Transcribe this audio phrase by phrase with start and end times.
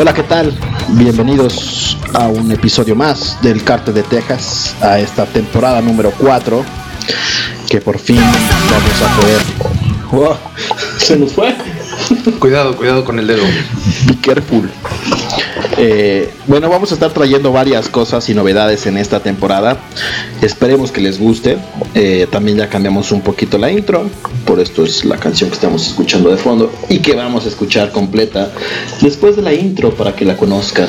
[0.00, 0.56] Hola, ¿qué tal?
[0.90, 6.64] Bienvenidos a un episodio más del Cártel de Texas, a esta temporada número 4,
[7.68, 9.42] que por fin vamos a poder...
[10.12, 10.36] Wow,
[10.98, 11.52] se nos fue.
[12.38, 13.42] Cuidado, cuidado con el dedo.
[14.06, 14.70] Be careful.
[15.80, 19.78] Eh, bueno, vamos a estar trayendo varias cosas y novedades en esta temporada.
[20.42, 21.56] Esperemos que les guste.
[21.94, 24.10] Eh, también ya cambiamos un poquito la intro.
[24.44, 27.92] Por esto es la canción que estamos escuchando de fondo y que vamos a escuchar
[27.92, 28.50] completa
[29.00, 30.88] después de la intro para que la conozcan.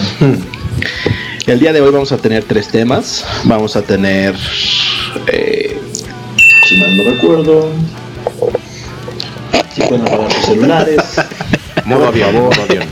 [1.46, 3.24] El día de hoy vamos a tener tres temas.
[3.44, 4.36] Vamos a tener,
[5.28, 5.80] eh,
[6.68, 7.70] si mal no recuerdo,
[9.74, 11.02] si pueden apagar sus celulares.
[11.86, 12.86] Modo avión, modo avión.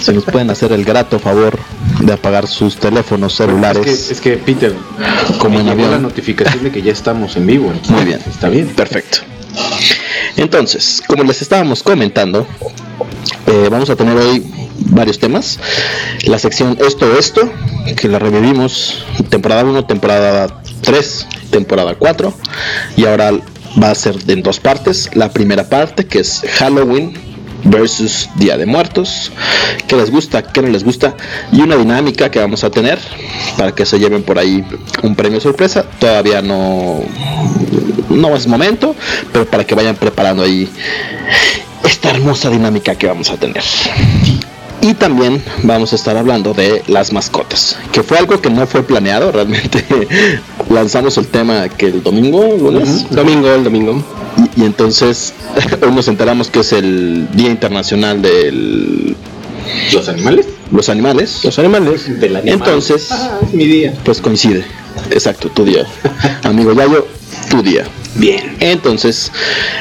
[0.00, 1.58] Si nos pueden hacer el grato favor
[2.00, 3.86] de apagar sus teléfonos celulares.
[3.86, 4.74] Es que, es que Peter,
[5.38, 5.90] Como en avión.
[5.90, 7.66] la notificación de que ya estamos en vivo.
[7.66, 8.68] entonces, Muy bien, Está bien.
[8.68, 9.18] Perfecto.
[10.36, 12.46] Entonces, como les estábamos comentando,
[13.46, 14.42] eh, vamos a tener hoy
[14.90, 15.58] varios temas.
[16.24, 17.50] La sección Esto, Esto,
[17.96, 22.34] que la revivimos temporada 1, temporada 3, temporada 4.
[22.96, 23.32] Y ahora
[23.82, 25.10] va a ser en dos partes.
[25.14, 27.14] La primera parte, que es Halloween
[27.64, 29.32] versus Día de Muertos.
[29.86, 30.42] ¿Qué les gusta?
[30.42, 31.16] ¿Qué no les gusta?
[31.52, 32.98] Y una dinámica que vamos a tener
[33.56, 34.64] para que se lleven por ahí
[35.02, 35.84] un premio sorpresa.
[35.98, 37.02] Todavía no,
[38.08, 38.94] no es momento,
[39.32, 40.68] pero para que vayan preparando ahí
[41.84, 43.62] esta hermosa dinámica que vamos a tener.
[44.80, 48.82] Y también vamos a estar hablando de las mascotas, que fue algo que no fue
[48.82, 49.84] planeado, realmente
[50.70, 52.40] lanzamos el tema que el domingo,
[53.10, 54.04] Domingo, el domingo.
[54.36, 55.34] Y, y entonces
[55.82, 59.14] hoy nos enteramos que es el Día Internacional de
[59.92, 60.46] ¿Los animales?
[60.70, 61.40] los animales.
[61.44, 62.20] Los animales.
[62.20, 62.54] Del animal.
[62.58, 63.94] Entonces, Ah, es mi día.
[64.04, 64.64] pues coincide.
[65.10, 65.86] Exacto, tu día.
[66.44, 67.06] Amigo Yayo,
[67.50, 67.84] tu día.
[68.16, 68.56] Bien.
[68.60, 69.30] Entonces,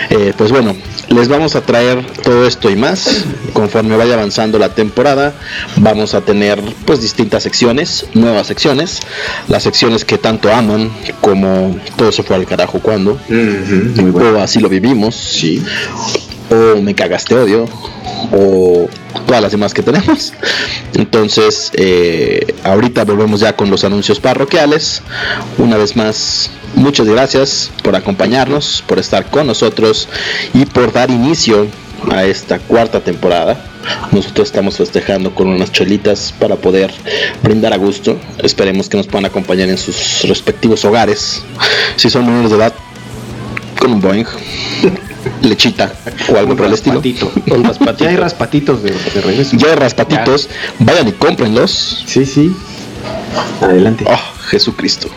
[0.09, 0.75] eh, pues bueno,
[1.09, 3.25] les vamos a traer todo esto y más.
[3.53, 5.34] Conforme vaya avanzando la temporada,
[5.78, 9.00] vamos a tener pues distintas secciones, nuevas secciones.
[9.47, 10.91] Las secciones que tanto aman,
[11.22, 13.19] como todo se fue al carajo cuando,
[14.12, 14.40] bueno.
[14.40, 15.62] o así lo vivimos, Sí.
[16.50, 17.66] O me cagaste odio,
[18.31, 18.88] o
[19.25, 20.33] todas las demás que tenemos.
[20.94, 25.01] Entonces, eh, ahorita volvemos ya con los anuncios parroquiales.
[25.57, 30.07] Una vez más, muchas gracias por acompañarnos, por estar con nosotros
[30.53, 31.67] y por dar inicio
[32.11, 33.57] a esta cuarta temporada.
[34.12, 36.91] Nosotros estamos festejando con unas chelitas para poder
[37.44, 38.17] brindar a gusto.
[38.41, 41.44] Esperemos que nos puedan acompañar en sus respectivos hogares.
[41.95, 42.73] Si son menores de edad,
[43.79, 44.25] con un Boeing,
[45.41, 45.94] lechita
[46.31, 47.02] o algo Un por el estilo.
[47.47, 48.03] Un raspatito.
[48.03, 49.58] Ya hay raspatitos de, de regreso.
[49.58, 50.50] Ya de raspatitos,
[50.80, 52.03] vayan y cómprenlos.
[52.06, 52.56] Sí, sí.
[53.62, 54.06] Adelante.
[54.08, 55.09] Oh, Jesucristo.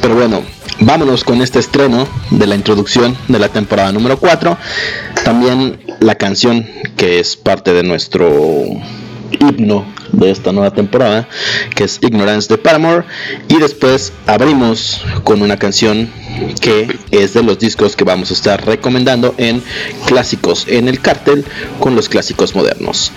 [0.00, 0.42] Pero bueno,
[0.80, 4.56] vámonos con este estreno de la introducción de la temporada número 4.
[5.24, 6.66] También la canción
[6.96, 8.64] que es parte de nuestro
[9.48, 11.28] himno de esta nueva temporada,
[11.74, 13.04] que es Ignorance de Paramore.
[13.48, 16.10] Y después abrimos con una canción
[16.60, 19.62] que es de los discos que vamos a estar recomendando en
[20.06, 21.44] Clásicos en el Cártel
[21.80, 23.12] con los clásicos modernos.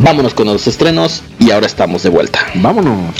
[0.00, 2.40] Vámonos con los estrenos y ahora estamos de vuelta.
[2.54, 3.14] Vámonos.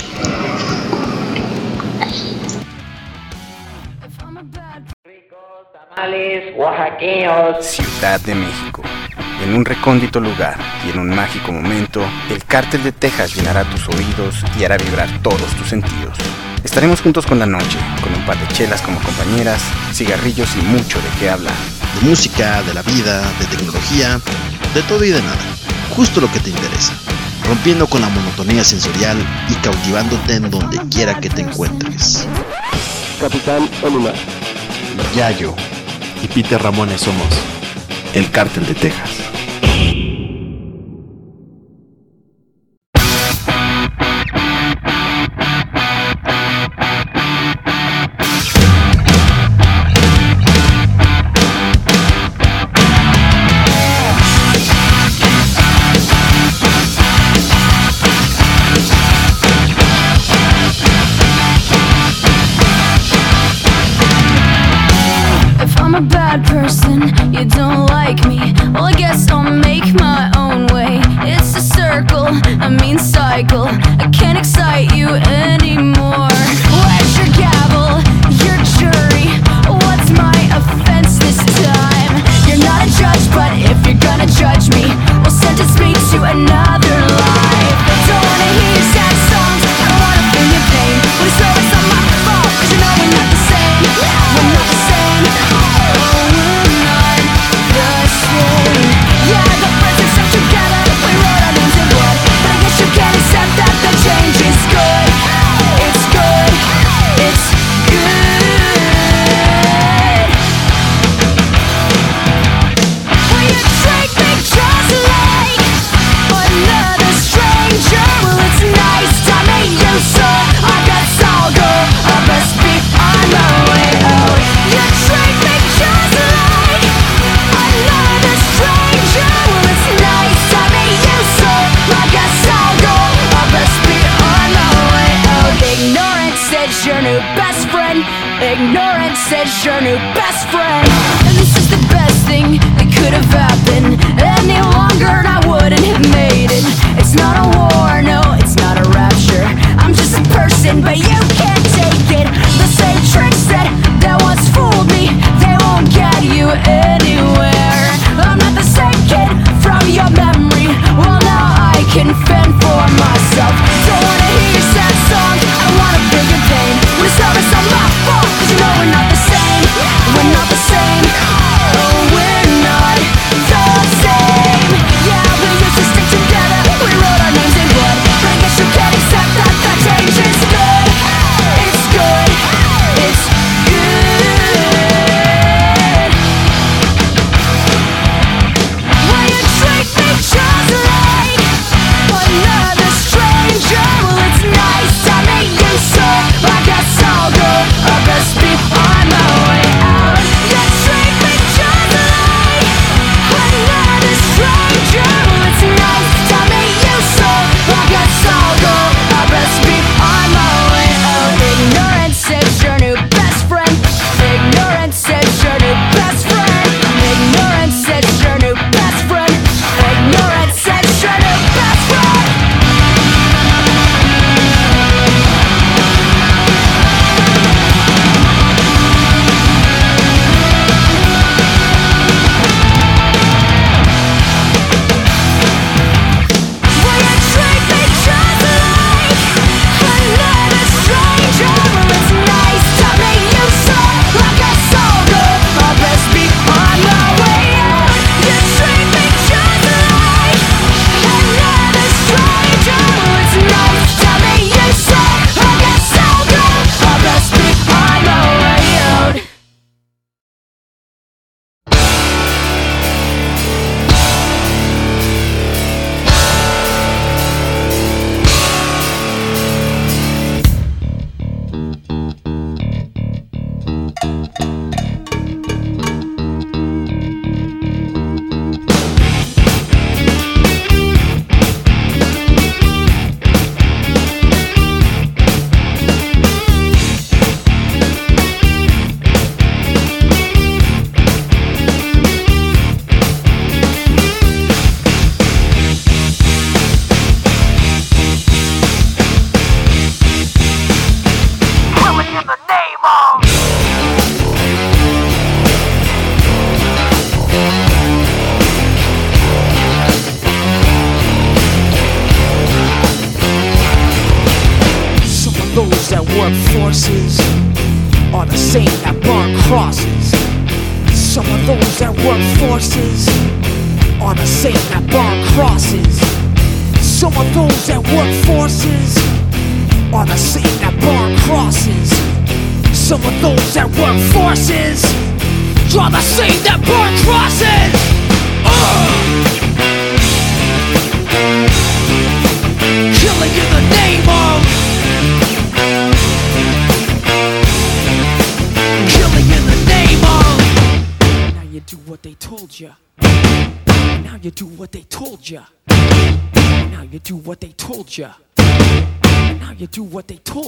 [4.51, 4.83] Bad
[5.95, 7.65] tamales oaxaqueños.
[7.65, 8.81] Ciudad de México.
[9.41, 13.87] En un recóndito lugar y en un mágico momento, el cártel de Texas llenará tus
[13.89, 16.17] oídos y hará vibrar todos tus sentidos.
[16.63, 19.61] Estaremos juntos con la noche, con un par de chelas como compañeras,
[19.93, 21.55] cigarrillos y mucho de qué hablar.
[21.95, 24.19] de música, de la vida, de tecnología,
[24.73, 25.37] de todo y de nada.
[25.95, 26.93] Justo lo que te interesa.
[27.45, 29.17] Rompiendo con la monotonía sensorial
[29.49, 32.27] y cautivándote en donde quiera que te encuentres.
[33.19, 34.11] Capitán Onuma.
[35.15, 35.53] Yayo
[36.23, 37.27] y Peter Ramones somos
[38.13, 39.32] El cártel de Texas.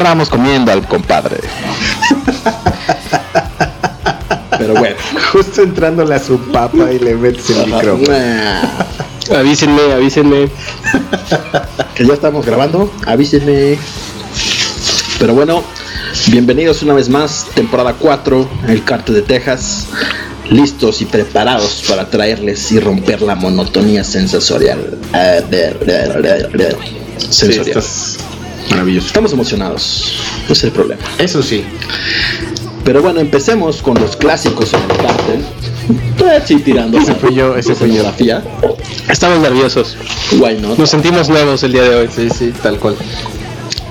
[0.00, 1.36] agarramos comiendo al compadre.
[4.58, 4.96] Pero bueno.
[5.32, 8.16] Justo entrándole a su papa y le metes el micrófono.
[9.36, 10.48] Avísenme, avísenme.
[11.94, 12.90] que ya estamos grabando.
[13.06, 13.78] Avísenme.
[15.18, 15.62] Pero bueno,
[16.28, 17.46] bienvenidos una vez más.
[17.54, 19.88] Temporada 4, el Cártel de Texas.
[20.48, 24.98] Listos y preparados para traerles y romper la monotonía sensorial.
[25.14, 25.44] Eh,
[27.20, 27.68] Sí, Sensorial.
[27.68, 28.09] estás
[28.80, 29.08] maravilloso.
[29.08, 30.14] Estamos emocionados.
[30.44, 31.02] Ese es el problema.
[31.18, 31.64] Eso sí.
[32.84, 35.44] Pero bueno, empecemos con los clásicos en el cártel.
[36.18, 36.98] Eh, Sí, tirando.
[36.98, 38.02] Ese fui yo, ese fui yo.
[39.08, 39.96] Estamos nerviosos.
[40.32, 40.78] Why not?
[40.78, 42.08] Nos sentimos nuevos el día de hoy.
[42.14, 42.96] Sí, sí, tal cual.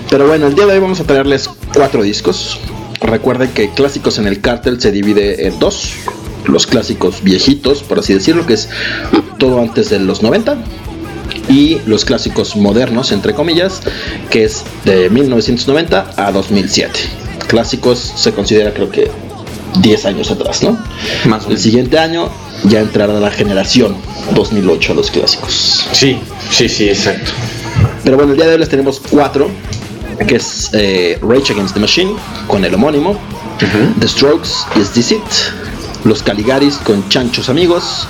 [0.09, 2.59] Pero bueno, el día de hoy vamos a traerles cuatro discos.
[3.01, 5.93] Recuerden que clásicos en el cártel se divide en dos.
[6.45, 8.69] Los clásicos viejitos, por así decirlo, que es
[9.37, 10.57] todo antes de los 90.
[11.49, 13.81] Y los clásicos modernos, entre comillas,
[14.29, 16.99] que es de 1990 a 2007.
[17.47, 19.09] Clásicos se considera creo que
[19.81, 20.77] 10 años atrás, ¿no?
[21.25, 22.29] Más El siguiente año
[22.65, 23.95] ya entrará la generación
[24.35, 25.87] 2008 a los clásicos.
[25.91, 26.19] Sí,
[26.51, 27.31] sí, sí, exacto.
[28.03, 29.49] Pero bueno, el día de hoy les tenemos cuatro,
[30.27, 32.15] que es eh, Rage Against the Machine,
[32.47, 33.17] con el homónimo,
[33.99, 35.21] The Strokes, Is This It,
[36.03, 38.07] Los Caligaris con Chanchos Amigos,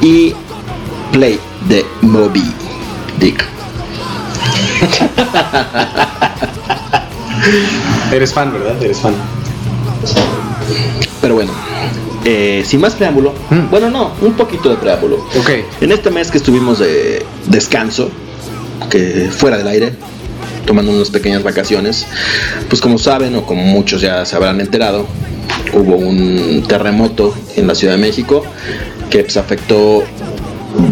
[0.00, 0.34] y
[1.12, 2.67] Play de Moby
[3.18, 3.44] Dick.
[8.12, 8.82] Eres fan, ¿verdad?
[8.82, 9.14] Eres fan.
[11.20, 11.52] Pero bueno,
[12.24, 13.70] eh, sin más preámbulo, Mm.
[13.70, 15.16] bueno, no, un poquito de preámbulo.
[15.38, 15.50] Ok.
[15.80, 18.10] En este mes que estuvimos de descanso,
[18.90, 19.92] que fuera del aire,
[20.66, 22.06] tomando unas pequeñas vacaciones,
[22.68, 25.06] pues como saben o como muchos ya se habrán enterado,
[25.72, 28.44] hubo un terremoto en la Ciudad de México
[29.10, 30.02] que pues, afectó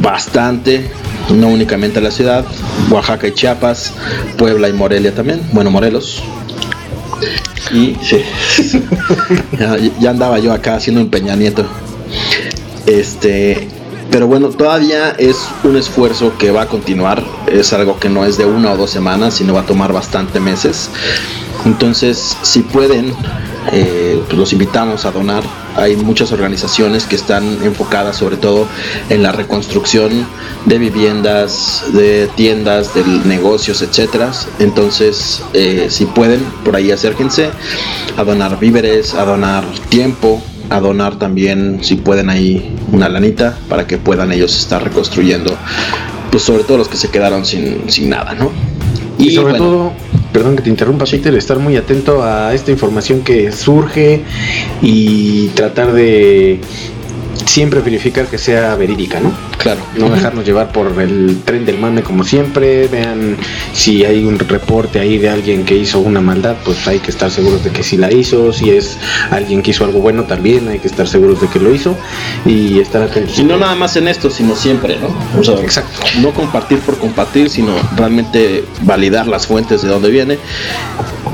[0.00, 0.90] bastante,
[1.30, 2.45] no únicamente la ciudad,
[2.90, 3.92] Oaxaca y Chiapas,
[4.37, 6.23] Puebla y Morelia también, bueno, Morelos.
[7.73, 8.23] Y sí,
[9.59, 11.64] ya, ya andaba yo acá haciendo un Peña Nieto.
[12.87, 13.68] Este,
[14.11, 17.23] pero bueno, todavía es un esfuerzo que va a continuar.
[17.50, 20.40] Es algo que no es de una o dos semanas, sino va a tomar bastante
[20.40, 20.88] meses.
[21.64, 23.12] Entonces, si pueden,
[23.73, 25.42] eh, pues los invitamos a donar.
[25.76, 28.66] Hay muchas organizaciones que están enfocadas sobre todo
[29.11, 30.26] en la reconstrucción
[30.64, 34.30] de viviendas, de tiendas, de negocios, etcétera.
[34.58, 37.50] Entonces, eh, si pueden, por ahí acérquense
[38.16, 43.87] a donar víveres, a donar tiempo, a donar también, si pueden ahí, una lanita para
[43.87, 45.56] que puedan ellos estar reconstruyendo,
[46.30, 48.50] pues sobre todo los que se quedaron sin, sin nada, ¿no?
[49.18, 49.92] Y, sobre bueno, todo,
[50.37, 54.21] perdón que te interrumpa, Peter, estar muy atento a esta información que surge
[54.83, 56.61] y tratar de
[57.45, 59.33] siempre verificar que sea verídica, ¿no?
[59.59, 62.88] claro, No dejarnos llevar por el tren del mame como siempre.
[62.88, 63.37] Vean
[63.73, 67.31] si hay un reporte ahí de alguien que hizo una maldad, pues hay que estar
[67.31, 68.53] seguros de que sí la hizo.
[68.53, 68.96] Si es
[69.31, 71.96] alguien que hizo algo bueno, también hay que estar seguros de que lo hizo
[72.44, 73.38] y estar atentos.
[73.38, 75.38] Y no nada más en esto, sino siempre, ¿no?
[75.38, 76.01] O sea, Exacto.
[76.20, 80.38] No compartir por compartir, sino realmente validar las fuentes de dónde viene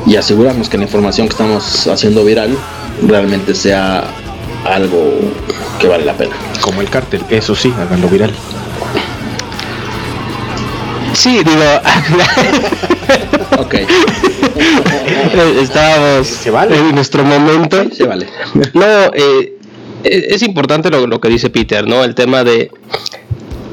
[0.07, 2.57] y asegurarnos que la información que estamos haciendo viral
[3.07, 4.05] realmente sea
[4.65, 5.13] algo
[5.81, 6.35] que vale la pena.
[6.61, 8.33] Como el cártel, eso sí, háganlo viral.
[11.15, 11.63] Sí, digo,
[13.59, 13.75] Ok,
[15.61, 16.77] estábamos Se vale.
[16.79, 17.85] en nuestro momento.
[17.93, 18.27] se vale.
[18.75, 19.53] No, eh,
[20.05, 22.03] es es importante lo, lo que dice Peter, ¿no?
[22.03, 22.71] El tema de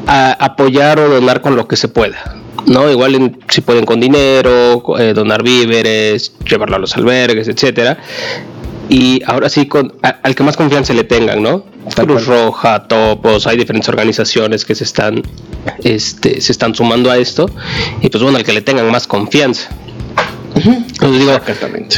[0.05, 2.35] a- apoyar o donar con lo que se pueda.
[2.65, 2.89] ¿no?
[2.91, 7.97] Igual en- si pueden con dinero, eh, donar víveres, llevarlo a los albergues, etcétera.
[8.89, 11.63] Y ahora sí, con, a- al que más confianza le tengan, ¿no?
[11.95, 12.45] Tal Cruz cual.
[12.45, 15.21] Roja, Topos, hay diferentes organizaciones que se están,
[15.83, 17.49] este, se están sumando a esto.
[18.01, 19.69] Y pues bueno, al que le tengan más confianza.
[20.55, 21.97] Entonces digo, Exactamente.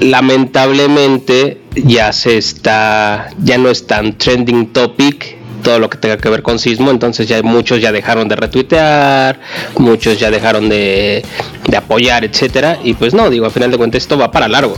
[0.00, 6.28] lamentablemente ya se está, ya no es tan trending topic todo lo que tenga que
[6.28, 9.38] ver con sismo, entonces ya muchos ya dejaron de retuitear,
[9.78, 11.24] muchos ya dejaron de,
[11.68, 14.76] de apoyar, etcétera, y pues no, digo, al final de cuentas esto va para largo.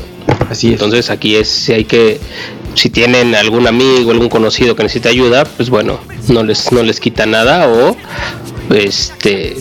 [0.50, 0.72] Así es.
[0.74, 2.20] Entonces aquí es si hay que
[2.74, 7.00] si tienen algún amigo, algún conocido que necesite ayuda, pues bueno, no les no les
[7.00, 7.96] quita nada o
[8.70, 9.56] este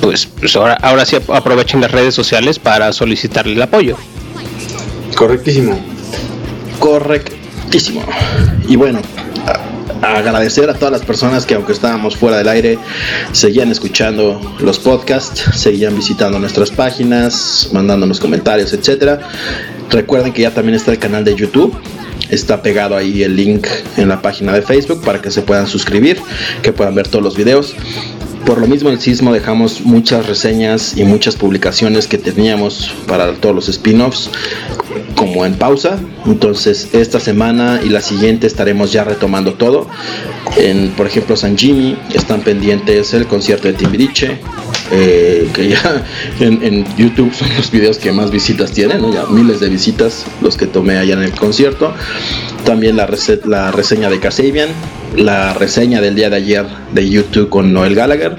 [0.00, 3.96] pues, pues ahora, ahora sí aprovechen las redes sociales para solicitarle el apoyo.
[5.16, 5.78] Correctísimo.
[6.78, 8.04] Correctísimo.
[8.68, 9.00] Y bueno,
[10.02, 12.78] agradecer a todas las personas que aunque estábamos fuera del aire,
[13.32, 19.20] seguían escuchando los podcasts, seguían visitando nuestras páginas, mandándonos comentarios, etcétera.
[19.90, 21.76] Recuerden que ya también está el canal de YouTube.
[22.30, 26.20] Está pegado ahí el link en la página de Facebook para que se puedan suscribir,
[26.62, 27.74] que puedan ver todos los videos.
[28.46, 33.54] Por lo mismo el sismo dejamos muchas reseñas y muchas publicaciones que teníamos para todos
[33.54, 34.30] los spin-offs
[35.14, 35.98] como en pausa.
[36.26, 39.86] Entonces esta semana y la siguiente estaremos ya retomando todo.
[40.56, 44.38] En, por ejemplo, San Jimmy están pendientes el concierto de Timbiriche.
[44.90, 46.04] Eh, que ya
[46.40, 49.12] en, YouTube son los videos que más visitas tienen, ¿no?
[49.12, 51.92] ya miles de visitas los que tomé allá en el concierto.
[52.64, 54.68] También la, rece- la reseña de Kasabian,
[55.16, 58.36] la reseña del día de ayer de YouTube con Noel Gallagher.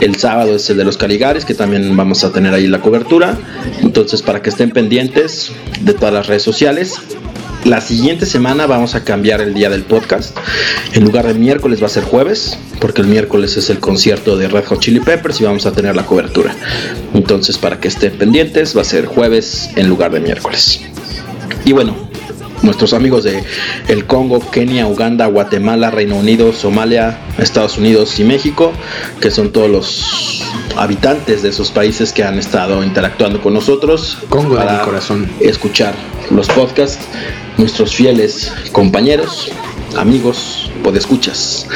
[0.00, 3.38] El sábado es el de los Caligares, que también vamos a tener ahí la cobertura.
[3.80, 6.94] Entonces, para que estén pendientes de todas las redes sociales.
[7.64, 10.36] La siguiente semana vamos a cambiar el día del podcast.
[10.92, 14.48] En lugar de miércoles va a ser jueves, porque el miércoles es el concierto de
[14.48, 16.54] Red Hot Chili Peppers y vamos a tener la cobertura.
[17.14, 20.82] Entonces, para que estén pendientes, va a ser jueves en lugar de miércoles.
[21.64, 21.96] Y bueno,
[22.64, 23.44] nuestros amigos de
[23.88, 28.72] el Congo, Kenia, Uganda, Guatemala, Reino Unido, Somalia, Estados Unidos y México,
[29.20, 30.42] que son todos los
[30.76, 35.30] habitantes de esos países que han estado interactuando con nosotros Congo de mi corazón.
[35.40, 35.94] escuchar
[36.30, 36.98] los podcasts,
[37.58, 39.52] nuestros fieles compañeros,
[39.96, 41.66] amigos, podescuchas.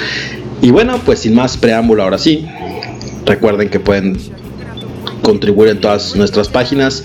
[0.61, 2.47] Y bueno, pues sin más preámbulo ahora sí,
[3.25, 4.19] recuerden que pueden
[5.23, 7.05] contribuir en todas nuestras páginas,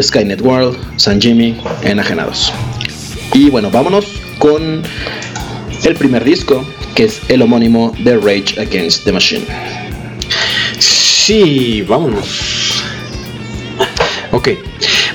[0.00, 2.52] Skynet World, San Jimmy, Enajenados.
[3.32, 4.82] Y bueno, vámonos con
[5.84, 9.44] el primer disco, que es el homónimo de Rage Against the Machine.
[10.78, 12.82] Sí, vámonos.
[14.32, 14.48] Ok.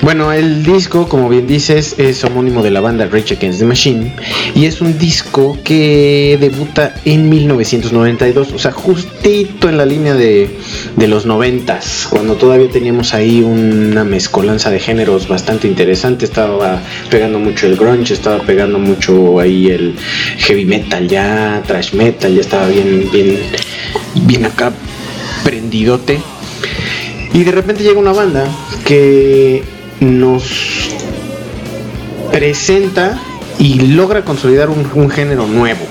[0.02, 4.12] Bueno, el disco, como bien dices, es homónimo de la banda Rage Against the Machine
[4.52, 10.50] y es un disco que debuta en 1992, o sea, justito en la línea de,
[10.96, 17.38] de los noventas, cuando todavía teníamos ahí una mezcolanza de géneros bastante interesante, estaba pegando
[17.38, 19.94] mucho el grunge, estaba pegando mucho ahí el
[20.38, 23.38] heavy metal ya, thrash metal, ya estaba bien, bien,
[24.26, 24.72] bien acá
[25.44, 26.18] prendidote.
[27.32, 28.44] Y de repente llega una banda
[28.84, 29.62] que
[30.02, 30.90] nos
[32.30, 33.20] presenta
[33.58, 35.86] y logra consolidar un, género nuevo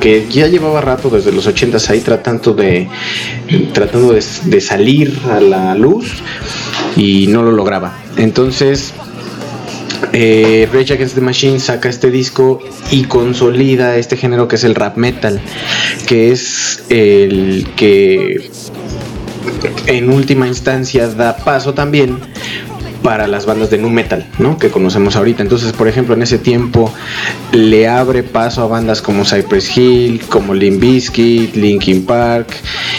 [0.00, 2.88] que ya llevaba rato desde los 80s ahí tratando de
[3.74, 6.22] tratando de salir a la luz
[6.96, 7.98] y no lo lograba.
[8.16, 8.94] Entonces
[10.12, 14.74] eh, Rage Against the Machine saca este disco y consolida este género que es el
[14.74, 15.40] rap metal,
[16.06, 18.50] que es el que
[19.86, 22.18] en última instancia da paso también
[23.02, 24.58] para las bandas de nu metal, ¿no?
[24.58, 25.42] Que conocemos ahorita.
[25.42, 26.92] Entonces, por ejemplo, en ese tiempo
[27.52, 32.48] le abre paso a bandas como Cypress Hill, como Limp Bizkit, Linkin Park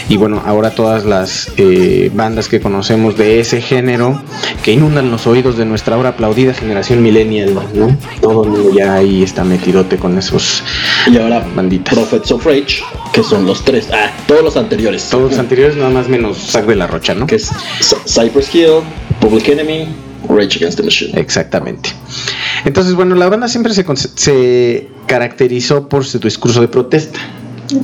[0.10, 4.22] y bueno, ahora todas las eh, bandas que conocemos de ese género
[4.64, 7.96] que inundan los oídos de nuestra ahora aplaudida generación millennial, ¿no?
[8.22, 10.64] Todo el mundo ya ahí está metidote con esos
[11.08, 11.94] Y ahora banditas.
[11.94, 12.84] Prophets of Rage,
[13.14, 15.08] que son los tres, ah, todos los anteriores.
[15.10, 17.28] Todos los anteriores nada más menos Zack de la Rocha, ¿no?
[17.28, 17.50] que es
[18.06, 18.82] Cypress Hill,
[19.22, 19.88] Public Enemy,
[20.28, 21.18] Rage Against the Machine.
[21.18, 21.90] Exactamente.
[22.66, 27.20] Entonces, bueno, la banda siempre se, se caracterizó por su discurso de protesta.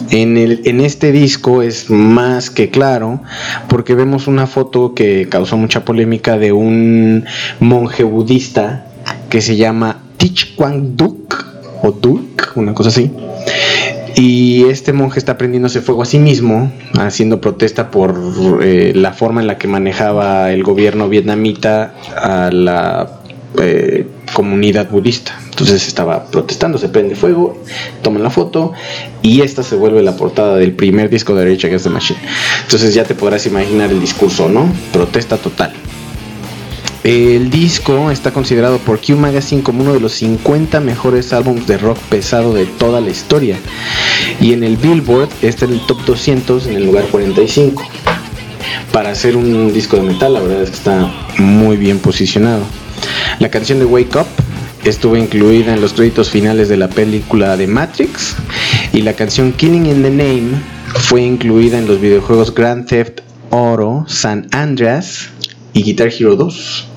[0.10, 3.22] En, el, en este disco es más que claro
[3.70, 7.24] porque vemos una foto que causó mucha polémica de un
[7.62, 8.86] monje budista
[9.30, 11.46] que se llama Thich Quang Duc
[11.84, 13.12] o Duc, una cosa así.
[14.20, 18.20] Y este monje está prendiéndose fuego a sí mismo, haciendo protesta por
[18.64, 23.20] eh, la forma en la que manejaba el gobierno vietnamita a la
[23.60, 25.40] eh, comunidad budista.
[25.52, 27.62] Entonces estaba protestando, se prende fuego,
[28.02, 28.74] toman la foto
[29.22, 32.20] y esta se vuelve la portada del primer disco de Rage Against the Machine.
[32.64, 34.68] Entonces ya te podrás imaginar el discurso, ¿no?
[34.92, 35.74] Protesta total.
[37.08, 41.78] El disco está considerado por Q Magazine como uno de los 50 mejores álbumes de
[41.78, 43.58] rock pesado de toda la historia.
[44.42, 47.82] Y en el Billboard está en el top 200 en el lugar 45.
[48.92, 52.64] Para hacer un disco de metal, la verdad es que está muy bien posicionado.
[53.40, 54.28] La canción de Wake Up
[54.84, 58.36] estuvo incluida en los créditos finales de la película de Matrix.
[58.92, 60.62] Y la canción Killing in the Name
[60.94, 65.30] fue incluida en los videojuegos Grand Theft Auto, San Andreas
[65.72, 66.88] y Guitar Hero 2.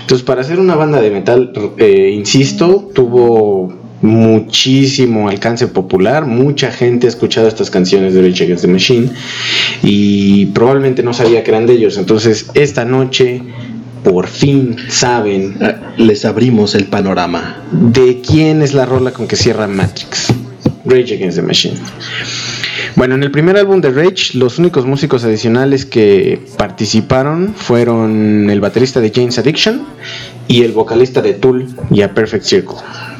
[0.00, 3.72] Entonces, para hacer una banda de metal, eh, insisto, tuvo
[4.02, 9.10] muchísimo alcance popular, mucha gente ha escuchado estas canciones de Rage Against the Machine
[9.82, 11.96] y probablemente no sabía que eran de ellos.
[11.98, 13.40] Entonces, esta noche
[14.02, 17.62] por fin saben Ah, Les abrimos el panorama.
[17.70, 20.28] de quién es la rola con que cierra Matrix.
[20.84, 21.76] Rage Against the Machine.
[22.94, 28.60] Bueno, en el primer álbum de Rage, los únicos músicos adicionales que participaron fueron el
[28.60, 29.86] baterista de James Addiction
[30.46, 32.76] y el vocalista de Tool y A Perfect Circle,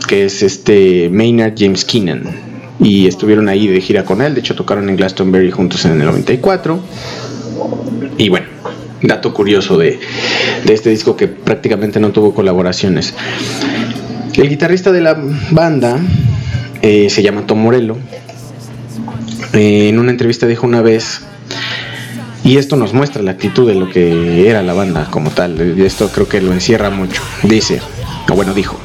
[0.07, 2.23] que es este Maynard James Keenan.
[2.81, 6.07] Y estuvieron ahí de gira con él, de hecho tocaron en Glastonbury juntos en el
[6.07, 6.79] 94.
[8.19, 8.47] Y bueno,
[9.01, 9.99] dato curioso de,
[10.65, 13.15] de este disco que prácticamente no tuvo colaboraciones.
[14.35, 15.17] El guitarrista de la
[15.51, 15.99] banda
[16.83, 17.97] eh, se llama Tom Morello.
[19.53, 21.21] Eh, en una entrevista dijo una vez,
[22.45, 25.83] y esto nos muestra la actitud de lo que era la banda como tal, y
[25.83, 27.23] esto creo que lo encierra mucho.
[27.43, 27.81] Dice,
[28.31, 28.79] o bueno, dijo,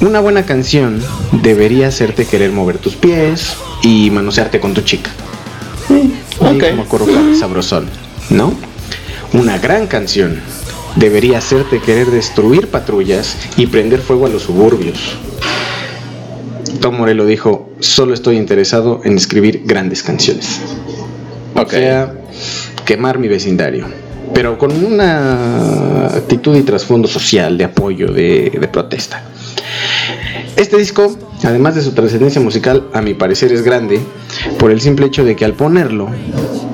[0.00, 1.02] una buena canción
[1.42, 5.10] debería hacerte querer mover tus pies y manosearte con tu chica.
[6.38, 6.70] Ok.
[6.70, 7.88] como acurrucar, sabrosón,
[8.30, 8.52] ¿no?
[9.32, 10.40] Una gran canción
[10.96, 15.16] debería hacerte querer destruir patrullas y prender fuego a los suburbios.
[16.80, 20.60] Tom Morello dijo, solo estoy interesado en escribir grandes canciones.
[21.54, 22.14] O sea,
[22.84, 23.86] quemar mi vecindario.
[24.34, 29.22] Pero con una actitud y trasfondo social, de apoyo, de, de protesta.
[30.56, 34.00] Este disco, además de su trascendencia musical, a mi parecer es grande
[34.58, 36.08] por el simple hecho de que al ponerlo,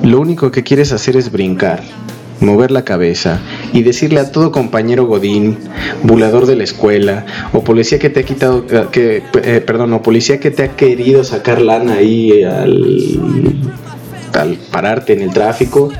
[0.03, 1.83] lo único que quieres hacer es brincar,
[2.41, 3.39] mover la cabeza
[3.73, 5.57] y decirle a todo compañero godín,
[6.03, 10.01] bulador de la escuela o policía que te ha quitado, eh, que, eh, perdón, o
[10.01, 13.55] policía que te ha querido sacar lana ahí al,
[14.33, 15.91] al pararte en el tráfico,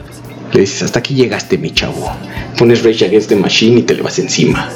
[0.53, 2.11] le dices, hasta aquí llegaste mi chavo.
[2.57, 4.69] Pones Rage Against the Machine y te le vas encima.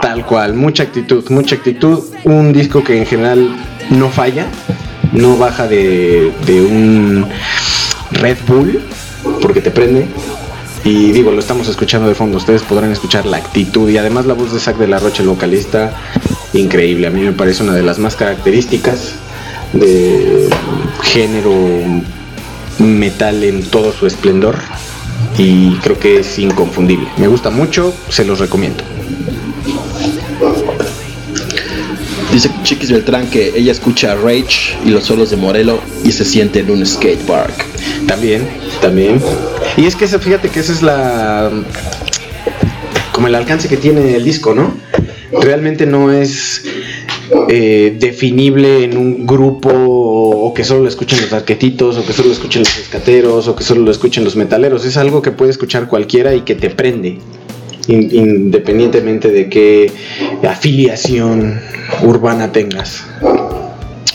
[0.00, 2.00] Tal cual, mucha actitud, mucha actitud.
[2.24, 3.56] Un disco que en general
[3.90, 4.46] no falla,
[5.12, 7.26] no baja de, de un
[8.12, 8.80] Red Bull,
[9.40, 10.06] porque te prende.
[10.84, 14.34] Y digo, lo estamos escuchando de fondo, ustedes podrán escuchar la actitud y además la
[14.34, 15.94] voz de Zack de la Rocha, el vocalista,
[16.52, 17.06] increíble.
[17.06, 19.14] A mí me parece una de las más características
[19.72, 20.48] de
[21.02, 21.54] género
[22.78, 24.56] metal en todo su esplendor
[25.38, 27.08] y creo que es inconfundible.
[27.16, 28.84] Me gusta mucho, se los recomiendo.
[32.34, 36.58] Dice Chiquis Beltrán que ella escucha Rage y los solos de Morelo y se siente
[36.58, 37.64] en un skate park.
[38.08, 38.48] También,
[38.82, 39.22] también.
[39.76, 41.48] Y es que fíjate que esa es la
[43.12, 44.74] como el alcance que tiene el disco, ¿no?
[45.30, 46.64] Realmente no es
[47.48, 52.30] eh, definible en un grupo o que solo lo escuchen los arquetitos o que solo
[52.30, 54.84] lo escuchen los escateros o que solo lo escuchen los metaleros.
[54.84, 57.20] Es algo que puede escuchar cualquiera y que te prende.
[57.88, 59.92] In- independientemente de qué
[60.48, 61.60] afiliación
[62.02, 63.04] urbana tengas.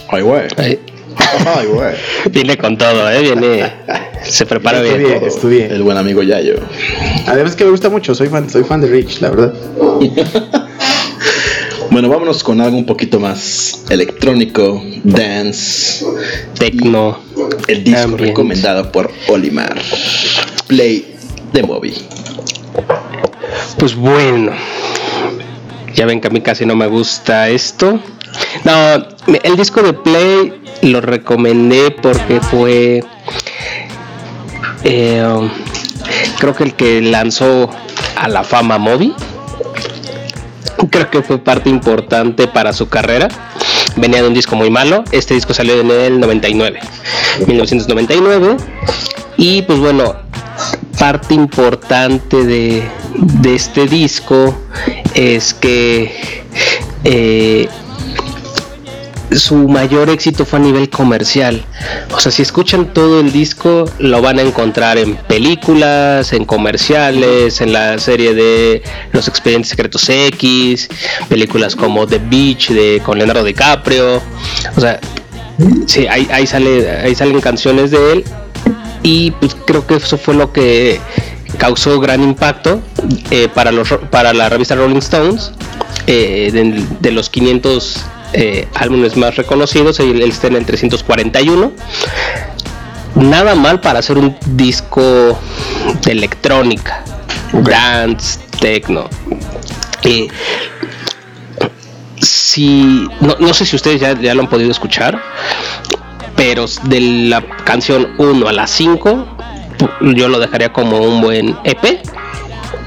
[0.10, 0.42] Ay, güey.
[0.58, 0.80] Ay,
[1.46, 1.94] Ay, güey.
[2.32, 3.22] Viene con todo, ¿eh?
[3.22, 3.72] Viene.
[4.24, 4.96] Se prepara bien.
[5.02, 5.66] Estudié, estudié.
[5.68, 6.56] El buen amigo Yayo.
[7.28, 9.54] Además que me gusta mucho, soy fan, soy fan de Rich, la verdad.
[11.92, 16.06] Bueno, vámonos con algo un poquito más electrónico, dance.
[16.58, 17.18] Tecno.
[17.68, 18.22] El disco Ambient.
[18.22, 19.76] recomendado por Olimar.
[20.68, 21.16] Play
[21.52, 21.94] de Moby.
[23.78, 24.52] Pues bueno.
[25.96, 28.00] Ya ven que a mí casi no me gusta esto.
[28.64, 28.72] No,
[29.44, 33.04] el disco de Play lo recomendé porque fue.
[34.84, 35.50] eh,
[36.40, 37.70] creo que el que lanzó
[38.16, 39.14] a la fama Moby.
[40.90, 43.28] Creo que fue parte importante para su carrera.
[43.96, 45.04] Venía de un disco muy malo.
[45.12, 46.80] Este disco salió en el 99.
[47.48, 48.58] 1999.
[49.38, 50.16] Y pues bueno,
[51.00, 52.84] parte importante de,
[53.16, 54.54] de este disco
[55.16, 56.44] es que
[57.06, 57.70] eh,
[59.32, 61.64] su mayor éxito fue a nivel comercial.
[62.12, 67.62] O sea, si escuchan todo el disco, lo van a encontrar en películas, en comerciales,
[67.62, 68.84] en la serie de
[69.14, 70.90] Los Expedientes Secretos X,
[71.30, 74.22] películas como The Beach de, con Leonardo DiCaprio.
[74.76, 75.00] O sea,
[75.86, 78.26] sí, ahí, ahí, sale, ahí salen canciones de él
[79.04, 81.00] y pues creo que eso fue lo que
[81.58, 82.82] causó gran impacto
[83.32, 85.52] eh, para, los, para la revista Rolling Stones.
[86.08, 91.72] eh, de, de los 500 eh, álbumes más reconocidos, él, él está en el 341.
[93.16, 95.38] Nada mal para hacer un disco
[96.04, 97.04] de electrónica,
[97.54, 99.10] dance, techno.
[102.22, 105.22] Si, no, no sé si ustedes ya, ya lo han podido escuchar,
[106.40, 109.28] pero de la canción 1 a la 5
[110.16, 112.02] yo lo dejaría como un buen EP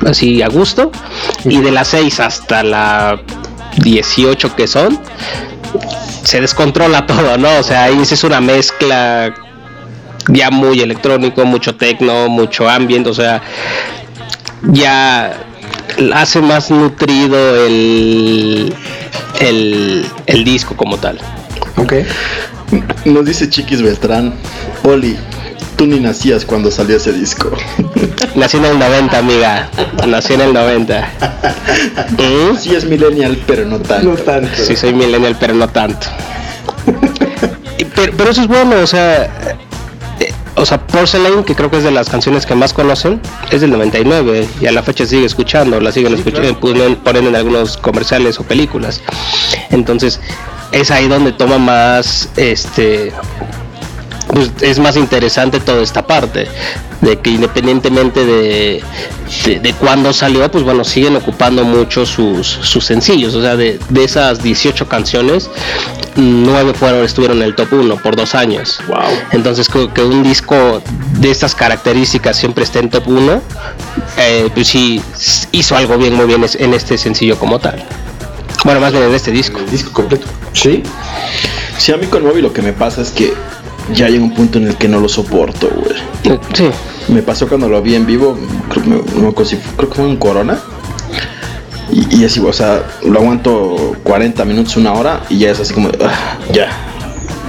[0.06, 0.90] así a gusto.
[1.44, 3.20] Y de la 6 hasta la
[3.76, 4.98] 18 que son
[6.24, 9.34] se descontrola todo no o sea ahí es una mezcla
[10.28, 13.42] ya muy electrónico mucho techno mucho ambient o sea
[14.62, 15.34] ya
[16.14, 18.74] hace más nutrido el,
[19.40, 21.18] el disco como tal
[21.76, 21.92] Ok.
[23.04, 24.34] Nos dice Chiquis Beltrán.
[24.84, 25.16] Oli,
[25.76, 27.50] tú ni nacías cuando salió ese disco.
[28.34, 29.68] Nací en el 90, amiga.
[30.06, 31.08] Nací en el 90.
[32.18, 32.56] ¿Mm?
[32.58, 34.14] Sí es millennial, pero no tanto.
[34.22, 34.48] tanto.
[34.56, 36.06] Sí, soy millennial, pero no tanto.
[37.94, 39.24] Pero, pero eso es bueno, o sea.
[40.20, 43.60] eh, O sea, Porcelain, que creo que es de las canciones que más conocen, es
[43.60, 47.76] del 99 y a la fecha sigue escuchando, la siguen escuchando, ponen, ponen en algunos
[47.76, 49.00] comerciales o películas.
[49.70, 50.20] Entonces,
[50.72, 53.12] es ahí donde toma más este
[54.32, 56.48] pues es más interesante toda esta parte
[57.02, 58.82] de que independientemente de,
[59.44, 63.34] de, de cuándo salió, pues bueno, siguen ocupando mucho sus, sus sencillos.
[63.34, 65.50] O sea, de, de esas 18 canciones,
[66.16, 68.80] 9 fueron, estuvieron en el top 1 por dos años.
[68.86, 68.98] Wow.
[69.32, 70.80] Entonces, que, que un disco
[71.18, 73.42] de estas características siempre esté en top 1,
[74.16, 75.02] eh, pues sí,
[75.50, 77.84] hizo algo bien, muy bien en este sencillo como tal.
[78.64, 79.58] Bueno, más bien en este disco.
[79.58, 80.26] El disco completo.
[80.52, 80.82] Sí.
[81.78, 83.32] Sí, a mí con Moby lo que me pasa es que
[83.94, 85.96] ya llega un punto en el que no lo soporto, güey.
[86.34, 86.70] Eh, Sí.
[87.08, 88.38] Me pasó cuando lo vi en vivo,
[89.16, 89.34] no creo
[89.90, 90.58] que fue en Corona.
[91.90, 95.74] Y, y así, o sea, lo aguanto 40 minutos, una hora y ya es así
[95.74, 96.70] como, ah, ya.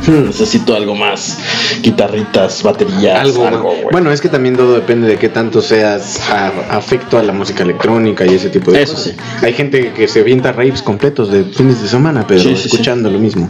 [0.08, 1.38] Necesito algo más.
[1.82, 6.52] Guitarritas, baterías, Algo, algo, bueno, es que también todo depende de qué tanto seas a-
[6.76, 9.14] afecto a la música electrónica y ese tipo de Eso cosas.
[9.14, 9.46] sí.
[9.46, 13.10] Hay gente que se avienta raves completos de fines de semana, pero Sí, sí, escuchando
[13.10, 13.50] lo mismo.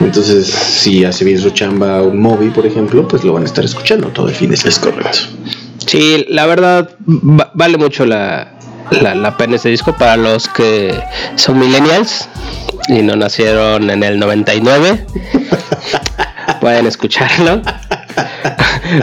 [0.00, 3.64] Entonces, si hace bien su chamba un móvil, por ejemplo, pues lo van a estar
[3.64, 4.80] escuchando todo el fin de es semana.
[4.96, 5.18] correcto.
[5.86, 8.54] Sí, la verdad va- vale mucho la,
[8.90, 10.94] la, la pena este disco para los que
[11.36, 12.28] son millennials
[12.88, 15.06] y no nacieron en el 99.
[16.64, 17.60] Pueden escucharlo.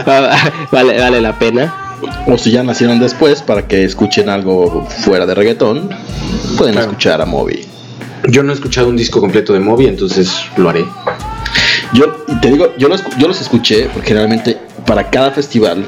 [0.72, 1.72] vale, vale la pena.
[2.26, 5.88] O si ya nacieron después, para que escuchen algo fuera de reggaetón,
[6.58, 6.88] pueden Claro.
[6.88, 7.64] escuchar a Moby.
[8.28, 10.84] Yo no he escuchado un disco completo de Moby, entonces lo haré.
[11.92, 15.84] Yo te digo, yo los, yo los escuché porque generalmente para cada festival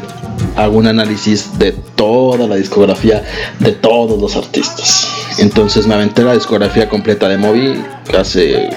[0.55, 3.25] hago un análisis de toda la discografía
[3.59, 5.09] de todos los artistas.
[5.39, 7.83] Entonces me aventé la discografía completa de Moby
[8.17, 8.69] hace,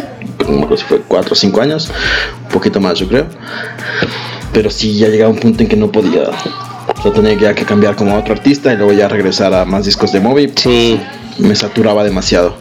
[0.48, 1.92] no me acuerdo si fue 4 o 5 años,
[2.46, 3.26] un poquito más yo creo.
[4.54, 6.24] Pero sí, ya llegaba un punto en que no podía.
[6.98, 9.66] O sea, tenía ya que cambiar como a otro artista y luego ya regresar a
[9.66, 10.54] más discos de Moby.
[10.56, 11.00] Sí,
[11.40, 12.58] Me saturaba demasiado.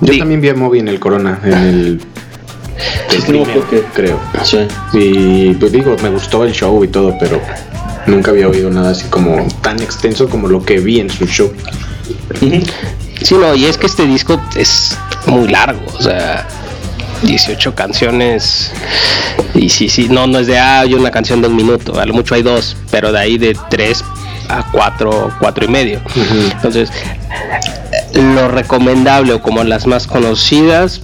[0.00, 0.18] Yo Sí.
[0.18, 2.00] también vi a Moby en el Corona, en el,
[3.08, 3.22] Sí,
[3.70, 4.18] que- creo.
[4.42, 4.58] Sí.
[4.92, 7.40] Y pues digo, me gustó el show y todo, pero
[8.06, 11.52] nunca había oído nada así como tan extenso como lo que vi en su show.
[13.22, 14.96] Sí, no, y es que este disco es
[15.26, 16.46] muy largo, o sea,
[17.22, 18.72] 18 canciones.
[19.54, 22.06] Y sí, sí, no, no es de, ah, hay una canción de un minuto, a
[22.06, 24.04] lo mucho hay dos, pero de ahí de tres
[24.48, 26.00] a cuatro, cuatro y medio.
[26.52, 26.90] Entonces,
[28.12, 31.00] lo recomendable o como las más conocidas,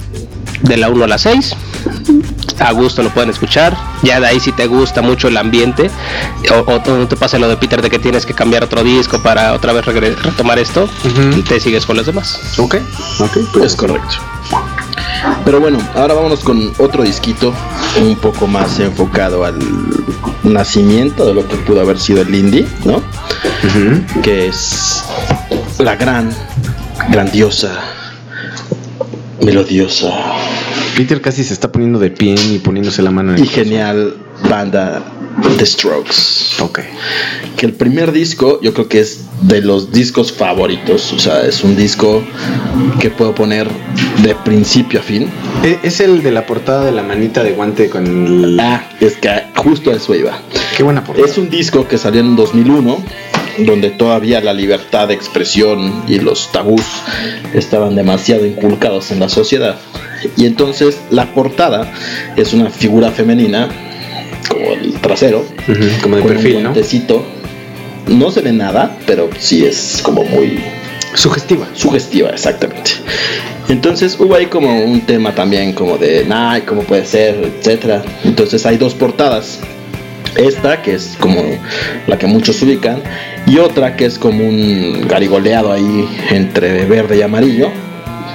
[0.62, 1.54] de la 1 a la 6.
[2.58, 3.76] A gusto lo pueden escuchar.
[4.02, 5.90] Ya de ahí si te gusta mucho el ambiente
[6.66, 9.52] o, no te pasa lo de Peter de que tienes que cambiar otro disco para
[9.52, 10.88] otra vez retomar esto,
[11.48, 12.38] te sigues con los demás.
[12.58, 12.76] Ok,
[13.18, 14.16] ok, Es correcto.
[15.44, 17.52] Pero bueno, ahora vámonos con otro disquito
[18.00, 19.58] un poco más enfocado al
[20.42, 23.02] nacimiento de lo que pudo haber sido el indie, ¿no?
[24.22, 25.04] Que es
[25.78, 26.30] la gran,
[27.10, 27.80] grandiosa,
[29.40, 30.12] melodiosa
[30.96, 34.16] Peter casi se está poniendo de pie y poniéndose la mano en el y genial
[34.48, 35.02] banda
[35.58, 36.60] The Strokes.
[36.60, 36.80] Ok.
[37.56, 41.64] que el primer disco yo creo que es de los discos favoritos, o sea, es
[41.64, 42.22] un disco
[43.00, 43.68] que puedo poner
[44.22, 45.28] de principio a fin.
[45.64, 48.60] E- Es el de la portada de la manita de guante con el...
[48.60, 50.38] Ah, es que justo a eso iba.
[50.76, 51.26] Qué buena portada.
[51.26, 53.02] Es un disco que salió en 2001,
[53.58, 56.82] donde todavía la libertad de expresión y los tabús
[57.54, 59.78] estaban demasiado inculcados en la sociedad.
[60.36, 61.92] Y entonces la portada
[62.36, 63.68] es una figura femenina,
[64.48, 65.44] como el trasero,
[66.02, 66.72] como de con perfil, un ¿no?
[68.08, 70.60] No se ve nada, pero sí es como muy
[71.14, 71.66] Sugestiva.
[71.74, 72.92] sugestiva, exactamente.
[73.68, 77.36] Entonces hubo ahí como un tema también como de, nah, ¿cómo puede ser?
[77.58, 78.02] etcétera.
[78.24, 79.60] Entonces hay dos portadas.
[80.36, 81.42] Esta, que es como
[82.06, 83.02] la que muchos ubican,
[83.46, 87.68] y otra que es como un garigoleado ahí entre verde y amarillo,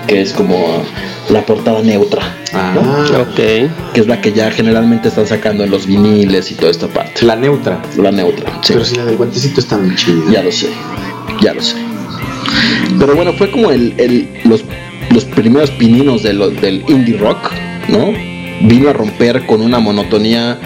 [0.08, 0.84] que es como
[1.30, 2.22] la portada neutra,
[2.54, 2.74] Ah,
[3.22, 3.36] Ok.
[3.36, 7.26] que es la que ya generalmente están sacando en los viniles y toda esta parte.
[7.26, 7.82] la neutra.
[7.98, 8.74] La neutra, sí.
[8.74, 10.32] Pero si la del guantecito está muy chida.
[10.32, 10.70] Ya lo sé,
[11.42, 11.76] ya lo sé.
[13.00, 14.64] Pero bueno, fue como el, el- los,
[15.12, 17.52] los primeros pininos de lo- del indie rock,
[17.90, 18.12] ¿no?
[18.62, 20.58] Vino a romper con una monotonía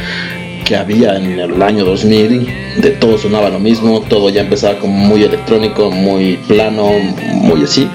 [0.64, 2.48] que había en el año 2000,
[2.78, 6.90] de todo sonaba lo mismo, todo ya empezaba como muy electrónico, muy plano,
[7.34, 7.88] muy así.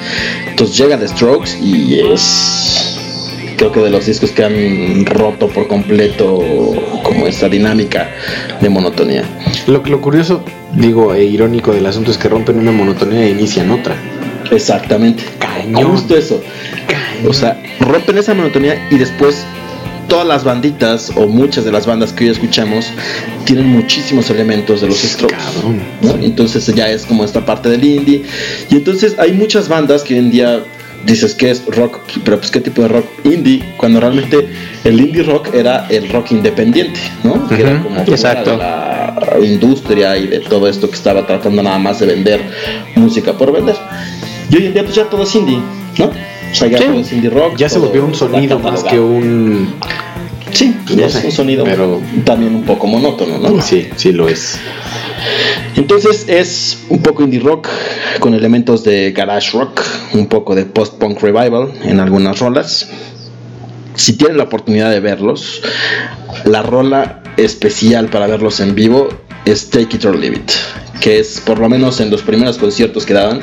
[0.48, 2.92] Entonces llega The Strokes y es
[3.56, 6.42] creo que de los discos que han roto por completo
[7.02, 8.10] como esta dinámica
[8.60, 9.24] de monotonía.
[9.66, 10.42] Lo, lo curioso,
[10.74, 13.96] digo, e irónico del asunto es que rompen una monotonía e inician otra.
[14.50, 15.24] Exactamente.
[15.38, 15.90] Cañón.
[15.90, 16.42] Justo eso.
[17.26, 19.44] O sea, rompen esa monotonía y después
[20.08, 22.92] todas las banditas o muchas de las bandas que hoy escuchamos
[23.44, 25.36] tienen muchísimos elementos de los Strokes.
[26.02, 26.14] ¿no?
[26.22, 28.22] Entonces ya es como esta parte del indie.
[28.70, 30.62] Y entonces hay muchas bandas que hoy en día
[31.04, 34.48] dices que es rock, pero pues qué tipo de rock indie, cuando realmente
[34.84, 37.48] el indie rock era el rock independiente, ¿no?
[37.48, 38.52] Que era como exacto.
[38.52, 42.40] de la industria y de todo esto que estaba tratando nada más de vender
[42.96, 43.76] música por vender.
[44.50, 45.58] Y hoy en día pues ya todo es indie,
[45.98, 46.10] ¿no?
[46.50, 46.84] O sea, ya Sí.
[46.84, 47.56] todo es indie rock.
[47.56, 49.74] Ya se volvió un sonido más que un...
[50.52, 53.60] Sí, ya es sé, un sonido pero- también un poco monótono, ¿no?
[53.60, 54.58] Sí, sí lo es.
[55.76, 57.68] Entonces es un poco indie rock
[58.20, 59.82] con elementos de garage rock,
[60.14, 62.88] un poco de post-punk revival en algunas rolas.
[63.94, 65.60] Si tienen la oportunidad de verlos,
[66.44, 69.08] la rola especial para verlos en vivo
[69.44, 70.50] es Take It or Leave It,
[71.00, 73.40] que es por lo menos en los primeros conciertos que daban,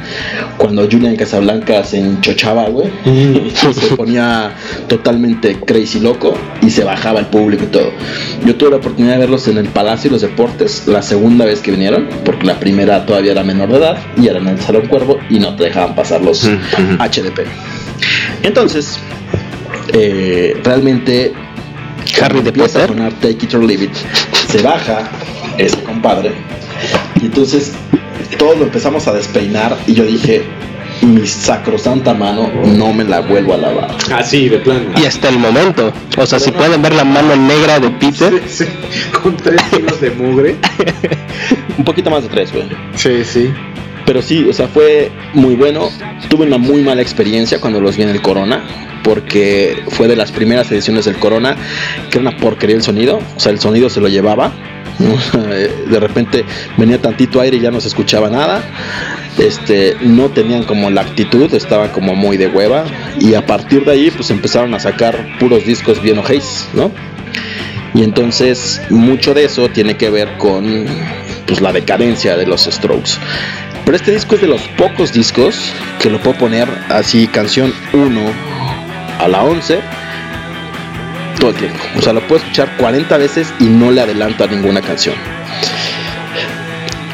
[0.58, 2.90] cuando Julian Casablanca se enchochaba, güey,
[3.74, 4.52] se ponía
[4.88, 7.92] totalmente crazy loco y se bajaba el público y todo.
[8.46, 11.60] Yo tuve la oportunidad de verlos en el Palacio de los Deportes la segunda vez
[11.62, 14.88] que vinieron, porque la primera todavía era menor de edad y era en el Salón
[14.88, 17.04] Cuervo y no te dejaban pasar los Ujú, ujú.
[17.04, 17.46] HDP.
[18.44, 18.98] Entonces,
[19.94, 21.34] eh, realmente
[22.22, 22.92] Harry de Potter.
[23.22, 23.94] Take It or Leave It,
[24.50, 25.10] se baja
[25.58, 26.32] ese compadre
[27.22, 27.74] y entonces
[28.38, 30.44] todos lo empezamos a despeinar y yo dije
[31.02, 33.92] mi sacrosanta mano no me la vuelvo a lavar.
[34.12, 34.92] Ah, sí, de plano.
[35.02, 35.92] Y hasta el momento.
[36.18, 36.58] O sea, si no.
[36.58, 38.72] pueden ver la mano negra de Peter, Sí, sí,
[39.22, 40.56] Con tres kilos de mugre.
[41.78, 42.66] Un poquito más de tres, güey.
[42.96, 43.52] Sí, sí.
[44.06, 45.90] Pero sí, o sea, fue muy bueno.
[46.30, 48.64] Tuve una muy mala experiencia cuando los vi en el Corona,
[49.04, 51.56] porque fue de las primeras ediciones del Corona,
[52.10, 53.20] que era una porquería el sonido.
[53.36, 54.52] O sea, el sonido se lo llevaba.
[55.34, 55.44] ¿no?
[55.48, 56.46] De repente
[56.78, 58.62] venía tantito aire y ya no se escuchaba nada.
[59.38, 62.86] Este, no tenían como la actitud, estaban como muy de hueva.
[63.20, 66.92] Y a partir de ahí, pues empezaron a sacar puros discos bien ojéis, ¿no?
[67.94, 70.86] Y entonces mucho de eso tiene que ver con
[71.46, 73.12] pues, la decadencia de los Strokes.
[73.86, 75.56] Pero este disco es de los pocos discos
[76.00, 78.22] que lo puedo poner así, canción 1
[79.20, 79.80] a la 11,
[81.40, 81.80] todo el tiempo.
[81.98, 85.16] O sea, lo puedo escuchar 40 veces y no le adelanto a ninguna canción.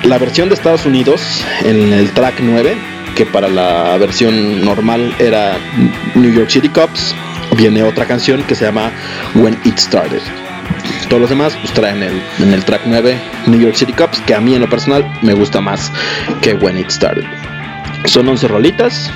[0.03, 1.21] La versión de Estados Unidos,
[1.63, 2.77] en el track 9,
[3.15, 5.57] que para la versión normal era
[6.15, 7.13] New York City Cops,
[7.57, 8.91] viene otra canción que se llama
[9.35, 10.21] When It Started.
[11.09, 13.17] Todos los demás pues traen el, en el track 9
[13.47, 15.91] New York City Cops, que a mí en lo personal me gusta más
[16.41, 17.25] que When It Started.
[18.05, 19.11] Son 11 rolitas,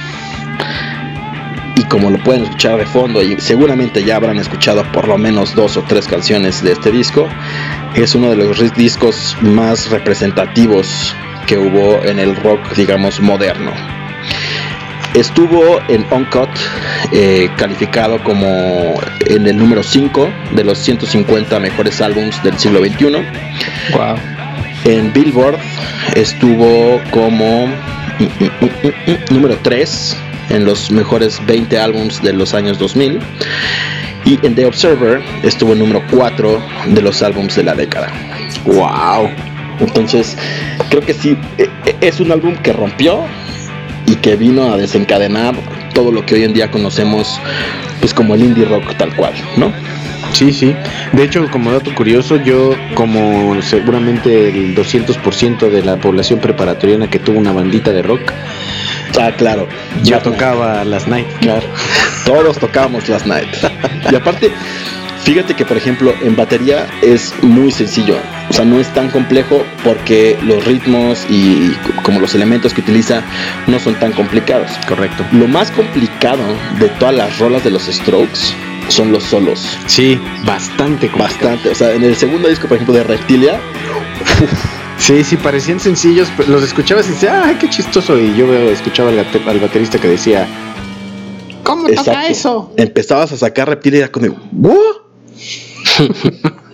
[1.93, 5.77] como lo pueden escuchar de fondo y seguramente ya habrán escuchado por lo menos dos
[5.77, 7.29] o tres canciones de este disco,
[7.93, 11.15] es uno de los discos más representativos
[11.45, 13.71] que hubo en el rock, digamos, moderno.
[15.13, 16.49] Estuvo en Uncut,
[17.11, 23.05] eh, calificado como en el número 5 de los 150 mejores álbums del siglo XXI.
[23.91, 24.15] Wow.
[24.85, 25.59] En Billboard
[26.15, 30.17] estuvo como mm, mm, mm, número 3
[30.49, 33.19] en los mejores 20 álbums de los años 2000.
[34.25, 38.09] Y en The Observer estuvo número 4 de los álbums de la década.
[38.65, 39.29] ¡Wow!
[39.79, 40.37] Entonces,
[40.89, 43.25] creo que sí, e- e- es un álbum que rompió
[44.05, 45.55] y que vino a desencadenar
[45.93, 47.39] todo lo que hoy en día conocemos
[47.99, 49.71] pues como el indie rock tal cual, ¿no?
[50.33, 50.75] Sí, sí.
[51.11, 57.19] De hecho, como dato curioso, yo como seguramente el 200% de la población preparatoriana que
[57.19, 58.31] tuvo una bandita de rock,
[59.19, 59.67] Ah, claro.
[60.03, 61.27] yo tocaba las night.
[61.39, 61.67] Claro.
[62.25, 63.49] Todos tocábamos Last Night.
[64.11, 64.51] Y aparte,
[65.23, 68.15] fíjate que por ejemplo en batería es muy sencillo.
[68.49, 73.21] O sea, no es tan complejo porque los ritmos y como los elementos que utiliza
[73.67, 74.71] no son tan complicados.
[74.87, 75.25] Correcto.
[75.31, 76.43] Lo más complicado
[76.79, 78.39] de todas las rolas de los Strokes
[78.87, 79.77] son los solos.
[79.85, 81.51] Sí, bastante complicado.
[81.51, 81.69] Bastante.
[81.69, 83.59] O sea, en el segundo disco, por ejemplo, de Reptilia,
[85.03, 88.17] Sí, sí, parecían sencillos, pero los escuchabas y decías, ¡ay, qué chistoso!
[88.17, 90.47] Y yo veo- escuchaba al, baterista que decía,
[91.63, 92.71] ¿cómo toca eso?
[92.77, 94.27] Empezabas a sacar reptilia y era como,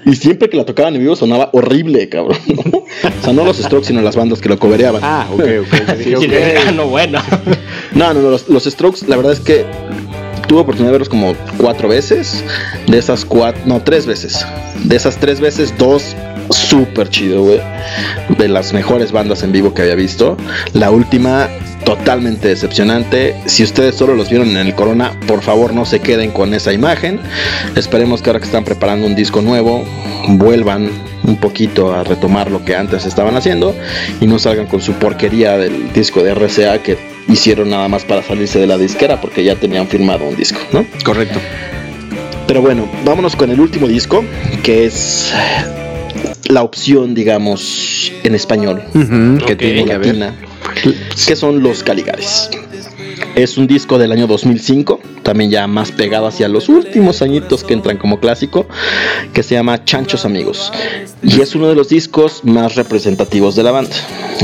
[0.05, 2.37] y siempre que la tocaban en vivo sonaba horrible, cabrón.
[3.19, 5.01] O sea, no los Strokes, sino las bandas que lo cobereaban.
[5.03, 5.97] Ah, ok, ok.
[5.97, 6.21] dije, Y ok.
[6.27, 7.19] le- ah, no, bueno.
[7.93, 9.65] No, no, no, los, los Strokes, la verdad es que
[10.47, 12.43] tuve oportunidad de verlos como cuatro veces.
[12.85, 14.45] De esas cuatro, no, tres veces.
[14.83, 16.15] De esas tres veces, dos
[16.51, 17.59] súper chido, güey.
[18.37, 20.37] De las mejores bandas en vivo que había visto.
[20.73, 21.49] La última,
[21.83, 23.35] totalmente decepcionante.
[23.45, 26.73] Si ustedes solo los vieron en el Corona, por favor no se queden con esa
[26.73, 27.19] imagen.
[27.75, 29.83] Esperemos que ahora que están preparando un disco nuevo,
[30.27, 30.89] vuelvan
[31.23, 33.75] un poquito a retomar lo que antes estaban haciendo
[34.19, 36.97] y no salgan con su porquería del disco de RCA que
[37.27, 40.85] hicieron nada más para salirse de la disquera porque ya tenían firmado un disco, ¿no?
[41.03, 41.39] Correcto.
[42.47, 44.23] Pero bueno, vámonos con el último disco,
[44.63, 45.31] que es
[46.49, 48.81] la opción, digamos, en español,
[49.45, 50.35] que ok, tiene latina,
[51.27, 52.49] que son Los Caligares.
[53.35, 57.73] Es un disco del año 2005, también ya más pegado hacia los últimos añitos que
[57.73, 58.65] entran como clásico,
[59.33, 60.71] que se llama Chanchos Amigos.
[61.21, 63.95] Y es uno de los discos más representativos de la banda.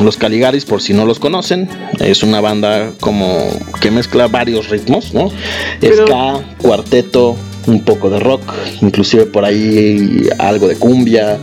[0.01, 1.67] Los Caligaris, por si no los conocen,
[1.99, 3.49] es una banda como
[3.81, 5.31] que mezcla varios ritmos, ¿no?
[5.79, 7.35] Pero- Ska, cuarteto,
[7.67, 8.41] un poco de rock,
[8.81, 11.37] inclusive por ahí algo de cumbia,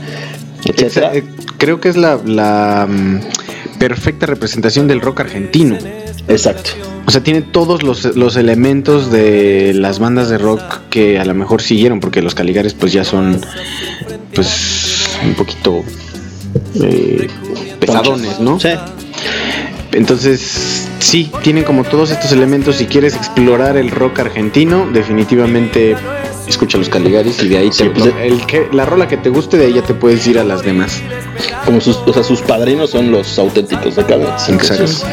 [0.64, 1.14] etcétera.
[1.14, 1.24] Eh,
[1.58, 3.20] Creo que es la, la, mm,
[3.78, 5.78] perfecta representación del rock argentino.
[6.26, 6.70] Exacto.
[7.06, 10.60] O sea, tiene todos los, los elementos de las bandas de rock
[10.90, 13.40] que a lo mejor siguieron, porque los Caligares pues ya son
[14.34, 15.84] pues un poquito
[16.82, 17.28] eh,
[17.78, 18.58] pesadones, ¿no?
[18.58, 18.70] Sí.
[19.92, 22.76] Entonces, sí, tienen como todos estos elementos.
[22.76, 25.96] Si quieres explorar el rock argentino, definitivamente
[26.46, 29.16] escucha los Caligaris y de ahí Sí, te- pues, lo- el que, la rola que
[29.16, 31.00] te guste, de ahí ya te puedes ir a las demás.
[31.64, 34.02] como sus, o sea, sus padrinos son los auténticos de.
[34.02, 35.04] Entonces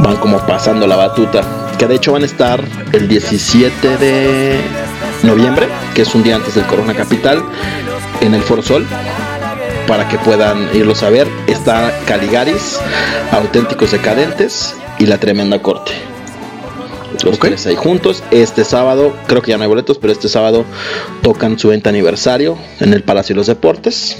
[0.00, 1.42] van como pasando la batuta.
[1.78, 2.62] Que de hecho van a estar
[2.92, 4.56] el 17 de
[5.22, 7.42] noviembre, que es un día antes del Corona Capital,
[8.20, 8.86] en el Foro Sol.
[9.86, 11.28] Para que puedan irlos a ver.
[11.46, 12.78] Está Caligaris,
[13.32, 15.92] Auténticos Decadentes y La Tremenda Corte.
[17.22, 17.46] Los Ok.
[17.46, 18.22] tres ahí juntos.
[18.30, 20.64] Este sábado, creo que ya no hay boletos, pero este sábado
[21.22, 24.16] tocan su 20 aniversario en el Palacio de los Deportes.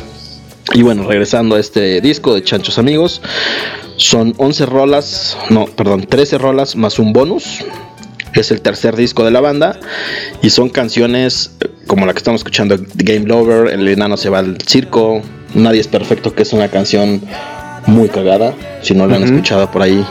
[0.73, 3.21] Y bueno, regresando a este disco de Chanchos Amigos,
[3.97, 7.65] son 11 rolas, no, perdón, 13 rolas más un bonus.
[8.33, 9.79] Es el tercer disco de la banda
[10.43, 11.53] y son canciones
[11.87, 15.23] como la que estamos escuchando, Game Lover, El enano se va al circo,
[15.55, 17.23] Nadie es perfecto, que es una canción
[17.87, 18.55] muy cagada.
[18.83, 20.05] Si no la han escuchado por ahí,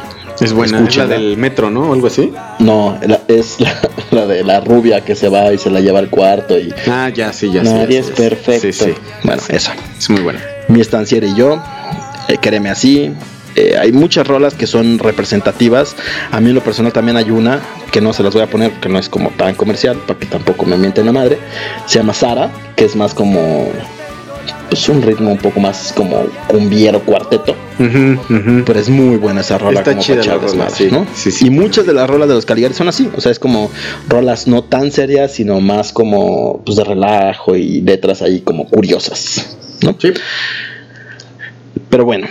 [0.44, 1.16] Es buena, es la Escúchenla.
[1.16, 1.90] del metro, ¿no?
[1.90, 2.32] O algo así.
[2.60, 3.74] no, la- es la,
[4.12, 7.10] la de la rubia que se va y se la lleva al cuarto y Ah,
[7.10, 8.62] ya, sí, ya nadie ya es perfecto.
[8.62, 8.94] Sí, sí.
[9.24, 9.74] Bueno, esa.
[9.98, 10.40] Es muy buena.
[10.68, 11.62] Mi estanciera y yo,
[12.28, 13.12] eh, Quéreme así.
[13.56, 15.96] Eh, hay muchas rolas que son representativas.
[16.32, 18.72] A mí en lo personal también hay una que no se las voy a poner
[18.72, 21.38] porque no es como tan comercial, para que tampoco me mienten la madre.
[21.86, 23.68] Se llama Sara, que es más como
[24.70, 27.56] pues, un ritmo un poco más como cumbiero cuarteto.
[27.78, 30.88] Pero es muy buena esa rola Está como chida para la rola, desmadre, sí.
[30.92, 31.08] ¿no?
[31.14, 31.48] Sí, sí.
[31.48, 33.70] Y muchas de las rolas de los Caligaris son así, o sea, es como
[34.08, 39.58] rolas no tan serias, sino más como pues de relajo y letras ahí como curiosas,
[39.82, 39.96] ¿no?
[40.00, 40.14] Sí.
[41.90, 42.28] Pero bueno,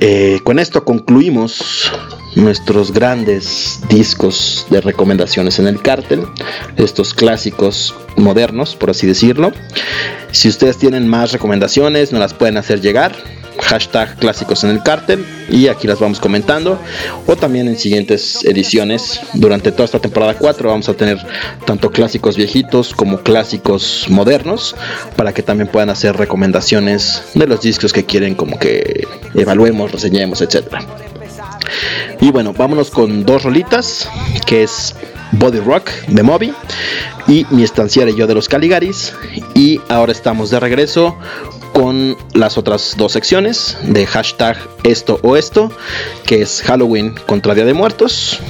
[0.00, 1.90] eh, con esto concluimos
[2.34, 6.26] nuestros grandes discos de recomendaciones en el cártel,
[6.76, 9.52] estos clásicos modernos, por así decirlo.
[10.30, 13.12] Si ustedes tienen más recomendaciones, nos las pueden hacer llegar.
[13.60, 16.80] Hashtag clásicos en el cártel y aquí las vamos comentando
[17.26, 21.18] o también en siguientes ediciones durante toda esta temporada 4 vamos a tener
[21.66, 24.74] tanto clásicos viejitos como clásicos modernos
[25.16, 30.40] para que también puedan hacer recomendaciones de los discos que quieren como que evaluemos, reseñemos,
[30.40, 30.80] etcétera.
[32.20, 34.08] Y bueno, vámonos con dos rolitas,
[34.46, 34.94] que es
[35.32, 36.54] Body Rock de Moby
[37.26, 39.14] y Mi estanciera y yo de los Caligaris.
[39.54, 41.16] Y ahora estamos de regreso
[41.72, 45.72] con las otras dos secciones de hashtag esto o esto,
[46.26, 48.40] que es Halloween contra Día de Muertos.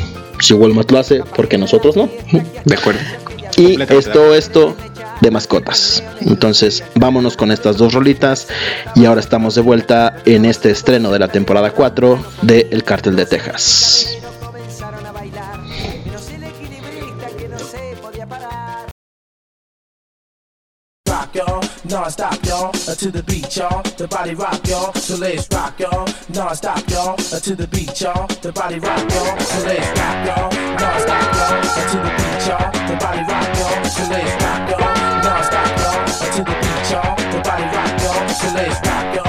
[0.41, 2.09] Si Walmart lo hace, porque nosotros no.
[2.65, 3.01] De acuerdo.
[3.57, 4.77] Y esto, esto
[5.23, 6.03] de mascotas.
[6.21, 8.49] Entonces, vámonos con estas dos rolitas.
[8.95, 13.17] Y ahora estamos de vuelta en este estreno de la temporada 4 de El Cártel
[13.17, 14.19] de Texas.
[36.33, 39.22] To the beat, y'all, the body rock, y'all, so let's rock, y'all,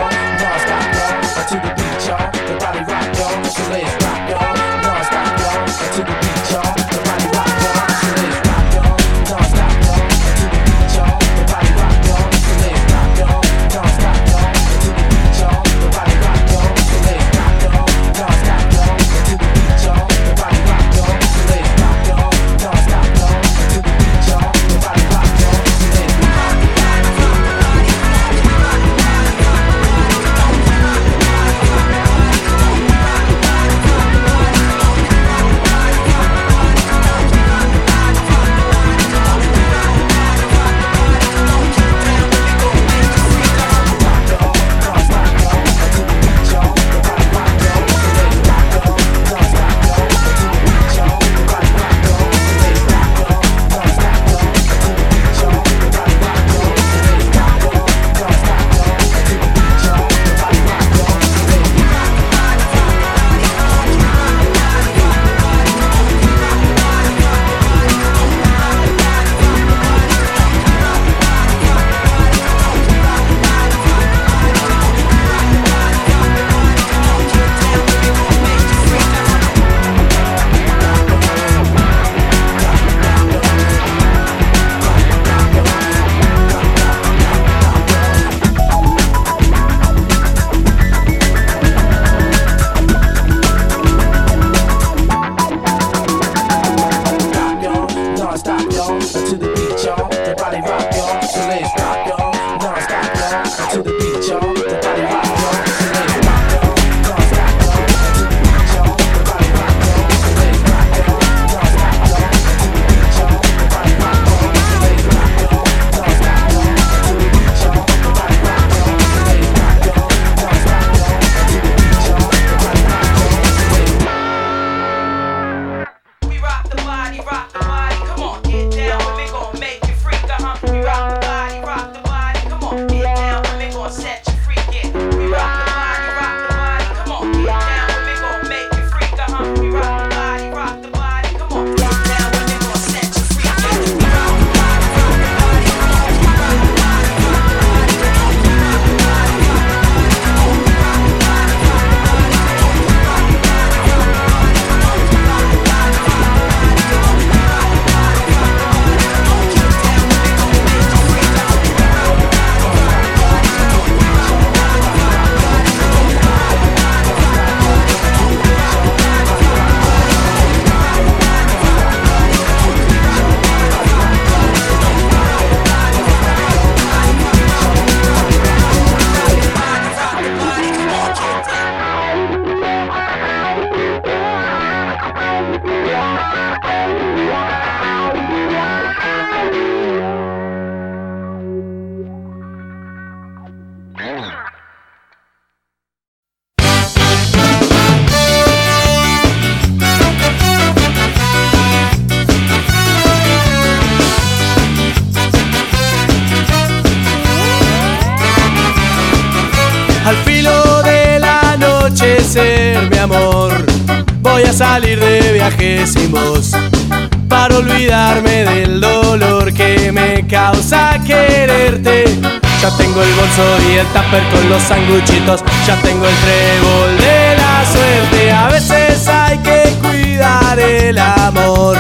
[223.36, 228.32] y el tupper con los sanguchitos, ya tengo el trébol de la suerte.
[228.32, 231.78] A veces hay que cuidar el amor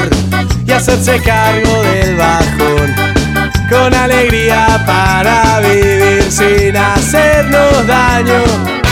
[0.65, 2.95] y hacerse cargo del bajón.
[3.69, 8.41] Con alegría para vivir sin hacernos daño.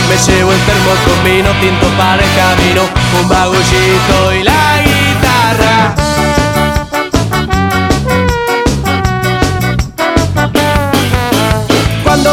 [0.07, 2.84] Me llevo el termo con vino tinto para el camino,
[3.22, 6.11] un bagullito y la guitarra.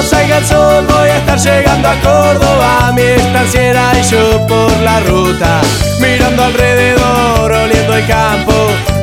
[0.03, 2.93] Salga el sol voy a estar llegando a Córdoba.
[2.95, 5.61] Mi estanciera y yo por la ruta
[6.01, 8.53] Mirando alrededor, oliendo el campo.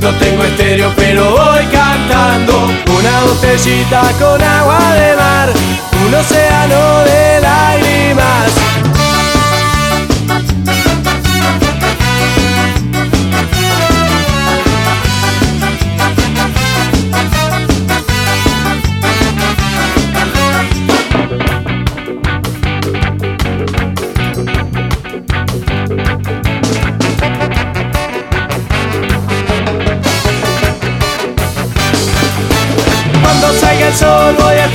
[0.02, 2.72] No tengo estéreo pero voy cantando.
[2.98, 5.54] Una botellita con agua de mar
[6.06, 8.85] Un océano de lágrimas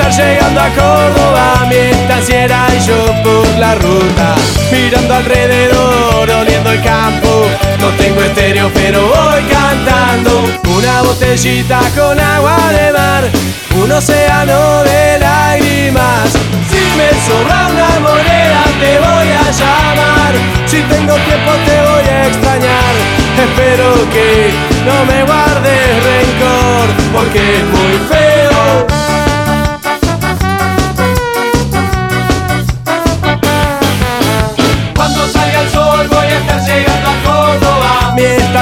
[0.00, 4.34] estar llegando a Córdoba Mi estanciera y yo por la ruta
[4.72, 7.46] Mirando alrededor, oliendo el campo.
[7.80, 10.44] No tengo estéreo pero voy cantando.
[10.76, 13.24] Una botellita con agua de mar
[13.82, 16.30] Un océano de lágrimas.
[16.70, 20.32] Si me sobra una moneda te voy a llamar.
[20.66, 22.94] Si tengo tiempo te voy a extrañar.
[23.40, 24.50] Espero que
[24.84, 29.09] no me guardes rencor Porque es muy feo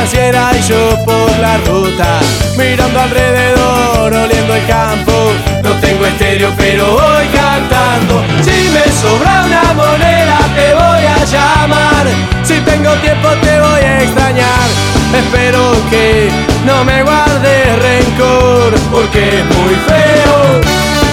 [0.01, 2.20] Y yo por la ruta
[2.57, 5.32] Mirando alrededor, oliendo el campo.
[5.64, 8.22] No tengo estéreo pero voy cantando.
[8.42, 12.07] Si me sobra una moneda te voy a llamar.
[12.44, 14.68] Si tengo tiempo te voy a extrañar.
[15.16, 16.30] Espero que
[16.64, 21.08] no me guardes rencor Porque es muy feo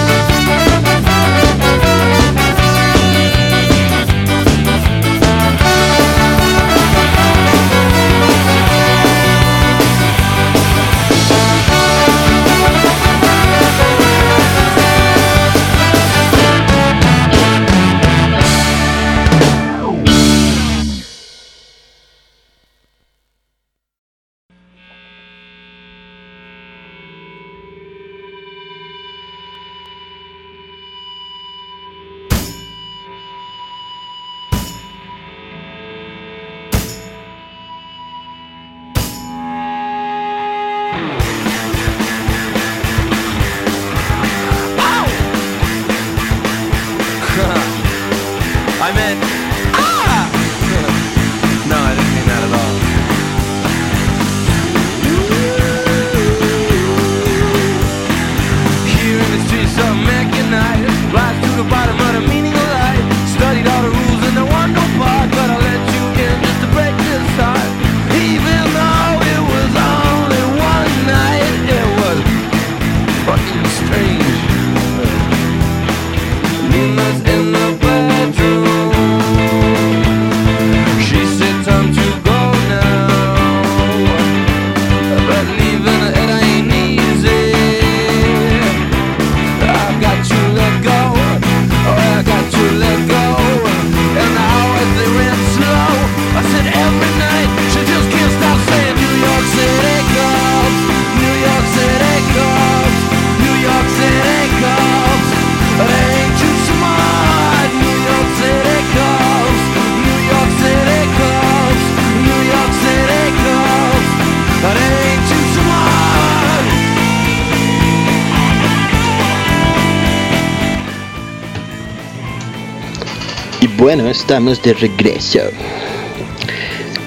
[124.16, 125.40] estamos de regreso.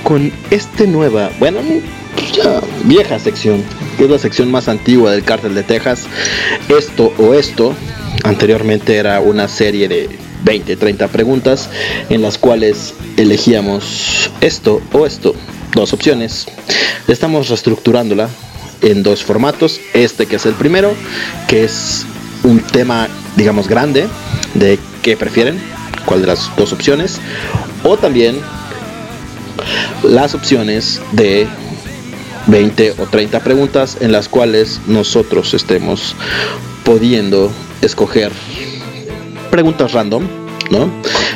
[0.04, 1.60] Con esta nueva, bueno,
[2.84, 3.64] vieja sección,
[3.98, 6.06] que es la sección más antigua del cártel de Texas.
[6.70, 7.74] Esto o esto,
[8.24, 10.10] anteriormente era una serie de
[10.44, 11.70] 20, 30 preguntas
[12.10, 15.36] en las cuales elegíamos esto o esto,
[15.74, 16.46] dos opciones.
[17.08, 18.30] Estamos reestructurándola
[18.82, 19.80] en dos formatos.
[19.94, 20.94] Este que es el primero,
[21.48, 22.06] que es
[22.44, 24.08] un tema, digamos, grande
[24.54, 25.60] de qué prefieren,
[26.10, 27.22] cuál de las dos opciones.
[27.84, 28.40] O también
[30.02, 31.48] las opciones de
[32.48, 36.16] 20 o 30 preguntas en las cuales nosotros estemos
[36.84, 37.52] pudiendo
[37.84, 38.32] escoger
[39.52, 40.24] preguntas random,
[40.72, 40.90] ¿no?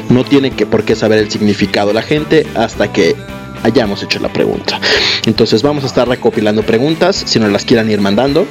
[0.09, 3.15] No tiene que por qué saber el significado la gente hasta que
[3.61, 4.79] hayamos hecho la pregunta.
[5.27, 8.47] Entonces vamos a estar recopilando preguntas, si nos las quieran ir mandando,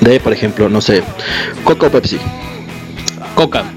[0.00, 1.04] de por ejemplo, no sé,
[1.62, 2.18] Coca o Pepsi,
[3.36, 3.73] Coca.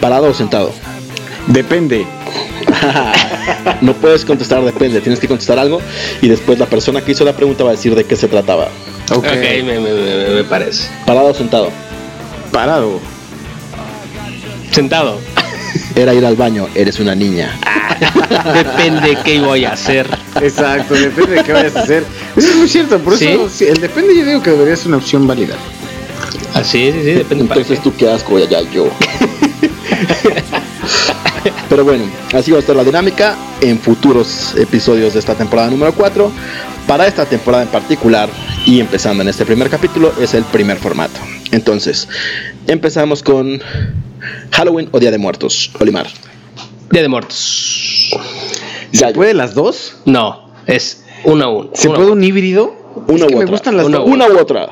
[0.00, 0.72] Parado o sentado.
[1.46, 2.06] Depende.
[3.80, 5.80] no puedes contestar depende, tienes que contestar algo
[6.22, 8.68] y después la persona que hizo la pregunta va a decir de qué se trataba.
[9.10, 9.18] Ok.
[9.18, 10.88] Ok, me, me- me- me parece.
[11.06, 11.70] Parado o sentado.
[12.52, 13.00] Parado.
[14.70, 15.18] Sentado.
[15.94, 17.58] Era ir al baño, eres una niña.
[18.54, 20.06] Depende qué voy a hacer.
[20.40, 22.04] Exacto, depende de qué vayas a hacer.
[22.36, 23.26] Eso es muy cierto, por ¿Sí?
[23.28, 25.54] eso el depende yo digo que debería ser una opción válida.
[26.54, 27.44] Así, sí, sí, depende.
[27.44, 28.88] Entonces tú qué asco, ya, ya yo.
[31.68, 35.94] Pero bueno, así va a estar la dinámica en futuros episodios de esta temporada número
[35.94, 36.30] 4.
[36.86, 38.28] Para esta temporada en particular
[38.66, 41.18] y empezando en este primer capítulo es el primer formato.
[41.52, 42.08] Entonces,
[42.66, 43.60] empezamos con
[44.52, 45.70] Halloween o Día de Muertos.
[45.78, 46.06] Olimar.
[46.90, 48.10] Día de muertos.
[48.92, 49.96] ¿Se puede las dos?
[50.06, 51.70] No, es uno a uno.
[51.74, 52.18] ¿Se uno puede uno.
[52.18, 52.74] un híbrido?
[53.06, 53.50] Una Es que u me otra.
[53.52, 54.08] gustan las Una dos.
[54.08, 54.68] u Una u otra.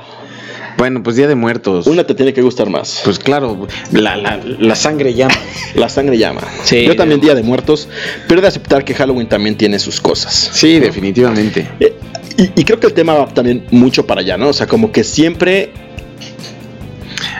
[0.79, 1.87] Bueno, pues Día de Muertos.
[1.87, 3.03] Una te tiene que gustar más.
[3.05, 5.35] Pues claro, la, la, la sangre llama.
[5.75, 6.41] La sangre llama.
[6.65, 6.85] Sí.
[6.87, 7.89] Yo también Día de Muertos,
[8.29, 10.51] pero de aceptar que Halloween también tiene sus cosas.
[10.55, 11.69] Sí, definitivamente.
[11.81, 11.95] Eh,
[12.39, 14.49] Y, y creo que el tema va también mucho para allá, ¿no?
[14.49, 15.73] O sea, como que siempre.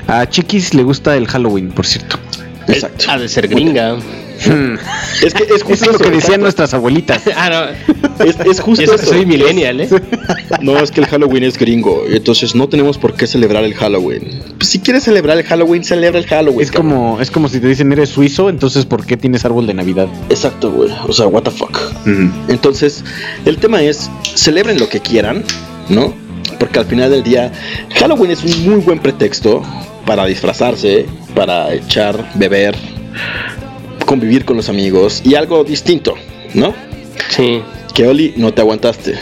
[0.09, 2.19] A Chiquis le gusta el Halloween, por cierto.
[2.67, 3.05] Exacto.
[3.09, 3.97] Ha de ser gringa.
[5.25, 6.41] Es que es justo Eso es lo que decían exacto.
[6.43, 7.23] nuestras abuelitas.
[7.37, 8.25] ah, no.
[8.25, 9.13] Es, es Y justo eso que eso.
[9.13, 9.89] soy millennial, ¿eh?
[10.61, 14.41] No, es que el Halloween es gringo, entonces no tenemos por qué celebrar el Halloween.
[14.57, 16.61] Pues si quieres celebrar el Halloween, celebra el Halloween.
[16.61, 19.75] Es como, es como si te dicen eres suizo, entonces ¿por qué tienes árbol de
[19.75, 20.09] Navidad?
[20.31, 20.91] Exacto, güey.
[21.07, 21.79] O sea, what the fuck.
[22.49, 23.05] Entonces,
[23.45, 25.45] el tema es, celebren lo que quieran,
[25.89, 26.15] ¿no?
[26.59, 27.53] Porque al final del día,
[27.95, 29.63] Halloween es un muy buen pretexto
[30.07, 32.75] para disfrazarse, para echar, beber,
[34.09, 36.15] convivir con los amigos y algo distinto,
[36.55, 36.75] ¿no?
[37.29, 37.61] Sí.
[37.95, 39.13] Que Oli, no te aguantaste.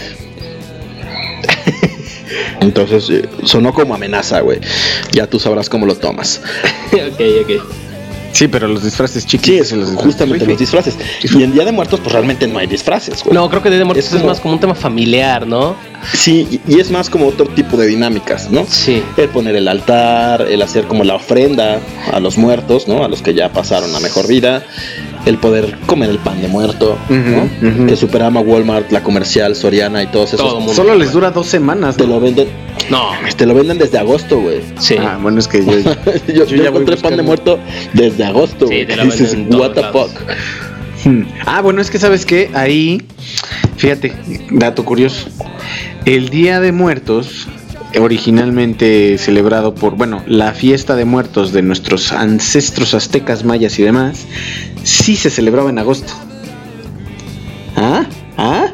[2.61, 4.61] Entonces, eh, sonó como amenaza, güey.
[5.11, 6.41] Ya tú sabrás cómo lo tomas.
[6.93, 7.51] ok, ok.
[8.37, 9.47] Sí, pero los disfraces chiquis.
[9.47, 10.99] Sí, es se los disfraces justamente los disfraces.
[11.23, 13.35] Y en Día de Muertos, pues realmente no hay disfraces, güey.
[13.35, 15.75] No, creo que Día de Muertos Es es, más como un tema familiar, ¿no?
[16.13, 18.67] Sí, y y es más como otro tipo de dinámicas, ¿no?
[18.69, 19.03] Sí.
[19.17, 21.81] El poner el altar, el hacer como la ofrenda
[22.13, 23.03] a los muertos, ¿no?
[23.03, 24.63] A los que ya pasaron a mejor vida,
[25.25, 27.87] el poder comer el pan de muerto, ¿no?
[27.87, 30.47] Que Superama, Walmart, la comercial, Soriana y todos esos.
[30.47, 30.75] Todo mundo.
[30.75, 31.97] Solo les dura dos semanas.
[31.97, 32.49] Te lo venden,
[32.91, 33.11] No.
[33.37, 34.61] te lo venden desde agosto, güey.
[34.79, 34.97] Sí.
[34.99, 35.93] Ah, bueno, es que yo, yo,
[36.29, 37.59] yo yo ya encontré pan de muerto
[37.93, 40.11] desde agosto, Sí, te lo dices, venden en todos what the lados.
[40.13, 40.21] fuck.
[41.05, 41.23] Hmm.
[41.45, 43.03] Ah, bueno, es que sabes que ahí,
[43.77, 44.13] fíjate,
[44.51, 45.29] dato curioso.
[46.05, 47.49] El Día de Muertos,
[47.99, 54.27] originalmente celebrado por, bueno, la fiesta de muertos de nuestros ancestros aztecas, mayas y demás,
[54.85, 56.13] sí se celebraba en agosto.
[57.77, 58.07] ¿Ah?
[58.37, 58.67] ¿Ah?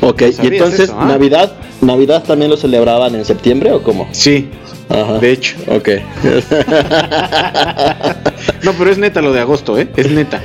[0.00, 1.06] Ok, y ¿Sabías entonces, eso, ah?
[1.06, 4.08] Navidad, ¿Navidad también lo celebraban en septiembre o cómo?
[4.12, 4.48] Sí,
[4.88, 5.18] Ajá.
[5.18, 5.56] de hecho.
[5.68, 5.88] Ok.
[8.62, 9.88] No, pero es neta lo de agosto, ¿eh?
[9.96, 10.40] Es neta.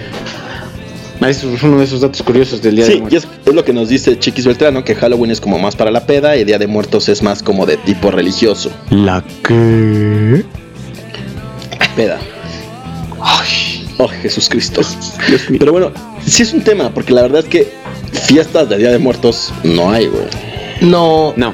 [1.22, 3.24] Ah, es uno de esos datos curiosos del Día de Sí, y Muertos.
[3.24, 6.06] es, es lo que nos dice Chiquis Beltrano, que Halloween es como más para la
[6.06, 8.72] peda y Día de Muertos es más como de tipo religioso.
[8.90, 10.44] ¿La qué?
[11.96, 12.20] Peda.
[13.20, 14.82] Ay, oh, Jesús Cristo.
[15.60, 15.92] Pero bueno,
[16.26, 17.72] sí es un tema, porque la verdad es que
[18.12, 20.26] fiestas de Día de Muertos no hay, güey.
[20.82, 21.34] No.
[21.38, 21.54] No,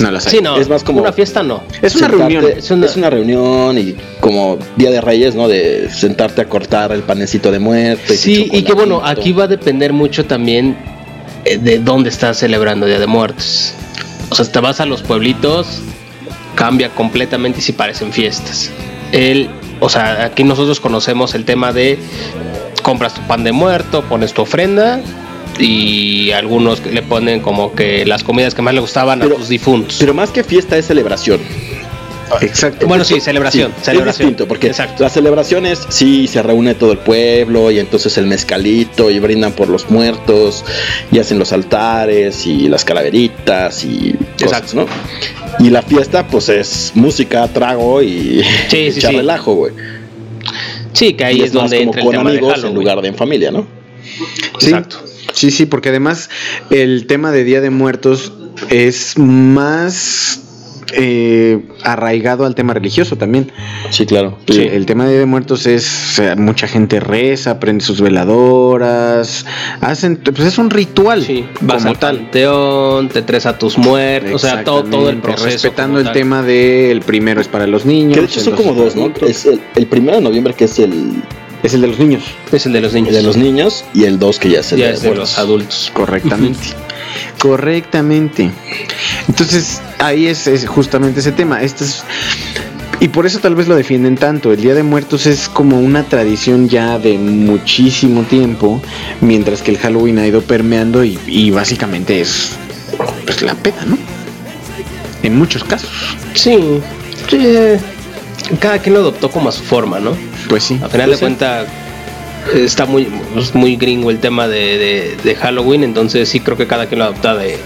[0.00, 0.32] no las hay.
[0.32, 0.56] Sí, no.
[0.56, 1.62] Es más como- Una fiesta no.
[1.82, 2.44] Es una Sentarte- reunión.
[2.56, 5.46] Es una, es una reunión y como Día de Reyes, ¿no?
[5.48, 8.16] De sentarte a cortar el panecito de muerte.
[8.16, 10.76] Sí, y que bueno, aquí va a depender mucho también
[11.44, 13.72] eh, de dónde estás celebrando Día de Muertos.
[14.30, 15.66] O sea, te vas a los pueblitos,
[16.54, 18.70] cambia completamente y si parecen fiestas.
[19.12, 19.50] El,
[19.80, 21.98] o sea, aquí nosotros conocemos el tema de
[22.82, 25.00] compras tu pan de muerto, pones tu ofrenda
[25.58, 29.48] y algunos le ponen como que las comidas que más le gustaban Pero- a tus
[29.48, 29.96] difuntos.
[29.98, 31.40] Pero más que fiesta es celebración.
[32.40, 32.86] Exacto.
[32.88, 34.08] bueno, sí, celebración, Sí, celebración.
[34.08, 35.02] Es distinto, porque Exacto.
[35.04, 39.68] las celebraciones sí se reúne todo el pueblo y entonces el mezcalito y brindan por
[39.68, 40.64] los muertos
[41.12, 44.74] y hacen los altares y las calaveritas y cosas, Exacto.
[45.60, 45.64] ¿no?
[45.64, 49.16] Y la fiesta pues es música, trago y Sí, sí, echar sí.
[49.18, 49.72] relajo, güey.
[50.92, 52.74] Sí, que ahí Y es, más donde como entra el con tema de amigos en
[52.74, 53.66] lugar de en familia, ¿no?
[54.58, 55.04] Sí, Exacto.
[55.44, 56.30] Sí, sí, porque además
[56.70, 58.32] el tema de Día de Muertos
[58.70, 60.40] es más
[60.94, 63.52] eh, arraigado al tema religioso también.
[63.90, 64.38] Sí, claro.
[64.46, 68.00] El, el tema de Día de Muertos es, o sea, mucha gente reza, prende sus
[68.00, 69.44] veladoras,
[69.82, 72.16] hacen, pues es un ritual Sí, vas como al tal.
[72.20, 75.44] panteón, te traes a tus muertos, o sea, todo, todo el proceso.
[75.44, 76.14] Respetando el tal.
[76.14, 78.14] tema de el primero es para los niños.
[78.14, 79.26] Que de hecho son como dos dos, ¿no?
[79.28, 81.22] Es el, el primero de noviembre que es el,
[81.64, 82.22] Es el de los niños.
[82.52, 83.08] Es el de los niños.
[83.08, 85.90] el de los niños y el 2 que ya de es de los adultos.
[85.94, 86.68] Correctamente.
[87.38, 88.50] Correctamente.
[89.26, 91.62] Entonces, ahí es, es justamente ese tema.
[91.62, 92.04] Este es,
[93.00, 94.52] y por eso tal vez lo defienden tanto.
[94.52, 98.82] El Día de Muertos es como una tradición ya de muchísimo tiempo,
[99.22, 102.50] mientras que el Halloween ha ido permeando y, y básicamente es
[103.24, 103.96] pues la peda, ¿no?
[105.22, 105.90] En muchos casos.
[106.34, 106.58] Sí,
[107.30, 107.80] sí, eh,
[108.60, 110.14] cada quien lo adoptó como a su forma, ¿no?
[110.48, 110.78] Pues sí.
[110.82, 111.66] A final de cuentas
[112.54, 116.66] está muy, es muy gringo el tema de, de- de Halloween, entonces sí creo que
[116.66, 117.58] cada quien lo adopta de,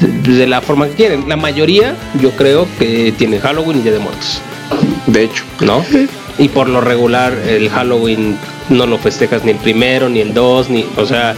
[0.00, 1.28] de, de la forma que quieren.
[1.28, 4.40] La mayoría, yo creo que tiene Halloween y Día de Muertos,
[5.06, 5.44] De hecho.
[5.62, 5.84] ¿no?
[6.38, 8.36] Y por lo regular el Halloween
[8.68, 11.34] no lo festejas ni el primero, ni el dos, ni, o sea,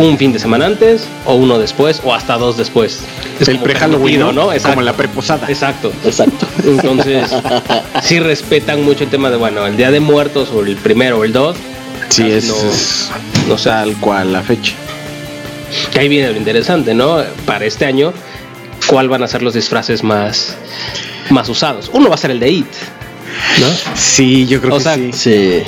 [0.00, 3.00] un fin de semana antes, o uno después, o hasta dos después.
[3.38, 4.52] Es el pre-Halloween, permitido, ¿no?
[4.52, 4.74] Exacto.
[4.76, 5.46] Como la preposada.
[5.48, 5.92] Exacto.
[6.04, 6.46] Exacto.
[6.64, 7.30] Entonces,
[8.02, 11.24] sí respetan mucho el tema de, bueno, el Día de Muertos o el primero o
[11.24, 11.56] el dos.
[12.08, 13.10] Sí, es, no- es
[13.48, 14.72] no sé, tal cual la fecha.
[15.92, 17.22] que ahí viene lo interesante, ¿no?
[17.46, 18.12] Para este año,
[18.86, 20.56] ¿cuál van a ser los disfraces más,
[21.30, 21.90] más usados?
[21.92, 22.66] Uno va a ser el de It,
[23.60, 23.66] ¿no?
[23.94, 25.10] Sí, yo creo O que sea, sí.
[25.12, 25.62] Sí.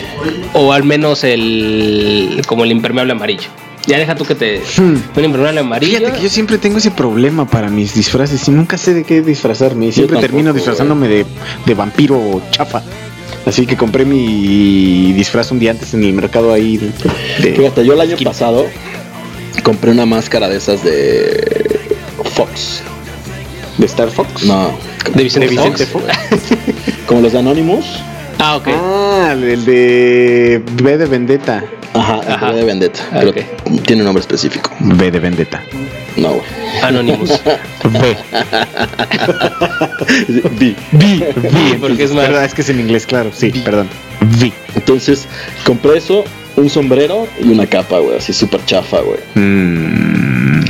[0.54, 3.48] O al menos el como el impermeable amarillo.
[3.86, 4.94] Ya deja tú que te Hmm.
[5.16, 5.98] un impermeable amarillo.
[5.98, 9.22] Fíjate que yo siempre tengo ese problema para mis disfraces y nunca sé de qué
[9.22, 9.86] disfrazarme.
[9.86, 11.26] Y siempre tampoco, termino disfrazándome de,
[11.66, 12.82] de vampiro chafa.
[13.44, 16.76] Así que compré mi disfraz un día antes en el mercado ahí.
[16.76, 16.92] de-
[17.42, 18.66] de- Fíjate, yo el año pasado
[19.64, 21.80] compré una máscara de esas de
[22.36, 22.82] Fox.
[23.78, 24.44] de Star Fox.
[24.44, 24.70] No,
[25.12, 26.04] de Vicente, de Vicente Fox.
[27.06, 27.86] como los de Anonymous.
[28.38, 28.68] Ah, ok.
[28.68, 31.64] Ah, el de B de Vendetta.
[32.20, 32.52] Ajá, Ajá.
[32.52, 33.00] de Vendetta.
[33.12, 33.36] Ah, Pero ok.
[33.86, 34.70] tiene un nombre específico.
[34.80, 35.62] B de Vendetta.
[36.16, 36.42] No, güey.
[36.82, 37.40] Anonymous.
[37.90, 38.16] B.
[40.58, 40.76] Vi.
[40.92, 41.34] V.
[41.36, 43.30] V, porque es más- Verdad, es que es en inglés, claro.
[43.34, 43.88] Sí, perdón.
[44.38, 44.52] V.
[44.74, 45.26] Entonces,
[45.64, 46.24] compré eso,
[46.56, 48.16] un sombrero y una capa, güey.
[48.18, 49.18] Así súper chafa, güey.
[49.34, 50.64] Mm.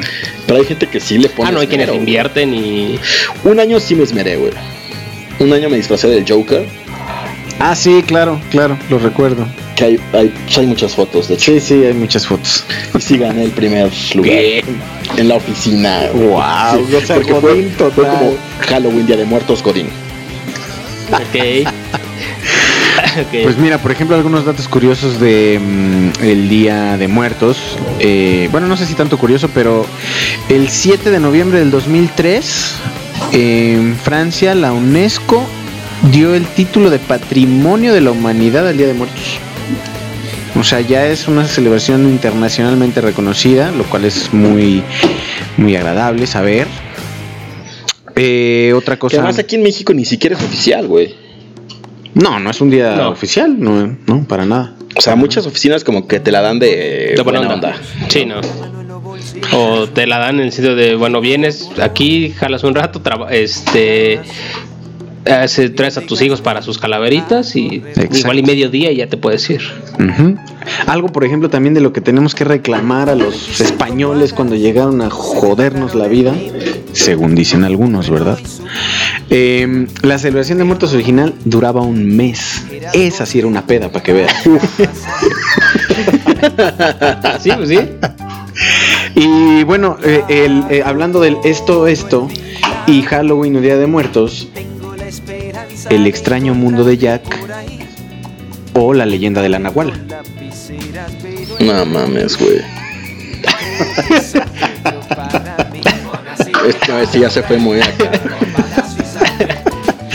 [0.47, 1.49] Pero hay gente que sí le pone.
[1.49, 2.01] ah, no hay quienes esmero, güey.
[2.01, 2.99] invierten y
[3.45, 4.53] Un año sí me esmeré, güey.
[5.39, 6.65] Un año me disfracé del Joker.
[7.65, 9.47] Ah, sí, claro, claro, lo recuerdo.
[9.77, 11.53] Que hay, hay, hay muchas fotos, de hecho.
[11.53, 12.65] Sí, sí, hay muchas fotos.
[12.99, 14.33] Y sí gané el primer lugar.
[15.17, 16.09] En la oficina.
[16.13, 18.19] Wow, Sí, o sea, porque Godín fue, fue total.
[18.19, 18.35] como
[18.67, 19.87] Halloween, Día de Muertos, Godín.
[21.13, 21.69] Ok.
[23.21, 23.43] Ok.
[23.43, 27.59] Pues mira, por ejemplo, algunos datos curiosos de mm, el Día de Muertos.
[27.99, 29.85] Eh, bueno, no sé si tanto curioso, pero
[30.49, 32.75] el 7 de noviembre del 2003,
[33.33, 35.47] en Francia, la UNESCO
[36.11, 39.39] dio el título de Patrimonio de la Humanidad al Día de Muertos.
[40.59, 44.83] O sea, ya es una celebración internacionalmente reconocida, lo cual es muy,
[45.57, 46.67] muy agradable saber.
[48.17, 49.17] Eh, otra Que cosa.
[49.19, 51.15] además aquí en México ni siquiera es oficial, güey.
[52.15, 53.09] No, no es un día No.
[53.11, 54.75] oficial, no, no, para nada.
[54.95, 57.69] O sea, muchas oficinas como que te la dan de, De buena buena onda.
[57.77, 57.83] onda.
[58.09, 58.41] Sí, no.
[59.57, 63.33] O te la dan en el sitio de, bueno, vienes aquí, jalas un rato, traba-
[65.31, 68.17] hace- traes a tus hijos para sus calaveritas y Exacto.
[68.19, 69.61] igual y mediodía y ya te puedes ir.
[70.87, 75.01] Algo, por ejemplo, también de lo que tenemos que reclamar a los españoles cuando llegaron
[75.03, 76.35] a jodernos la vida,
[76.93, 78.39] según dicen algunos, ¿verdad?
[79.31, 82.65] Eh, la celebración de muertos original duraba un mes.
[82.93, 84.35] Esa sí era una peda, para que veas.
[87.41, 87.79] Sí, pues sí.
[89.15, 92.29] Y bueno, eh, el, eh, hablando del esto, esto
[92.87, 94.49] y Halloween o Día de Muertos,
[95.91, 97.23] el extraño mundo de Jack
[98.75, 99.95] o la leyenda de la Nahuala.
[101.61, 102.61] No mames, güey.
[106.69, 108.11] Esto este ya se fue muy acá.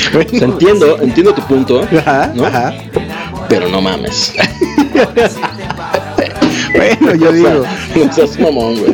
[0.09, 2.45] O sea, entiendo, entiendo tu punto, Ajá, ¿no?
[2.45, 2.74] ajá.
[3.49, 4.34] Pero no mames.
[6.76, 7.63] Bueno, yo digo,
[7.95, 8.93] No seas mamón, güey.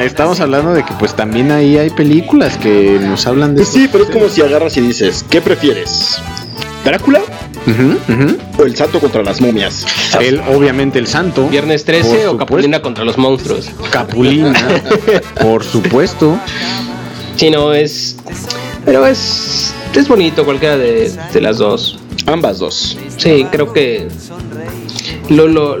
[0.00, 3.88] Estamos hablando de que pues también ahí hay películas que nos hablan de Pues sí,
[3.90, 6.20] pero es como si agarras y dices, ¿qué prefieres?
[6.84, 7.22] ¿Drácula
[8.58, 9.86] o el santo contra las momias?
[10.20, 11.48] Él, obviamente, el santo.
[11.48, 12.38] Viernes 13 Por o supuesto.
[12.38, 13.70] Capulina contra los monstruos.
[13.90, 14.52] Capulina,
[15.40, 16.38] por supuesto.
[17.36, 18.16] Sí, no, es.
[18.84, 19.72] Pero es.
[19.94, 21.98] Es bonito cualquiera de, de las dos.
[22.26, 22.98] Ambas dos.
[23.16, 24.08] Sí, creo que.
[25.28, 25.76] Lo, lo,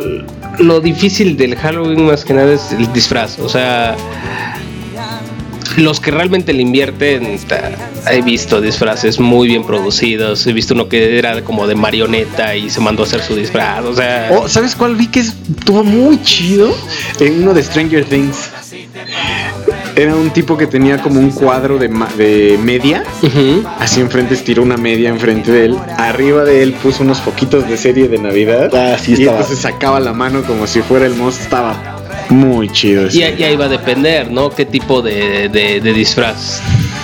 [0.58, 3.38] lo difícil del Halloween más que nada es el disfraz.
[3.38, 3.96] O sea.
[5.78, 7.70] los que realmente le invierten, ta-
[8.10, 10.46] he visto disfraces muy bien producidos.
[10.46, 13.82] He visto uno que era como de marioneta y se mandó a hacer su disfraz.
[13.84, 16.74] O sea, Oh, ¿sabes cuál vi que estuvo muy chido?
[17.20, 18.50] En uno de Stranger Things.
[19.94, 23.02] Era un tipo que tenía como un cuadro de, ma- de media.
[23.78, 25.76] Así enfrente estiró una media enfrente de él.
[25.98, 28.70] Arriba de él puso unos foquitos de serie de Navidad.
[28.74, 29.38] Ah, sí, y estaba.
[29.38, 31.44] entonces sacaba la mano como si fuera el monstruo.
[31.44, 31.98] Estaba
[32.30, 33.08] muy chido.
[33.12, 34.48] y, ahí- y ahí va a depender, ¿no?
[34.50, 36.60] ¿Qué tipo de, de- de disfraz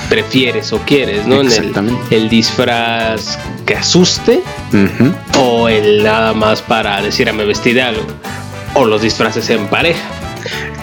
[0.09, 1.35] prefieres o quieres, ¿no?
[1.43, 2.17] En el, Exactamente.
[2.17, 4.41] el disfraz que asuste
[5.39, 8.03] o el nada más para decir, "Ah, me vestí de algo.
[8.75, 10.01] O los disfraces en pareja.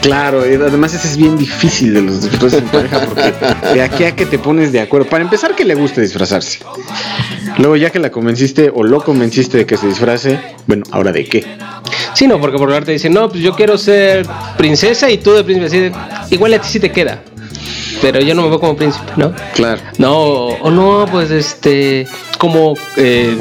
[0.05, 3.33] Claro, además ese es bien difícil de los disfraces en pareja porque
[3.73, 5.09] de aquí a que te pones de acuerdo.
[5.09, 6.59] Para empezar, que le guste disfrazarse.
[7.57, 11.25] Luego, ya que la convenciste o lo convenciste de que se disfrace, bueno, ¿ahora de
[11.25, 11.45] qué?
[12.13, 14.25] Sí, no, porque por hablar te dicen, no, pues yo quiero ser
[14.57, 15.65] princesa y tú de príncipe.
[15.67, 15.91] Así de,
[16.29, 17.23] igual a ti sí te queda.
[18.01, 19.33] Pero yo no me veo como príncipe, ¿no?
[19.53, 19.81] Claro.
[19.97, 23.37] No, o no, pues este, como eh,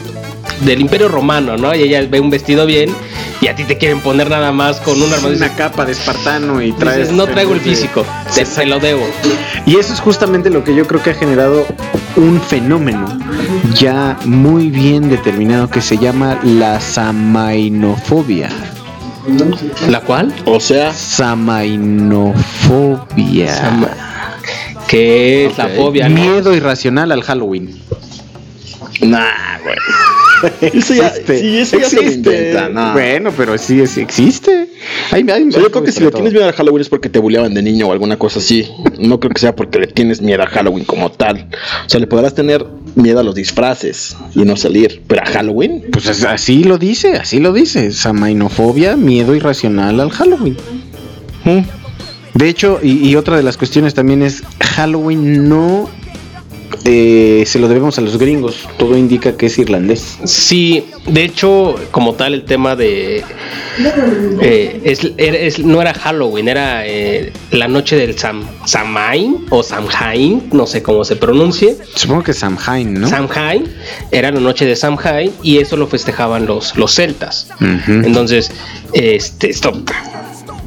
[0.61, 1.75] del Imperio Romano, ¿no?
[1.75, 2.95] Y ella ve un vestido bien
[3.41, 5.47] y a ti te quieren poner nada más con una armadura.
[5.47, 7.13] una capa de espartano y Dices, traes.
[7.13, 9.05] no traigo el de- físico, te, te lo debo.
[9.67, 11.67] Y eso es justamente lo que yo creo que ha generado
[12.17, 13.19] un fenómeno
[13.75, 18.51] ya muy bien determinado que se llama la samainofobia.
[19.89, 20.33] ¿La cual?
[20.45, 23.55] O sea, Samainofobia.
[23.55, 23.89] Sama-
[24.87, 26.15] Que es la fobia, ¿no?
[26.21, 27.81] Miedo irracional al Halloween.
[29.01, 29.77] nah, güey.
[30.61, 32.93] Eso ya- sí, eso ya se lo inventan, no.
[32.93, 34.69] Bueno, pero sí, sí existe.
[35.11, 36.17] Hay, hay- O sea, yo creo que si le todo.
[36.17, 38.69] tienes miedo al Halloween es porque te buleaban de niño o alguna cosa así.
[38.99, 41.49] No creo que sea porque le tienes miedo a Halloween como tal.
[41.87, 42.65] O sea, le podrás tener
[42.95, 45.03] miedo a los disfraces y no salir.
[45.07, 47.93] Pero a Halloween, Pues as- así lo dice, así lo dice.
[47.93, 50.57] Samainofobia, miedo irracional al Halloween.
[51.45, 51.61] Mm.
[52.39, 55.89] De hecho, y, y otra de las cuestiones también es Halloween no
[56.85, 58.69] eh, se lo debemos a los gringos.
[58.79, 60.19] Todo indica que es irlandés.
[60.25, 63.25] Sí, de hecho, como tal, el tema de.
[64.41, 69.63] eh, es, era- es- no era Halloween, era eh, la noche del Sam, Samhain o
[69.63, 71.77] Samhain, no sé cómo se pronuncie.
[71.95, 73.09] Supongo que Samhain, ¿no?
[73.09, 73.65] Samhain
[74.11, 77.49] era la noche de Samhain y eso lo festejaban los, los celtas.
[77.89, 78.51] Entonces,
[78.93, 79.73] este, esto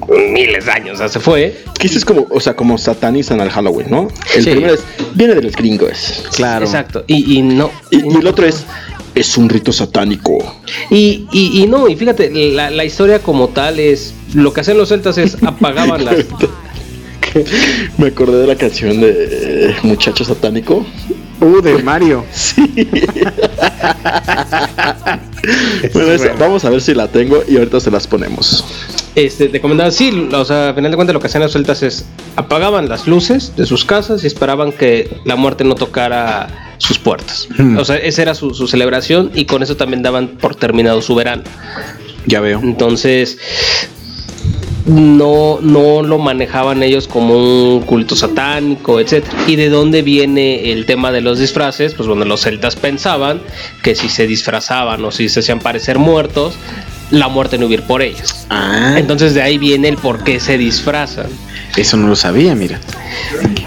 [0.07, 1.63] miles de años ya se fue.
[1.79, 4.07] que es como, o sea, como satanizan al Halloween, ¿no?
[4.35, 4.49] El Sí.
[4.51, 4.81] primero es,
[5.13, 6.23] viene de los gringos.
[6.35, 6.65] Claro.
[6.65, 7.03] Exacto.
[7.07, 7.71] Y, y no.
[7.91, 8.63] Y, y el otro es,
[9.15, 10.37] es un rito satánico.
[10.89, 14.13] Y, y, y no, y fíjate, la, la historia como tal es.
[14.33, 16.17] Lo que hacían los celtas es apagaban las.
[17.97, 20.85] Me acordé de la canción de Muchacho Satánico.
[21.39, 22.23] Uh, de Mario.
[25.93, 28.65] Bueno, esa- vamos a ver si la tengo y ahorita se las ponemos.
[29.17, 31.81] Este, te comentaba, sí, o sea, a final de cuentas lo que hacían los celtas
[31.81, 32.05] es
[32.35, 37.49] apagaban las luces de sus casas y esperaban que la muerte no tocara sus puertas.
[37.57, 37.79] Hmm.
[37.79, 41.15] O sea, esa era su, su celebración y con eso también daban por terminado su
[41.15, 41.41] verano.
[42.27, 42.59] Ya veo.
[42.61, 43.39] Entonces,
[44.87, 49.35] no, no lo manejaban ellos como un culto satánico, etcétera.
[49.47, 51.93] ¿Y de dónde viene el tema de los disfraces?
[51.93, 53.41] Pues bueno, los celtas pensaban
[53.83, 56.53] que si se disfrazaban o si se hacían parecer muertos,
[57.11, 58.45] la muerte no iba a ir por ellos.
[58.49, 61.27] Ah, Entonces de ahí viene el por qué se disfrazan.
[61.75, 62.79] eso no lo sabía, mira.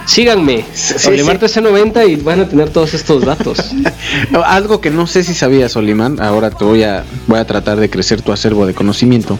[0.06, 3.58] Síganme, Sí, Olimar TC90 y van a tener todos estos datos.
[4.44, 7.88] Algo que no sé si sabías, Olimán, ahora te voy a, voy a tratar de
[7.88, 9.38] crecer tu acervo de conocimiento,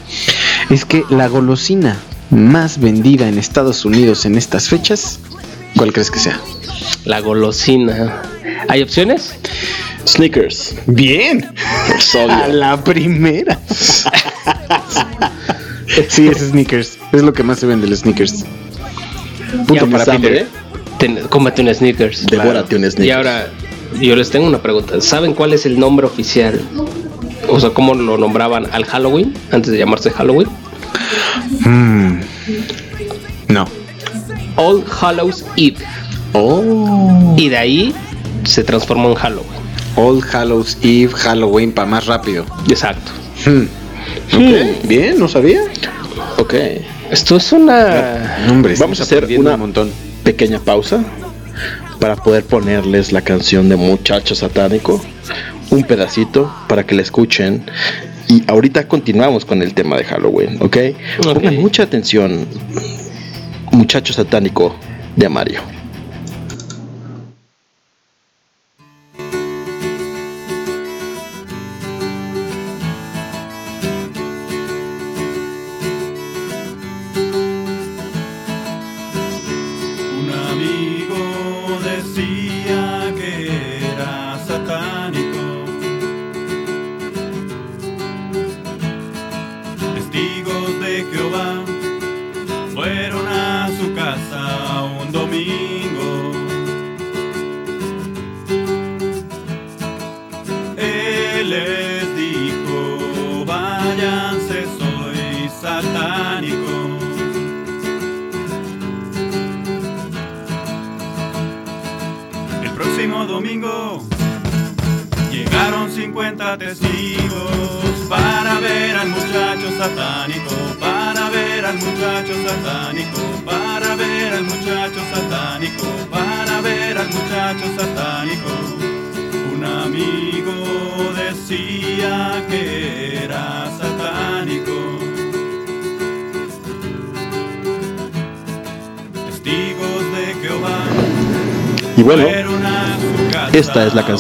[0.71, 1.97] es que la golosina
[2.31, 5.19] más vendida en Estados Unidos en estas fechas,
[5.77, 6.41] ¿cuál crees que sea?
[7.05, 8.23] La golosina.
[8.69, 9.35] ¿Hay opciones?
[10.07, 10.75] Sneakers.
[10.87, 11.47] Bien,
[12.29, 13.59] a la primera.
[16.09, 18.45] sí, es sneakers, es lo que más se vende el sneakers.
[19.67, 20.15] Punto para Peter.
[20.15, 20.47] hambre.
[20.99, 22.27] Ten- cómete un sneakers.
[22.27, 23.07] Devórate un sneakers.
[23.07, 23.49] Y ahora,
[24.01, 25.01] yo les tengo una pregunta.
[25.01, 26.61] ¿Saben cuál es el nombre oficial?
[27.49, 30.49] O sea, ¿cómo lo nombraban al Halloween antes de llamarse Halloween?
[31.61, 32.21] Mm.
[33.49, 33.67] No.
[34.57, 35.77] All Hallows Eve.
[36.33, 37.35] Oh.
[37.37, 37.95] Y de ahí
[38.45, 39.60] se transformó en Halloween.
[39.97, 42.47] All Hallows Eve, Halloween, para más rápido.
[42.69, 43.11] Exacto.
[43.45, 43.67] Hmm.
[44.87, 45.61] Bien, no sabía.
[46.39, 46.55] Ok.
[47.11, 48.37] Esto es una.
[48.49, 49.91] Hombre, Vamos a hacer una un montón.
[50.23, 51.03] pequeña pausa
[51.99, 55.03] para poder ponerles la canción de Muchacho Satánico,
[55.71, 57.65] un pedacito para que la escuchen.
[58.29, 60.77] Y ahorita continuamos con el tema de Halloween, ¿ok?
[61.19, 61.35] Ok.
[61.35, 62.47] Pongan mucha atención,
[63.73, 64.77] Muchacho Satánico
[65.17, 65.61] de Mario.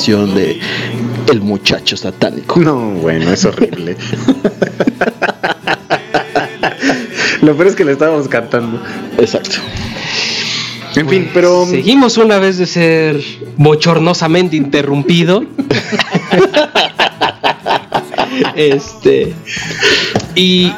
[0.08, 0.58] De
[1.30, 2.58] El muchacho satánico.
[2.58, 3.96] No, bueno, es horrible.
[7.42, 8.82] Lo peor es que le estábamos cantando.
[9.18, 9.56] Exacto.
[10.96, 13.22] En fin, pero Seguimos una vez de ser
[13.56, 15.44] bochornosamente interrumpido.
[18.56, 19.32] este.
[20.34, 20.72] Y.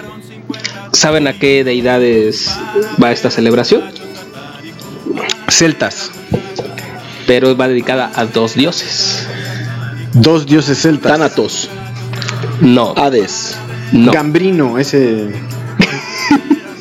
[0.93, 2.55] ¿Saben a qué deidades
[3.03, 3.83] va esta celebración?
[5.53, 6.11] celtas,
[7.27, 9.12] Pero va dedicada a dos dioses.
[10.13, 11.13] Dos dioses celtas.
[11.13, 11.69] Thanatos,
[12.61, 13.57] No, Hades,
[13.93, 15.29] no, Gambrino, ese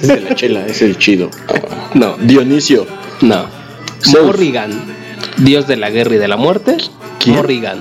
[0.02, 1.30] es de la chela, es el chido.
[1.94, 2.86] no, Dionisio,
[3.22, 3.46] no.
[4.04, 4.26] Zeus.
[4.26, 4.72] Morrigan,
[5.38, 6.78] dios de la guerra y de la muerte.
[7.20, 7.36] ¿Quién?
[7.36, 7.80] Morrigan.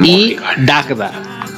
[0.00, 1.12] Y Dagda,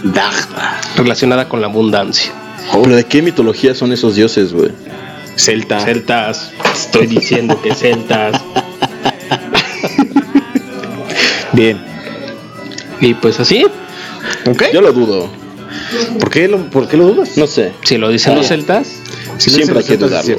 [0.05, 2.31] Dagda, relacionada con la abundancia.
[2.71, 4.71] ¿Pero de qué mitología son esos dioses, güey?
[5.37, 5.81] celta.
[5.81, 8.43] Celtas, estoy diciendo que celtas.
[11.53, 11.88] Bien.
[13.01, 13.65] Y pues así,
[14.47, 14.65] ¿Ok?
[14.73, 15.29] Yo lo dudo.
[16.19, 17.37] ¿Por qué lo, por qué lo dudas?
[17.37, 17.73] No sé.
[17.85, 18.89] si lo dicen los celtas,
[19.39, 20.37] Si Siempre hay que dudarlo.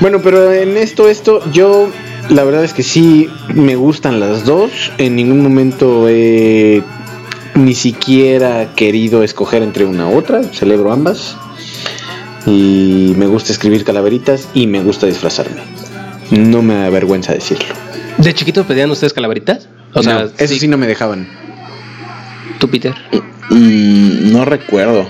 [0.00, 1.90] Bueno, pero en esto, esto, yo
[2.28, 4.92] la verdad es que sí me gustan las dos.
[4.98, 6.82] En ningún momento he
[7.54, 10.42] ni siquiera querido escoger entre una u otra.
[10.42, 11.36] Celebro ambas.
[12.46, 15.62] Y me gusta escribir calaveritas y me gusta disfrazarme.
[16.30, 17.74] No me avergüenza decirlo.
[18.18, 19.68] ¿de chiquito pedían ustedes calaveritas?
[19.94, 21.28] O sea, No, eso sí no me dejaban.
[22.58, 22.94] tú, Peter.
[23.50, 25.08] Mm, no recuerdo.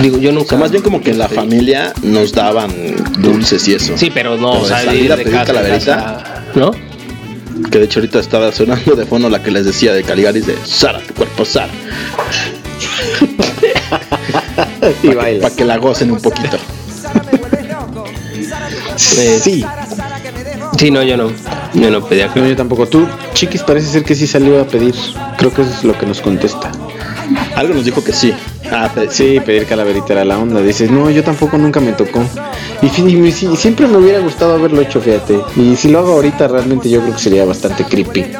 [0.00, 0.50] Digo, yo O nunca.
[0.50, 2.70] sea, más bien como que en la familia nos daban
[3.18, 3.96] dulces y eso.
[3.98, 5.96] Sí, pero no, Pero o sea, salir ir a pedir casa calaverita.
[5.96, 6.70] casa, ¿No?
[7.70, 10.56] Que de hecho ahorita estaba sonando de fondo la que les decía de Caligaris de
[10.64, 11.72] Sara, tu cuerpo Sara.
[15.02, 15.50] Y Para baila.
[15.50, 16.58] que la gocen un poquito.
[18.96, 19.64] Sí,
[20.78, 21.30] Sí, no, yo no.
[21.74, 22.48] Yo no pedía no, calaveritas.
[22.48, 22.86] yo tampoco.
[22.88, 24.94] Tú, Chiquis, parece ser que sí salió a pedir.
[25.38, 26.70] Creo que eso es lo que nos contesta.
[27.56, 28.32] Algo nos dijo que sí.
[28.70, 30.60] Ah, pe- Sí, pedir calaverita era la onda.
[30.60, 32.22] Dices, no, yo tampoco nunca me tocó.
[32.82, 35.38] Y, sí, siempre me hubiera gustado haberlo hecho, fíjate.
[35.56, 38.26] Y si lo hago ahorita, realmente yo creo que sería bastante creepy.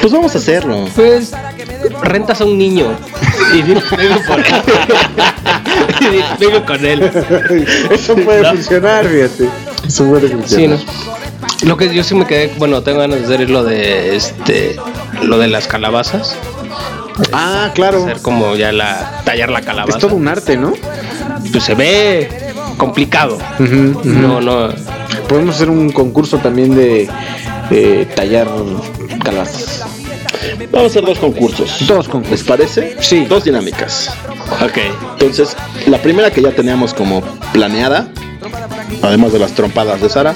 [0.00, 0.84] Pues vamos a hacerlo.
[0.94, 1.32] Pues
[2.02, 2.88] rentas a un niño
[3.54, 4.12] y vengo por él.
[6.38, 7.02] Y vengo con él.
[7.90, 8.50] Eso puede No.
[8.50, 9.48] funcionar, fíjate.
[9.86, 10.78] Eso puede Sí, funcionar.
[10.78, 11.23] ¿no?
[11.62, 14.76] Lo que yo sí me quedé, bueno, tengo ganas de hacer es lo de este,
[15.22, 16.36] lo de las calabazas,
[17.32, 18.04] Ah, claro.
[18.04, 19.98] hacer como ya la tallar la calabaza.
[19.98, 20.72] Es todo un arte, ¿no?
[21.52, 22.28] Pues se ve
[22.76, 23.38] complicado.
[23.58, 24.68] No, no.
[25.28, 27.08] Podemos hacer un concurso también de
[27.70, 28.48] eh, tallar
[29.22, 29.84] calabazas.
[30.70, 31.86] Vamos a hacer dos concursos.
[31.86, 32.40] Dos concursos.
[32.40, 32.96] ¿Les parece?
[33.00, 33.24] Sí.
[33.24, 34.10] Dos dinámicas.
[34.62, 34.78] Ok.
[35.12, 35.56] Entonces,
[35.86, 37.22] la primera que ya teníamos como
[37.52, 38.08] planeada,
[39.02, 40.34] además de las trompadas de Sara,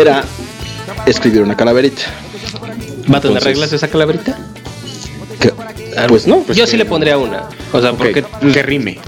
[0.00, 0.24] era
[1.06, 2.02] escribir una calaverita.
[3.12, 4.36] ¿Va a tener Entonces- reglas esa calaverita?
[5.40, 5.52] Que-
[6.08, 6.44] pues no.
[6.52, 7.44] yo sí le pondría una.
[7.72, 8.98] O sea, porque Que rime.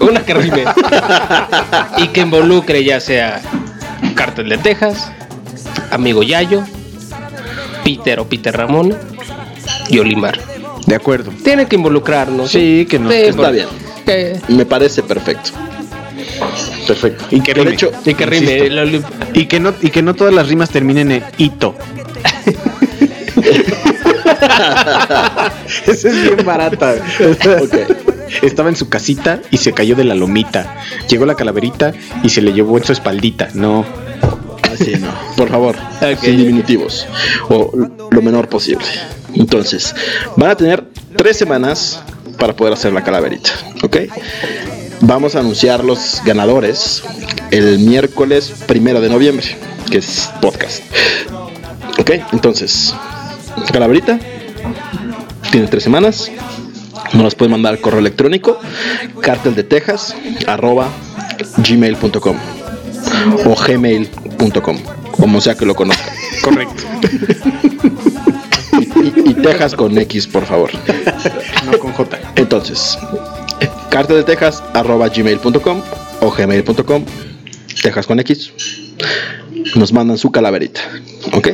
[0.00, 0.64] una que rime
[1.98, 3.40] y que involucre ya sea
[4.14, 5.10] Cártel de Texas,
[5.90, 6.62] Amigo Yayo,
[7.84, 8.96] Peter o Peter Ramón
[9.88, 10.38] y Olimar.
[10.86, 11.32] De acuerdo.
[11.44, 12.50] Tiene que involucrarnos.
[12.50, 13.10] Sí, que no.
[13.10, 13.66] Está por- bien.
[14.04, 15.50] que- Me parece perfecto.
[16.86, 17.24] Perfecto.
[17.30, 17.72] Y que rime.
[17.72, 19.02] hecho, y que rime.
[19.34, 21.74] Y no, y que no todas las rimas terminen en hito.
[25.86, 26.94] Esa es bien barata.
[28.42, 30.76] Estaba en su casita y se cayó de la lomita.
[31.08, 31.92] Llegó la calaverita
[32.22, 33.48] y se le llevó en su espaldita.
[33.54, 33.84] No.
[34.62, 35.08] Así no.
[35.36, 35.76] Por favor,
[36.20, 37.06] sin diminutivos.
[37.48, 37.72] O
[38.10, 38.86] lo menor posible.
[39.34, 39.94] Entonces,
[40.36, 40.84] van a tener
[41.16, 42.02] tres semanas
[42.38, 43.50] para poder hacer la calaverita.
[43.82, 43.96] ¿Ok?
[45.00, 47.02] Vamos a anunciar los ganadores
[47.50, 49.56] el miércoles primero de noviembre,
[49.90, 50.82] que es podcast.
[51.98, 52.10] ¿Ok?
[52.32, 52.94] Entonces,
[53.72, 54.18] calaverita.
[55.50, 56.30] Tiene tres semanas.
[57.12, 58.58] Nos las pueden mandar al correo electrónico
[59.20, 60.14] cartel de Texas
[60.46, 60.88] arroba
[61.58, 62.36] gmail.com
[63.46, 64.78] o gmail.com,
[65.12, 66.14] como sea que lo conozcan.
[66.42, 66.82] Correcto.
[68.94, 70.70] Y, y Texas con X, por favor.
[71.64, 72.18] No con J.
[72.36, 72.98] Entonces,
[73.96, 75.80] cartel de Texas arroba gmail.com
[76.20, 77.04] o gmail.com,
[77.82, 78.52] Texas con X.
[79.74, 80.82] Nos mandan su calaverita,
[81.32, 81.48] ¿ok?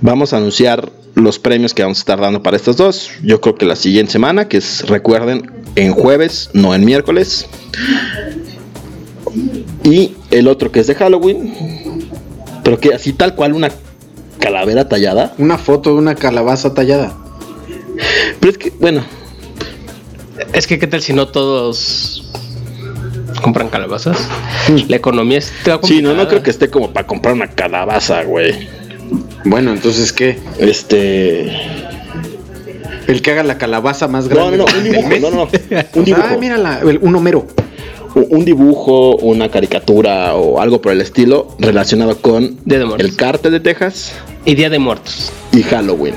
[0.00, 3.12] Vamos a anunciar los premios que vamos a estar dando para estas dos.
[3.22, 7.46] Yo creo que la siguiente semana, que es, recuerden, en jueves, no en miércoles.
[9.84, 11.54] Y el otro que es de Halloween.
[12.64, 13.70] Pero que así tal cual una
[14.40, 15.34] calavera tallada.
[15.38, 17.16] Una foto de una calabaza tallada.
[18.40, 19.04] Pero es que, bueno,
[20.52, 22.24] Es que, ¿qué tal si no todos
[23.42, 24.18] compran calabazas?
[24.88, 28.68] La economía está sí, no, no creo que esté como para comprar una calabaza, güey.
[29.44, 30.38] Bueno, entonces, ¿qué?
[30.58, 31.50] Este.
[33.06, 34.58] El que haga la calabaza más No, grande.
[34.58, 35.48] no, no, un del dibujo, no, no.
[35.94, 36.26] Un dibujo.
[36.28, 37.46] Ay, mira, la- el- un Homero.
[38.14, 43.08] Un dibujo, una caricatura o algo por el estilo relacionado con Día de Muertos.
[43.08, 44.12] el cártel de Texas
[44.44, 45.30] Y Día de Muertos.
[45.52, 46.14] y Halloween.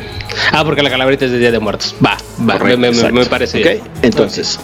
[0.51, 1.93] Ah, porque la calaverita es de Día de Muertos.
[2.03, 2.17] Va,
[2.49, 3.13] va, Correcto, me, me- exacto.
[3.19, 3.79] me parece Ok, bien.
[4.01, 4.59] Entonces,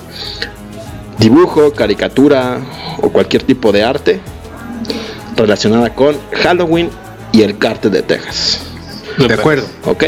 [1.20, 2.60] dibujo, caricatura
[3.02, 4.20] o cualquier tipo de arte
[5.36, 6.90] relacionada con Halloween
[7.32, 8.62] y el cártel de Texas.
[9.18, 9.68] De acuerdo.
[9.86, 10.06] ¿Ok?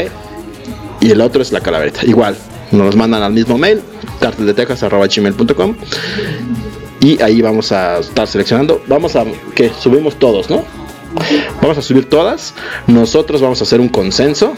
[1.00, 2.04] Y el otro es la calaverita.
[2.04, 2.36] Igual,
[2.72, 3.80] nos los mandan al mismo mail,
[4.20, 5.76] carteldetexas.gmail.com
[7.02, 8.82] y ahí vamos a estar seleccionando.
[8.86, 9.24] Vamos a,
[9.54, 10.64] que subimos todos, ¿no?
[11.60, 12.54] Vamos a subir todas.
[12.86, 14.54] Nosotros vamos a hacer un consenso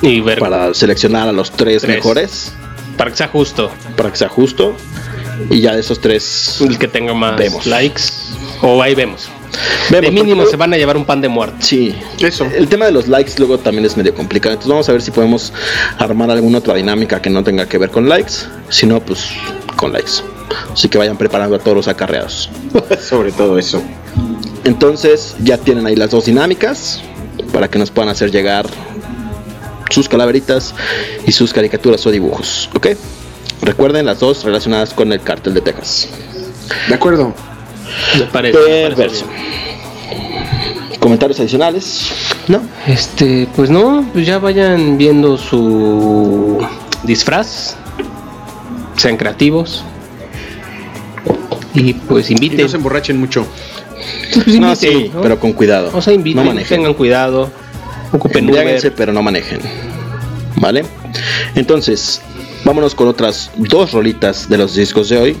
[0.00, 1.96] Y ver para seleccionar a los tres, Tres.
[1.96, 2.52] mejores,
[2.96, 3.70] para que sea justo.
[3.96, 4.74] para que sea justo.
[5.50, 7.66] Y ya de esos tres, El que tenga más Vemos.
[7.66, 8.02] likes.
[8.62, 9.28] O ahí vemos.
[9.90, 11.56] Vemos, de mínimo porque- se van a llevar un pan de muerto.
[11.60, 12.46] Sí, Eso.
[12.54, 14.52] El tema de los likes luego también es medio complicado.
[14.52, 15.52] Entonces vamos a ver si podemos
[15.98, 18.32] armar alguna otra dinámica que no tenga que ver con likes.
[18.68, 19.30] Si no, pues
[19.76, 20.22] con likes.
[20.72, 22.50] Así que vayan preparando a todos los acarreados.
[23.00, 23.82] Sobre todo eso.
[24.64, 27.00] Entonces ya tienen ahí las dos dinámicas
[27.52, 28.66] para que nos puedan hacer llegar
[29.90, 30.74] sus calaveritas
[31.26, 32.70] y sus caricaturas o dibujos.
[32.74, 32.88] ¿Ok?
[33.62, 36.08] Recuerden las dos relacionadas con el cártel de Texas.
[36.88, 37.34] De acuerdo.
[38.18, 38.58] Me parece.
[38.58, 39.26] me parece Perverso.
[41.00, 42.10] Comentarios adicionales.
[42.46, 42.62] No.
[42.86, 46.64] Este, pues no, pues ya vayan viendo su
[47.04, 47.76] disfraz.
[49.00, 49.82] Sean creativos.
[51.74, 52.60] Y pues Y inviten.
[52.60, 53.46] no se emborrachen mucho.
[54.34, 55.22] Pues No, inviten, sí, ¿no?
[55.22, 55.90] pero con cuidado.
[55.94, 57.50] O sea, inviten, no tengan cuidado.
[58.12, 58.92] Ocupen Uber.
[58.94, 59.60] pero no manejen.
[60.56, 60.84] ¿Vale?
[61.54, 62.20] Entonces,
[62.64, 65.36] vámonos con otras dos rolitas de los discos de hoy.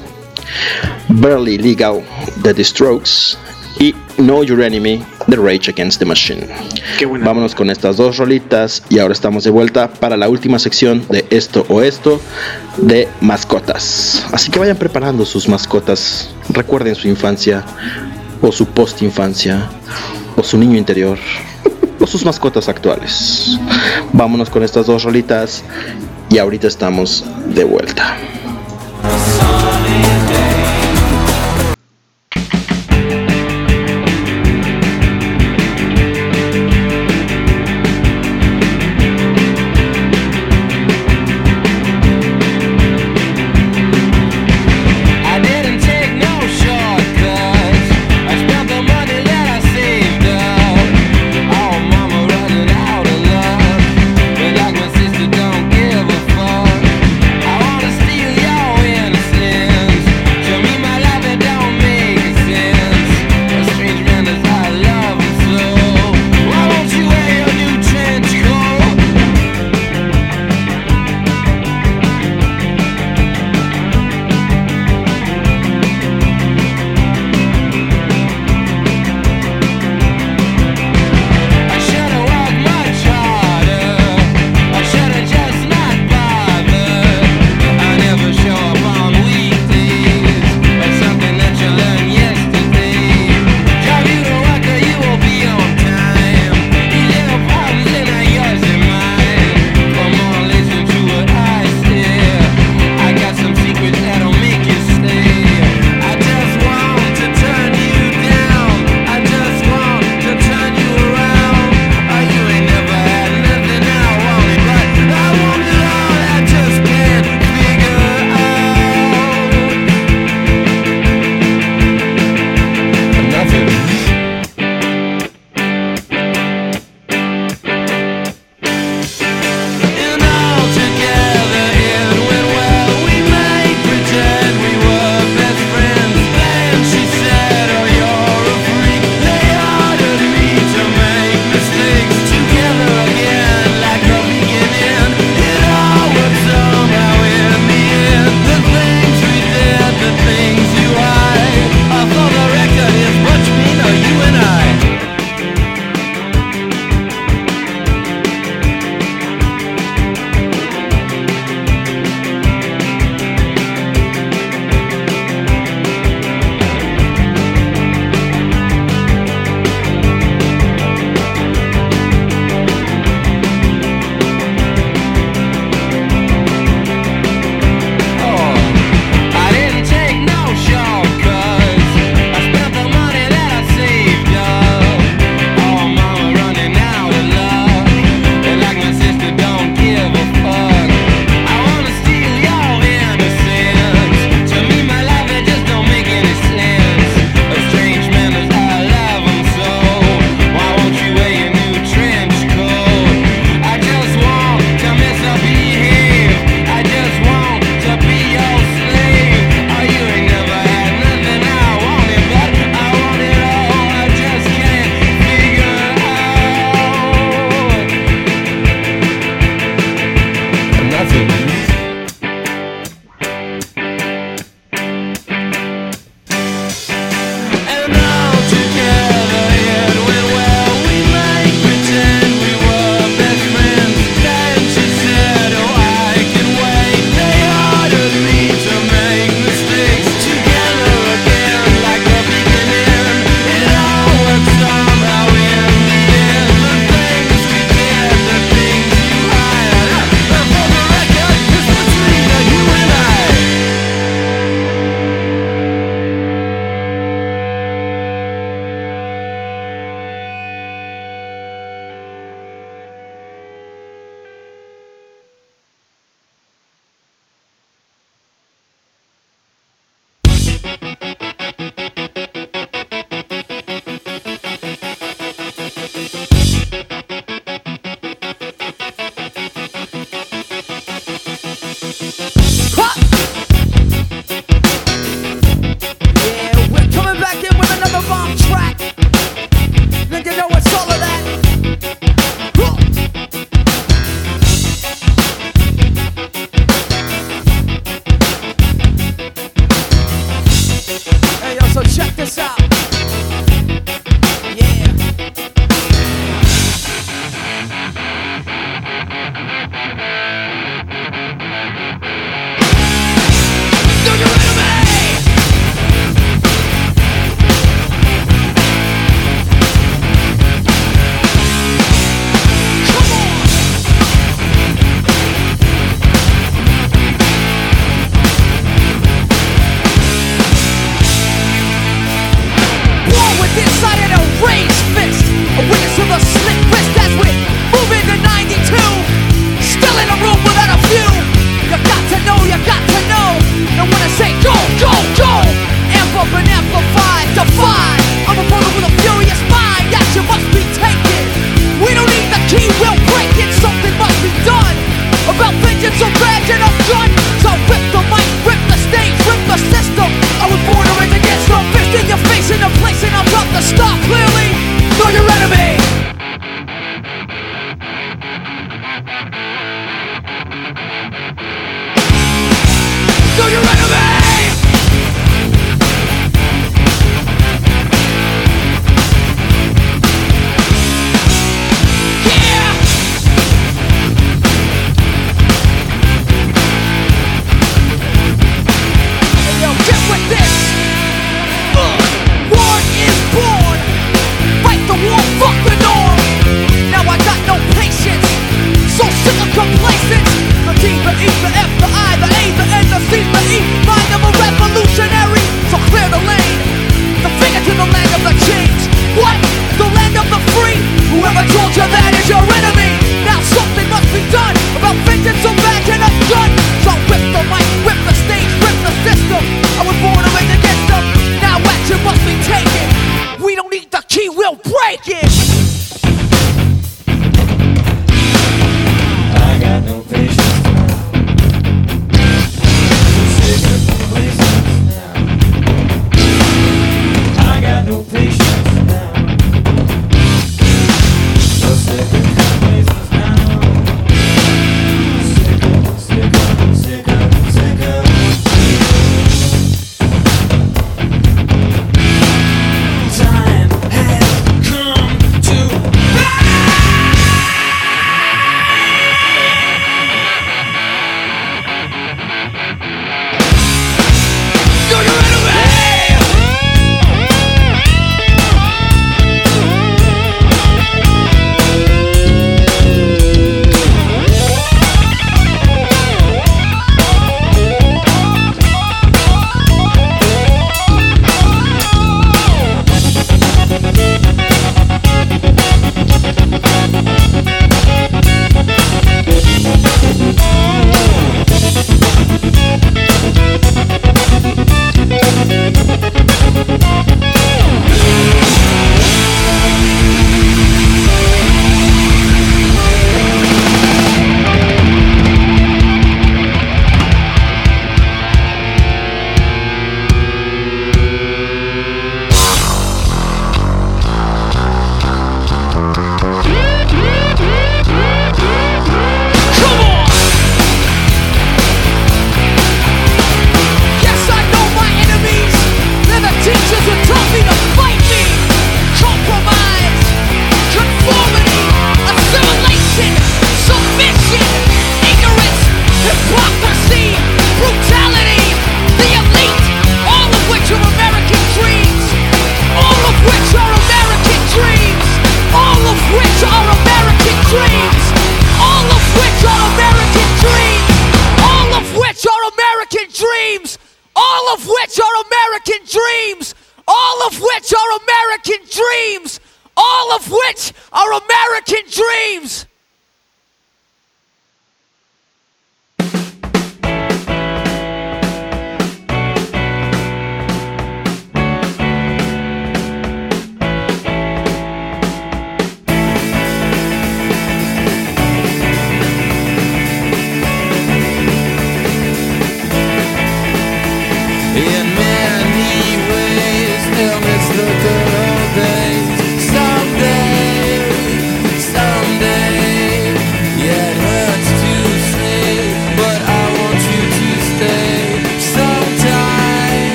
[1.08, 2.00] Barely Legal
[2.36, 3.36] de The Strokes
[3.78, 6.46] y Know Your Enemy de Rage Against the Machine.
[6.98, 7.24] Qué buena.
[7.24, 11.24] Vámonos con estas dos rolitas y ahora estamos de vuelta para la última sección de
[11.30, 12.20] esto o esto
[12.76, 14.26] de mascotas.
[14.32, 16.30] Así que vayan preparando sus mascotas.
[16.50, 17.64] Recuerden su infancia
[18.42, 19.68] o su post infancia
[20.36, 21.18] o su niño interior
[22.00, 23.58] o sus mascotas actuales.
[24.12, 25.62] Vámonos con estas dos rolitas
[26.28, 27.24] y ahorita estamos
[27.54, 28.16] de vuelta.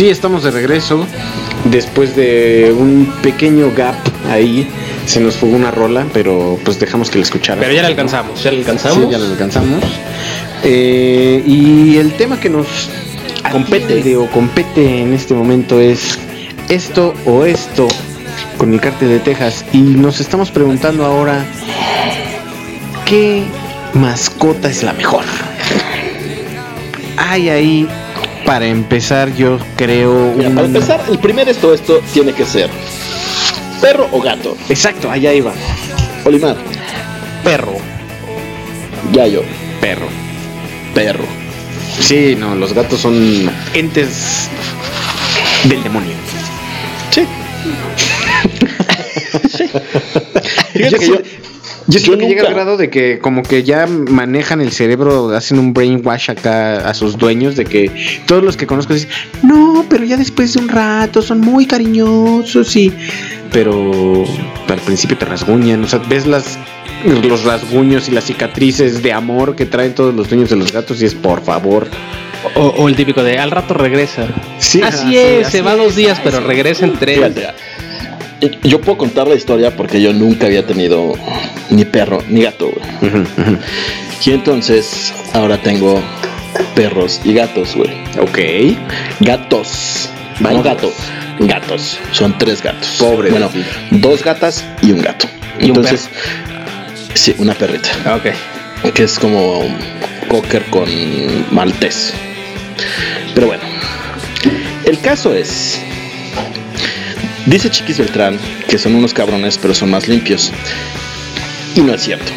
[0.00, 1.06] Sí, estamos de regreso.
[1.66, 3.94] Después de un pequeño gap
[4.30, 4.66] ahí,
[5.04, 7.60] se nos fugó una rola, pero pues dejamos que la escuchara.
[7.60, 9.04] Pero ya la alcanzamos, ya la alcanzamos.
[9.04, 9.84] Sí, ya la alcanzamos.
[10.64, 12.66] Eh, y el tema que nos
[13.52, 16.18] compete o compete en este momento es
[16.70, 17.86] esto o esto
[18.56, 19.66] con el cártel de Texas.
[19.74, 21.44] Y nos estamos preguntando ahora,
[23.04, 23.44] ¿qué
[23.92, 25.24] mascota es la mejor?
[27.18, 27.86] Hay ahí,
[28.50, 30.32] para empezar, yo creo...
[30.36, 32.68] Mira, un- para empezar, el primer esto esto tiene que ser
[33.80, 34.56] perro o gato.
[34.68, 35.52] Exacto, allá iba.
[36.24, 36.56] Olimar,
[37.44, 37.76] Perro.
[39.12, 39.44] Yayo,
[39.80, 40.08] Perro.
[40.92, 41.22] perro.
[42.00, 44.48] Sí, no, los gatos son entes
[45.62, 46.14] del demonio.
[47.12, 47.22] Sí.
[50.72, 51.14] Fíjate que yo,
[51.90, 55.58] yo siento que llega al grado de que como que ya manejan el cerebro, hacen
[55.58, 57.90] un brainwash acá a sus dueños de que
[58.26, 59.10] todos los que conozco dicen,
[59.42, 62.92] no, pero ya después de un rato son muy cariñosos y...
[63.52, 64.24] Pero
[64.68, 66.58] al principio te rasguñan, o sea, ves las
[67.04, 71.00] los rasguños y las cicatrices de amor que traen todos los dueños de los gatos
[71.02, 71.88] y es por favor.
[72.54, 74.26] O, o el típico de al rato regresa.
[74.58, 77.16] Sí, así ah, sí, es, así se va es, dos días, pero regresa en tres.
[77.16, 77.48] Fíjate,
[78.62, 81.14] yo puedo contar la historia porque yo nunca había tenido
[81.70, 82.70] ni perro ni gato.
[82.70, 83.56] güey.
[84.24, 86.00] Y entonces ahora tengo
[86.74, 87.90] perros y gatos, güey.
[88.20, 88.76] Ok.
[89.20, 90.10] Gatos.
[90.40, 90.62] No Vaya.
[90.62, 90.92] gato.
[91.40, 91.98] Gatos.
[92.12, 92.96] Son tres gatos.
[92.98, 93.50] Pobre Bueno,
[93.90, 95.26] dos gatas y un gato.
[95.58, 96.08] ¿Y un entonces,
[97.14, 97.90] sí, una perrita.
[98.16, 98.92] Ok.
[98.94, 99.62] Que es como
[100.28, 100.88] cocker con
[101.50, 102.12] maltés.
[103.34, 103.62] Pero bueno.
[104.84, 105.80] El caso es.
[107.46, 108.38] Dice Chiquis Beltrán
[108.68, 110.52] que son unos cabrones, pero son más limpios.
[111.74, 112.32] Y no es cierto.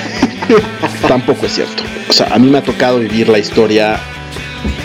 [1.08, 1.82] Tampoco es cierto.
[2.08, 4.00] O sea, a mí me ha tocado vivir la historia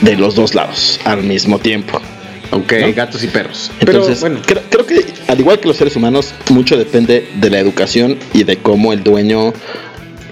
[0.01, 1.99] de los dos lados al mismo tiempo.
[2.51, 2.93] Ok, ¿No?
[2.93, 3.71] gatos y perros.
[3.79, 7.49] Entonces, Pero bueno, creo, creo que al igual que los seres humanos, mucho depende de
[7.49, 9.53] la educación y de cómo el dueño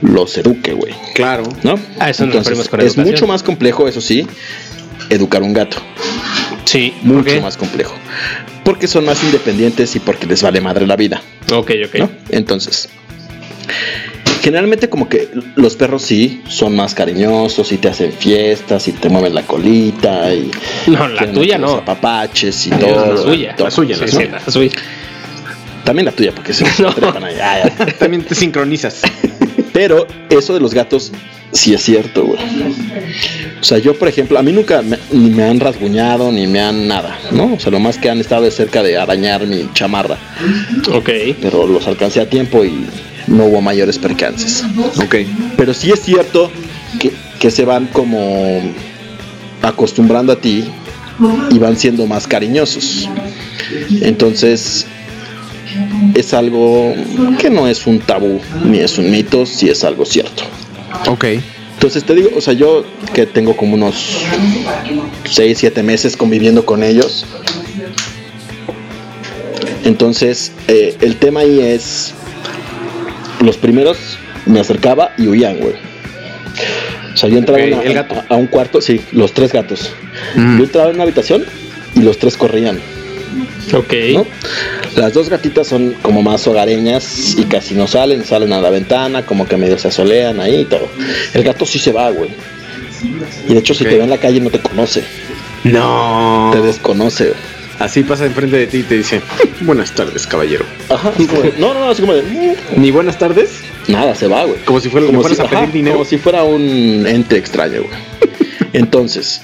[0.01, 0.93] los eduque, güey.
[1.15, 1.43] claro.
[1.63, 1.79] ¿No?
[1.99, 4.27] A eso nos referimos con es mucho más complejo, eso sí,
[5.09, 5.77] educar un gato.
[6.73, 7.93] Sí, ¿por Mucho más complejo.
[8.65, 11.21] Porque son más independientes y porque les vale madre la vida.
[11.51, 11.95] Ok, ok.
[11.99, 12.09] ¿no?
[12.29, 12.89] Entonces,
[14.41, 19.07] generalmente como que los perros sí son más cariñosos y te hacen fiestas y te
[19.09, 20.49] mueven la colita y
[20.87, 21.75] No, la tuya no.
[21.75, 23.17] apapaches y todo.
[23.23, 23.55] suya.
[23.55, 24.11] todo, La suya, la ¿no?
[24.11, 24.71] Sí, la suya.
[25.83, 26.91] También la tuya, porque se No.
[26.93, 27.35] trepan ahí.
[27.41, 27.85] Ah, ya.
[27.97, 29.01] También te sincronizas.
[29.71, 31.11] Pero eso de los gatos
[31.51, 32.39] sí es cierto, güey.
[33.59, 36.61] O sea, yo, por ejemplo, a mí nunca me, ni me han rasguñado ni me
[36.61, 37.53] han nada, ¿no?
[37.53, 40.17] O sea, lo más que han estado es cerca de arañar mi chamarra.
[40.93, 41.09] Ok.
[41.41, 42.85] Pero los alcancé a tiempo y
[43.27, 44.63] no hubo mayores percances.
[44.97, 45.15] Ok.
[45.55, 46.51] Pero sí es cierto
[46.99, 48.61] que, que se van como
[49.61, 50.65] acostumbrando a ti
[51.51, 53.07] y van siendo más cariñosos.
[54.01, 54.87] Entonces
[56.15, 56.93] es algo
[57.39, 60.43] que no es un tabú ni es un mito, sí es algo cierto.
[61.09, 61.25] Ok.
[61.73, 64.21] Entonces te digo, o sea, yo que tengo como unos
[65.29, 67.25] 6, 7 meses conviviendo con ellos.
[69.83, 72.13] Entonces, eh, el tema ahí es,
[73.41, 73.97] los primeros
[74.45, 75.73] me acercaba y huían, güey.
[77.13, 78.15] O sea, yo entraba una- el gato.
[78.29, 79.91] A, a un cuarto, sí, los tres gatos.
[80.35, 80.57] Mm.
[80.57, 81.43] Yo entraba en una habitación
[81.95, 82.79] y los tres corrían.
[83.71, 83.93] Ok.
[84.15, 84.25] ¿no?
[84.95, 89.25] Las dos gatitas son como más hogareñas y casi no salen, salen a la ventana,
[89.25, 90.87] como que medio se asolean ahí y todo.
[91.33, 92.29] El gato sí se va, güey.
[93.47, 95.03] Y de hecho, si te ve en la calle, no te conoce,
[95.63, 96.49] No.
[96.53, 97.33] te desconoce.
[97.79, 99.21] Así pasa enfrente de ti y te dice,
[99.61, 100.63] buenas tardes, caballero.
[100.89, 102.79] Ajá, de- no, no, no, así como de, "Mm".
[102.81, 103.49] Ni buenas tardes.
[103.87, 104.57] nada, se va, güey.
[104.63, 105.95] Como si fuera, Como si, a pedir ajá, dinero.
[105.97, 107.99] como si fuera un ente extraño, güey.
[108.73, 109.41] Entonces,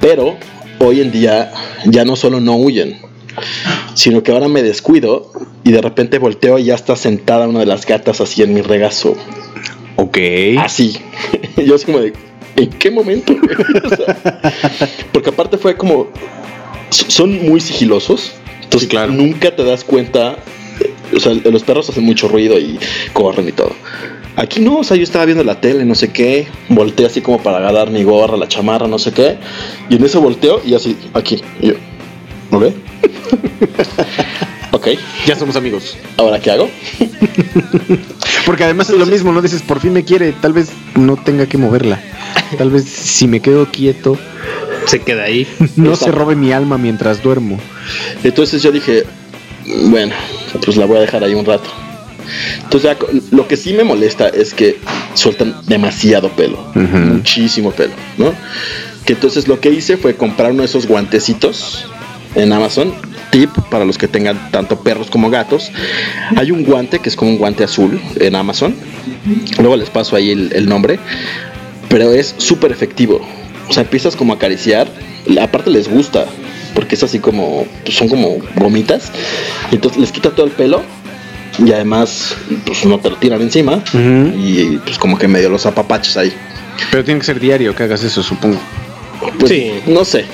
[0.00, 0.36] pero
[0.78, 1.50] hoy en día
[1.86, 2.98] ya no solo no huyen,
[3.94, 5.30] sino que ahora me descuido
[5.64, 8.62] y de repente volteo y ya está sentada una de las gatas así en mi
[8.62, 9.16] regazo.
[9.96, 10.18] Ok.
[10.58, 10.96] Así.
[11.56, 12.12] Yo así como de,
[12.56, 13.34] ¿en qué momento?
[13.34, 13.56] güey?
[13.84, 16.08] O sea, porque aparte fue como,
[16.90, 18.32] son muy sigilosos.
[18.62, 19.12] Entonces, Sí, claro.
[19.12, 20.36] nunca te das cuenta.
[21.14, 22.78] O sea, los perros hacen mucho ruido y
[23.12, 23.72] corren y todo.
[24.36, 27.42] Aquí no, o sea, yo estaba viendo la tele, no sé qué, volteé así como
[27.42, 29.36] para agarrar mi gorra, la chamarra, no sé qué,
[29.90, 31.74] y en eso volteo y así, aquí, y yo,
[32.50, 32.62] ¿ok?
[34.72, 34.88] ok,
[35.26, 35.96] Ya somos amigos.
[36.16, 36.70] ¿ahora qué hago?
[38.46, 39.42] Porque además es lo mismo, ¿no?
[39.42, 42.00] Dices, por fin me quiere, tal vez no tenga que moverla.
[42.58, 44.18] Tal vez si me quedo quieto,
[44.86, 45.46] Se queda ahí.
[45.76, 47.58] no se robe mi alma mientras duermo.
[48.24, 49.04] Entonces yo dije,
[49.86, 50.14] bueno,
[50.64, 51.70] pues la voy a dejar ahí un rato.
[52.62, 52.96] Entonces ya
[53.32, 54.78] lo que sí me molesta es que
[55.14, 58.32] sueltan demasiado pelo, muchísimo pelo, ¿no?
[59.04, 61.86] Que entonces lo que hice fue comprar uno de esos guantecitos
[62.34, 62.92] en Amazon.
[63.30, 65.70] Tip para los que tengan tanto perros como gatos.
[66.36, 68.74] Hay un guante que es como un guante azul en Amazon.
[69.58, 70.98] Luego les paso ahí el, el nombre.
[71.88, 73.20] Pero es súper efectivo.
[73.68, 74.88] O sea, empiezas como a acariciar.
[75.40, 76.26] Aparte les gusta.
[76.74, 77.66] Porque es así como.
[77.84, 79.12] pues, son como gomitas.
[79.70, 80.82] Y entonces les quita todo el pelo.
[81.64, 83.82] Y además, pues no te lo tiran encima.
[83.94, 86.32] Y pues como que medio los apapachos ahí.
[86.90, 88.58] Pero tiene que ser diario que hagas eso, supongo.
[89.38, 90.24] Pues, No sé.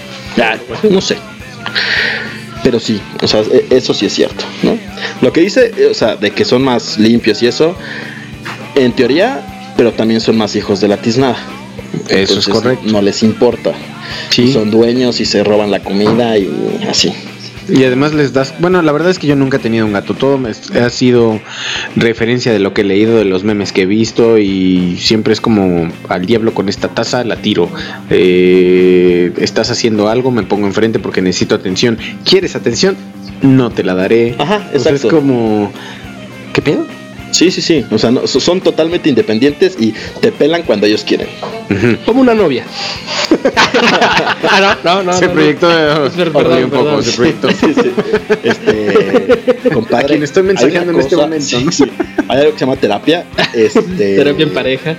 [0.41, 0.57] Ah,
[0.89, 1.17] no sé.
[2.63, 4.77] Pero sí, o sea, e- eso sí es cierto, ¿no?
[5.21, 7.77] Lo que dice, eh, o sea, de que son más limpios y eso,
[8.75, 11.37] en teoría, pero también son más hijos de la tiznada.
[12.09, 12.85] Eso es correcto.
[12.91, 13.73] No les importa.
[14.31, 14.53] Sí.
[14.53, 17.13] Son dueños y se roban la comida y así.
[17.69, 20.15] Y además les das, bueno, la verdad es que yo nunca he tenido un gato,
[20.15, 21.41] todo me- ha sido
[21.97, 25.41] referencia de lo que he leído, de los memes que he visto y siempre es
[25.41, 27.69] como al diablo con esta taza, la tiro.
[28.11, 31.99] Eh, estás haciendo algo, me pongo enfrente porque necesito atención.
[32.25, 32.97] ¿Quieres atención?
[33.43, 34.35] No te la daré.
[34.39, 35.17] Ajá, O sea, es exacto.
[35.17, 35.73] como...
[36.53, 36.87] ¿Qué pedo?
[37.37, 37.85] Sí, sí, sí.
[37.91, 39.93] O sea, no- so- son totalmente independientes y
[40.23, 41.29] te pelan cuando ellos quieren.
[42.07, 42.65] Como una novia.
[44.51, 45.13] ah, no, no, no.
[45.13, 46.11] se no, proyectó no.
[46.33, 47.05] Perdón, un poco, perdón.
[47.05, 47.49] se proyectó.
[47.51, 47.93] Sí, sí.
[48.43, 51.85] Este, compadre, A quien estoy una en este momento, sí.
[52.29, 53.27] Hay algo que se llama terapia.
[53.53, 53.83] Este,
[54.17, 54.97] Terapia en pareja.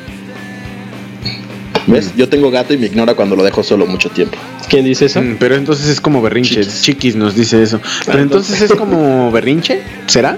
[1.88, 2.12] ¿Ves?
[2.16, 4.38] Yo tengo gato y me ignora cuando lo dejo solo mucho tiempo.
[4.70, 5.22] ¿Quién dice eso?
[5.22, 6.62] Mm, Pero entonces es como berrinche.
[6.68, 7.80] Chiquis, nos dice eso.
[8.06, 10.38] Pero entonces es como berrinche, ¿será?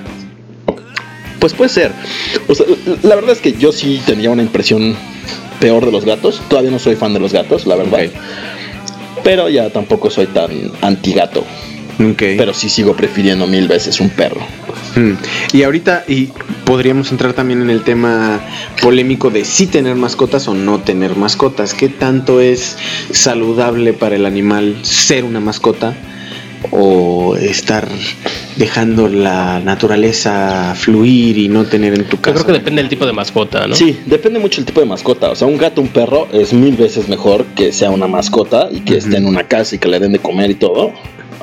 [1.40, 1.92] Pues puede ser.
[2.48, 2.66] O sea,
[3.04, 4.96] la verdad es que yo sí tenía una impresión
[5.60, 6.42] peor de los gatos.
[6.50, 8.00] Todavía no soy fan de los gatos, la verdad.
[9.24, 10.50] Pero ya tampoco soy tan
[10.82, 11.44] anti-gato.
[12.18, 14.40] Pero sí sigo prefiriendo mil veces un perro.
[14.96, 15.14] Mm.
[15.52, 16.30] Y ahorita y
[16.64, 18.40] podríamos entrar también en el tema
[18.82, 21.74] polémico de si tener mascotas o no tener mascotas.
[21.74, 22.78] ¿Qué tanto es
[23.12, 25.94] saludable para el animal ser una mascota
[26.72, 27.88] o estar
[28.58, 32.34] dejando la naturaleza fluir y no tener en tu Yo casa?
[32.34, 33.76] creo que depende del tipo de mascota, ¿no?
[33.76, 35.30] Sí, depende mucho el tipo de mascota.
[35.32, 38.82] O sea, un gato, un perro es mil veces mejor que sea una mascota y
[38.82, 40.92] que esté en una casa y que le den de comer y todo,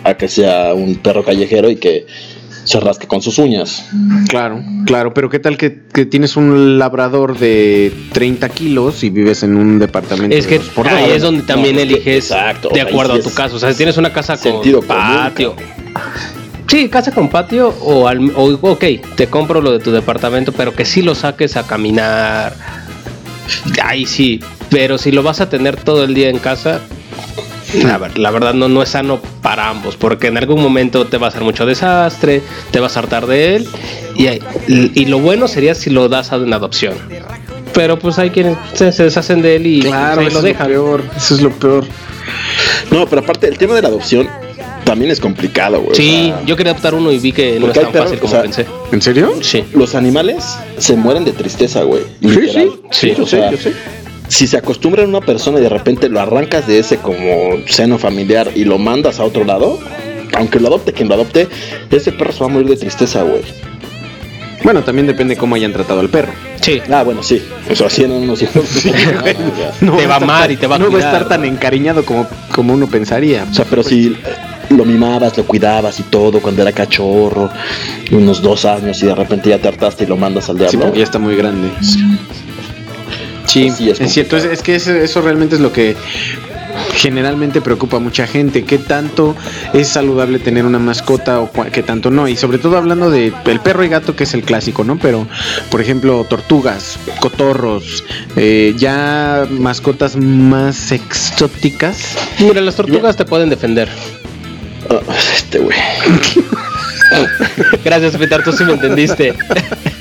[0.05, 2.07] a que sea un perro callejero y que
[2.67, 3.85] se rasque con sus uñas.
[4.29, 9.43] Claro, claro, pero ¿qué tal que, que tienes un labrador de 30 kilos y vives
[9.45, 10.37] en un departamento?
[10.37, 12.81] Es de que dos por ahí es donde también No, es que- eliges exacto, de
[12.81, 13.57] acuerdo a tu caso.
[13.57, 15.55] O sea, si tienes una casa con común, patio.
[16.69, 18.85] Sí, casa con patio o, al, o ok,
[19.15, 22.53] te compro lo de tu departamento, pero que sí lo saques a caminar.
[23.85, 24.41] Ahí sí,
[24.71, 26.81] pero si lo vas a tener todo el día en casa,
[27.75, 31.19] la, ver- la verdad no, no es sano para ambos, porque en algún momento te
[31.19, 33.69] va a hacer mucho desastre, te vas a hartar de él,
[34.17, 36.95] y, hay- y lo bueno sería si lo das a una adopción.
[37.75, 40.39] Pero pues hay quienes se, se deshacen de él y Claro, pues, ahí eso lo
[40.39, 40.67] es lo dejan.
[40.69, 41.03] peor.
[41.17, 41.85] Eso es lo peor.
[42.91, 44.29] No, pero aparte, el tema de la adopción
[44.85, 45.95] también es complicado, güey.
[45.95, 48.19] Sí, O sea, yo quería adoptar uno y vi que no es tan perros, fácil
[48.19, 48.67] o como sea, pensé.
[48.93, 49.33] ¿En serio?
[49.43, 49.65] Sí.
[49.75, 52.03] los animales se mueren de tristeza, güey.
[52.21, 52.71] Literal.
[52.93, 53.73] sí, yo o sé, sea, yo sé.
[54.29, 57.25] Si se acostumbra a una persona y de repente lo arrancas de ese como
[57.69, 59.79] seno familiar y lo mandas a otro lado,
[60.37, 61.49] aunque lo adopte quien lo adopte,
[61.91, 63.43] ese perro se va a morir de tristeza, güey.
[64.65, 66.33] Bueno, también depende cómo hayan tratado al perro.
[66.61, 66.81] Sí.
[66.91, 67.41] Ah, bueno, sí.
[67.71, 68.49] O sea, sí, no, no, sí.
[69.81, 72.05] No Te va a amar y te va a No va a estar tan encariñado
[72.05, 73.47] como, como uno pensaría.
[73.49, 74.17] O sea, pero si
[74.71, 77.49] lo mimabas, lo cuidabas y todo cuando era cachorro,
[78.11, 80.81] unos dos años y de repente ya te hartaste y lo mandas al Sí, diablo.
[80.81, 81.69] porque ya está muy grande.
[81.83, 82.01] Sí,
[83.47, 85.97] Sí, es es, cierto, es, es que eso, eso realmente es lo que
[86.95, 89.37] generalmente preocupa a mucha gente, qué tanto
[89.73, 93.61] es saludable tener una mascota o qué tanto no, y sobre todo hablando de el
[93.61, 94.99] perro y gato que es el clásico, ¿no?
[94.99, 95.27] Pero,
[95.71, 98.05] por ejemplo, tortugas, cotorros,
[98.37, 102.17] eh, ya mascotas más exóticas.
[102.39, 103.89] Mira, las tortugas te pueden defender.
[104.89, 105.01] Ah,
[105.35, 105.77] este güey.
[107.85, 109.35] Gracias, Peter, tú sí me entendiste.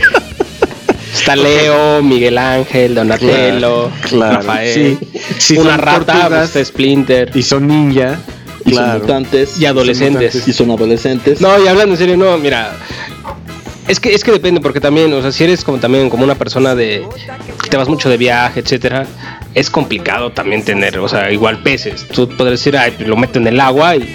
[1.26, 4.74] Está Leo, Miguel Ángel, Donatello, Claro, Rafael.
[5.02, 5.20] sí.
[5.40, 7.32] Sí, una son rata, pues, Splinter.
[7.34, 8.20] Y son ninja.
[8.64, 9.60] Y son mutantes.
[9.60, 10.48] Y adolescentes.
[10.48, 11.42] Y son adolescentes.
[11.42, 12.76] No, y hablando en serio, no, mira.
[13.88, 16.36] Es que, es que depende, porque también, o sea, si eres como también como una
[16.36, 17.04] persona de
[17.70, 19.06] te vas mucho de viaje, etcétera,
[19.54, 22.06] es complicado también tener, o sea, igual peces.
[22.08, 24.08] Tú podrías decir, ay, pues lo meto en el agua y,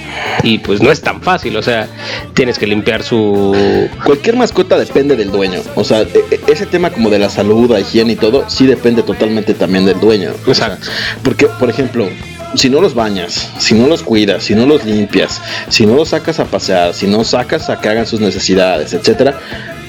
[0.43, 1.89] y pues no es tan fácil, o sea,
[2.35, 3.57] tienes que limpiar su
[4.05, 5.61] Cualquier mascota depende del dueño.
[5.77, 8.67] O sea, e- e- ese tema como de la salud, la higiene y todo, sí
[8.67, 10.31] depende totalmente también del dueño.
[10.47, 10.79] O sea,
[11.23, 12.09] porque, por ejemplo,
[12.55, 16.09] si no los bañas, si no los cuidas, si no los limpias, si no los
[16.11, 19.39] sacas a pasear, si no sacas a que hagan sus necesidades, etcétera,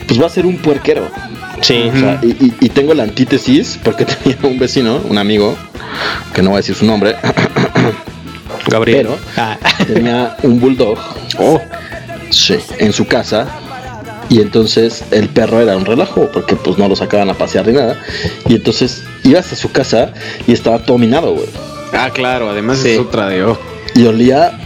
[0.07, 1.09] pues va a ser un puerquero.
[1.61, 1.89] Sí.
[1.93, 5.55] O sea, y, y- y tengo la antítesis porque tenía un vecino, un amigo,
[6.33, 7.15] que no voy a decir su nombre,
[8.67, 9.07] Gabriel.
[9.07, 9.57] Pero Ah.
[9.87, 10.97] tenía un bulldog.
[12.29, 13.47] Sí, en su casa.
[14.29, 17.73] Y entonces el perro era un relajo porque pues no lo sacaban a pasear ni
[17.73, 17.99] nada.
[18.47, 20.13] Y entonces ibas a su casa
[20.47, 21.47] y estaba todo minado, güey.
[21.93, 22.91] Ah, claro, además Sí.
[22.91, 23.59] es otra de oh.
[23.93, 24.57] Y olía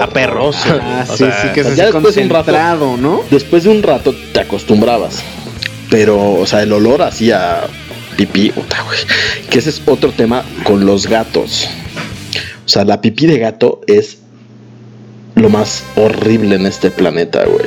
[0.00, 0.56] A perros.
[0.66, 3.20] Ah, sí, sea, sí, que sea, ya después de un rato- ¿no?
[3.30, 5.22] Después de un rato te acostumbrabas.
[5.90, 7.60] Pero, o sea, el olor hacía
[8.16, 8.98] pipí, puta, güey.
[9.50, 11.68] Que ese es otro tema con los gatos.
[12.64, 14.18] O sea, la pipí de gato es
[15.36, 17.66] lo más horrible en este planeta, güey.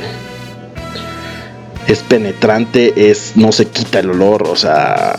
[1.86, 5.16] Es penetrante, es no se quita el olor, o sea,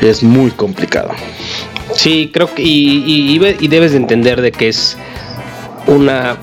[0.00, 1.10] es muy complicado.
[1.94, 4.96] Sí, creo que y, y- y ve- y debes de entender de que es
[5.86, 6.36] una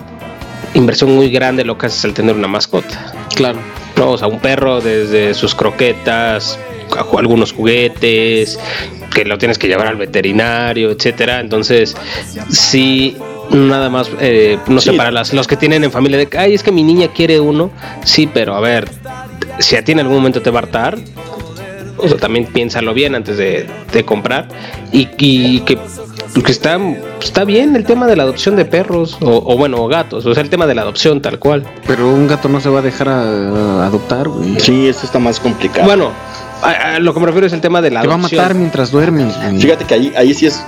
[0.73, 3.13] inversión muy grande lo que haces al tener una mascota.
[3.35, 3.59] Claro.
[3.99, 6.57] No, o sea, un perro desde sus croquetas,
[7.17, 8.57] algunos juguetes,
[9.13, 11.41] que lo tienes que llevar al veterinario, etcétera.
[11.41, 11.97] Entonces,
[12.49, 13.17] sí,
[13.51, 16.53] nada más, eh, no sé, para las, los que tienen en familia de que, ay,
[16.53, 17.71] es que mi niña quiere uno,
[18.05, 18.89] sí, pero a ver,
[19.59, 20.97] si a ti en algún momento te va a hartar,
[22.01, 24.47] o sea, también piénsalo bien antes de, de comprar
[24.91, 25.77] y, y que,
[26.43, 26.79] que está,
[27.21, 30.33] está bien el tema de la adopción de perros o, o bueno, o gatos, o
[30.33, 31.63] sea, el tema de la adopción tal cual.
[31.87, 34.59] Pero un gato no se va a dejar a- a adoptar, güey.
[34.59, 35.85] Sí, esto está más complicado.
[35.85, 36.11] Bueno,
[36.61, 38.41] a, a lo que me refiero es el tema de la Te va a adopción.
[38.41, 39.35] matar mientras duermes.
[39.37, 39.59] güey.
[39.61, 40.61] Fíjate que ahí, ahí sí es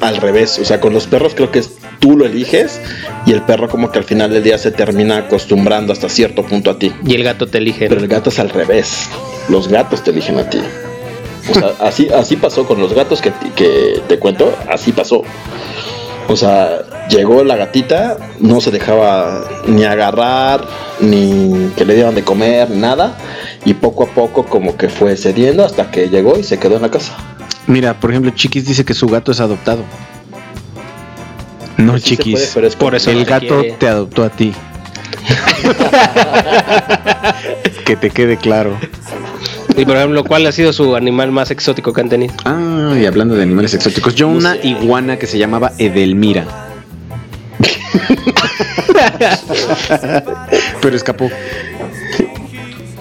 [0.00, 0.58] al revés.
[0.58, 2.80] O sea, con los perros creo que es tú lo eliges
[3.26, 6.70] y el perro como que al final del día se termina acostumbrando hasta cierto punto
[6.70, 6.92] a ti.
[7.06, 7.88] Y el gato te elige.
[7.88, 9.08] Pero el gato es al revés.
[9.50, 10.60] Los gatos te eligen a ti.
[11.50, 14.54] O sea, así, así pasó con los gatos que, que te cuento.
[14.70, 15.22] Así pasó.
[16.28, 20.64] O sea, llegó la gatita, no se dejaba ni agarrar,
[21.00, 23.18] ni que le dieran de comer, nada.
[23.64, 26.82] Y poco a poco como que fue cediendo hasta que llegó y se quedó en
[26.82, 27.16] la casa.
[27.66, 29.82] Mira, por ejemplo, Chiquis dice que su gato es adoptado.
[31.76, 32.32] No, Sí se Chiquis.
[32.34, 33.76] puede, pero es Por eso el gato quiere.
[33.78, 34.52] te adoptó a ti.
[37.84, 38.76] que te quede claro.
[39.76, 42.34] Y por ejemplo, ¿cuál ha sido su animal más exótico que han tenido?
[42.44, 46.44] Ah, y hablando de animales exóticos, yo una iguana que se llamaba Edelmira.
[50.82, 51.30] Pero escapó.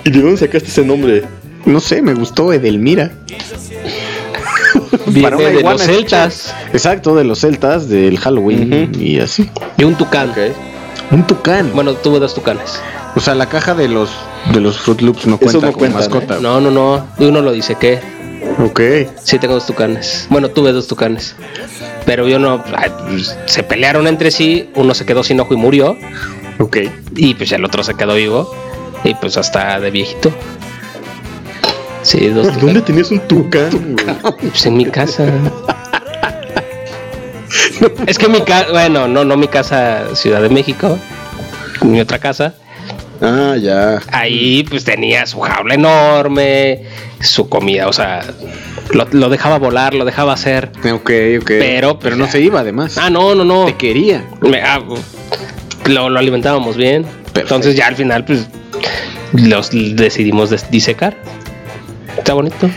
[0.06, 1.23] ¿Y de dónde sacaste ese nombre?
[1.65, 3.11] No sé, me gustó Edelmira.
[5.07, 9.49] Viene Para una de los celtas Exacto, de los celtas, del Halloween y así.
[9.77, 10.31] y un tucán.
[11.11, 11.72] Un tucán.
[11.73, 12.80] Bueno, tuve dos tucanes.
[13.15, 14.10] O sea, la caja de los
[14.53, 16.40] de los Fruit Loops no Eso cuenta no como cuentan, mascota.
[16.40, 17.07] No, no, no.
[17.18, 17.99] Y uno lo dice que.
[18.64, 18.81] Ok.
[19.23, 20.27] Sí, tengo dos tucanes.
[20.30, 21.36] Bueno, tuve dos tucanes.
[22.06, 22.64] Pero yo no.
[22.76, 24.69] ay, pues, Se pelearon entre sí.
[24.76, 25.98] Uno se quedó sin ojo y murió.
[26.60, 26.77] Ok.
[27.15, 28.53] Y pues el otro se quedó vivo.
[29.03, 30.31] Y pues hasta de viejito.
[32.03, 32.61] Sí, dos tucanes.
[32.61, 33.95] ¿Dónde tenías un tucán?
[34.40, 35.26] Pues en mi casa.
[38.07, 40.97] Es que mi casa, bueno, no, no mi casa Ciudad de México,
[41.81, 42.53] mi otra casa.
[43.22, 43.99] Ah, ya.
[44.11, 46.84] Ahí pues tenía su jaula enorme,
[47.19, 48.22] su comida, o sea,
[48.93, 50.72] lo, lo dejaba volar, lo dejaba hacer.
[50.89, 51.11] Ok,
[51.41, 51.45] ok.
[51.60, 52.97] Pero, pero no se iba además.
[52.97, 53.65] Ah, no, no, no.
[53.65, 54.23] Te quería.
[54.41, 54.81] Me- ah,
[55.85, 57.06] lo, lo alimentábamos bien.
[57.35, 58.47] Entonces ya al final pues
[59.34, 61.18] los decidimos des- disecar.
[62.18, 62.69] Está bonito.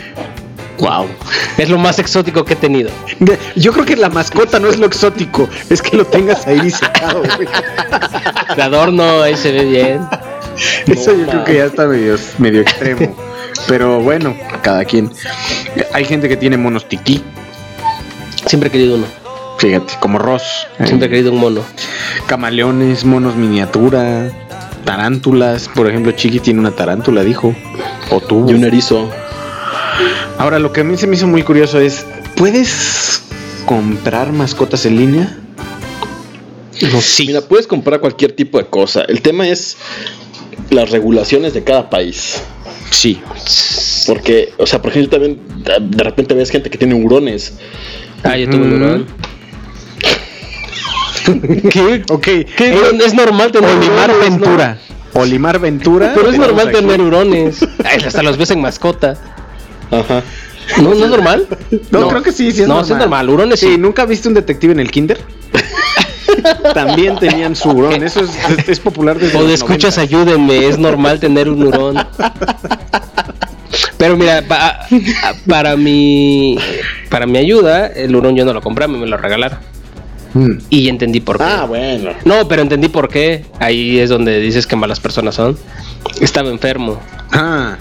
[0.79, 1.07] Wow.
[1.57, 2.89] Es lo más exótico que he tenido.
[3.55, 7.47] Yo creo que la mascota no es lo exótico, es que lo tengas ahí güey.
[8.55, 10.07] De adorno, ahí se ve bien.
[10.87, 13.15] Eso yo creo que ya está medio, medio extremo.
[13.67, 15.11] Pero bueno, cada quien.
[15.93, 17.23] Hay gente que tiene monos tiquí,
[18.45, 19.05] Siempre he querido uno.
[19.57, 20.67] fíjate, como Ross.
[20.83, 21.61] Siempre he querido un mono.
[22.27, 24.29] Camaleones, monos miniatura,
[24.85, 25.69] tarántulas.
[25.69, 27.55] Por ejemplo, Chiqui tiene una tarántula, dijo.
[28.09, 28.49] O tuvo.
[28.49, 29.09] Y un erizo.
[30.37, 32.05] Ahora, lo que a mí se me hizo muy curioso es:
[32.35, 33.23] ¿puedes
[33.65, 35.37] comprar mascotas en línea?
[36.91, 37.27] No, sí.
[37.27, 39.03] Mira, puedes comprar cualquier tipo de cosa.
[39.03, 39.77] El tema es
[40.69, 42.41] las regulaciones de cada país.
[42.89, 43.21] Sí.
[44.07, 47.53] Porque, o sea, por ejemplo, también de repente ves gente que tiene hurones.
[48.23, 49.07] Ah, yo tuve un hurón.
[51.71, 52.03] ¿Qué?
[52.09, 52.23] Ok.
[52.23, 52.91] ¿Qué?
[53.03, 54.37] Es normal tener Olimar hurones, ¿no?
[54.37, 54.77] Ventura.
[55.13, 56.11] Olimar Ventura.
[56.13, 56.77] Pero es normal aquí.
[56.77, 57.65] tener hurones.
[57.85, 59.32] Ay, hasta los ves en mascota.
[59.91, 60.23] Ajá.
[60.81, 61.47] ¿No, no es normal?
[61.91, 62.85] No, creo que sí, sí es no, normal.
[62.85, 63.29] sí es normal.
[63.29, 63.77] Hurones Sí, sí.
[63.77, 65.19] ¿nunca viste un detective en el kinder?
[66.73, 68.01] También tenían su hurón.
[68.03, 68.29] Eso es,
[68.59, 70.01] es- es popular desde O los de escuchas, 90.
[70.17, 70.67] ayúdenme.
[70.67, 71.97] Es normal tener un hurón.
[73.97, 74.87] Pero mira, pa-
[75.47, 76.57] para mi
[77.09, 79.59] para mi ayuda, el hurón yo no lo compré, me lo regalaron.
[80.33, 80.51] Mm.
[80.69, 81.43] Y entendí por qué.
[81.43, 82.11] Ah, bueno.
[82.25, 83.45] No, pero entendí por qué.
[83.59, 85.57] Ahí es donde dices que malas personas son.
[86.19, 86.99] Estaba enfermo.
[87.31, 87.77] Ah,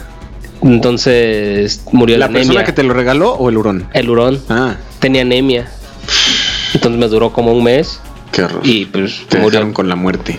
[0.62, 2.64] Entonces murió ¿la de persona anemia.
[2.66, 3.88] que te lo regaló o el hurón?
[3.92, 5.68] El hurón Ah, tenía anemia.
[6.74, 8.60] Entonces me duró como un mes Qué horror.
[8.64, 9.50] y pues Te murió.
[9.58, 10.38] dejaron con la muerte.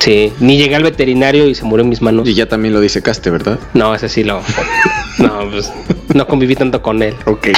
[0.00, 2.26] Sí, ni llegué al veterinario y se murió en mis manos.
[2.26, 3.58] Y ya también lo disecaste, ¿verdad?
[3.74, 4.40] No, ese sí lo.
[5.18, 5.70] No, pues
[6.14, 7.14] no conviví tanto con él.
[7.26, 7.48] Ok.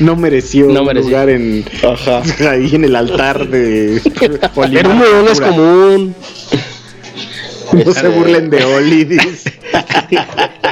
[0.00, 1.10] No mereció No un mereció.
[1.10, 1.64] lugar en
[2.50, 4.00] ahí en el altar de.
[4.18, 6.14] Pero un murón es común.
[7.72, 9.52] No se burlen de Oli, dice.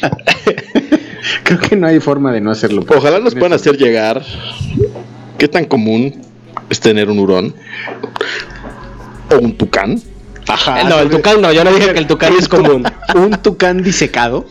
[1.42, 2.84] Creo que no hay forma de no hacerlo.
[2.88, 4.22] Ojalá nos puedan hacer llegar
[5.36, 6.22] qué tan común
[6.70, 7.54] es tener un hurón
[9.34, 10.00] o un tucán.
[10.46, 10.84] Ajá.
[10.84, 12.84] no, el tucán no, yo no dije que el tucán es común.
[13.14, 14.46] Un tucán disecado.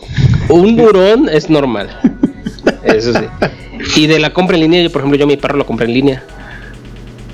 [0.48, 1.88] Un murón es normal.
[2.84, 3.24] Eso sí.
[3.96, 5.94] Y de la compra en línea, yo por ejemplo, yo mi perro lo compré en
[5.94, 6.22] línea.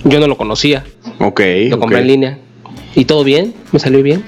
[0.04, 0.84] Yo no lo conocía,
[1.18, 1.40] Ok.
[1.70, 2.38] lo compré en línea.
[2.94, 4.22] Y todo bien, me salió bien.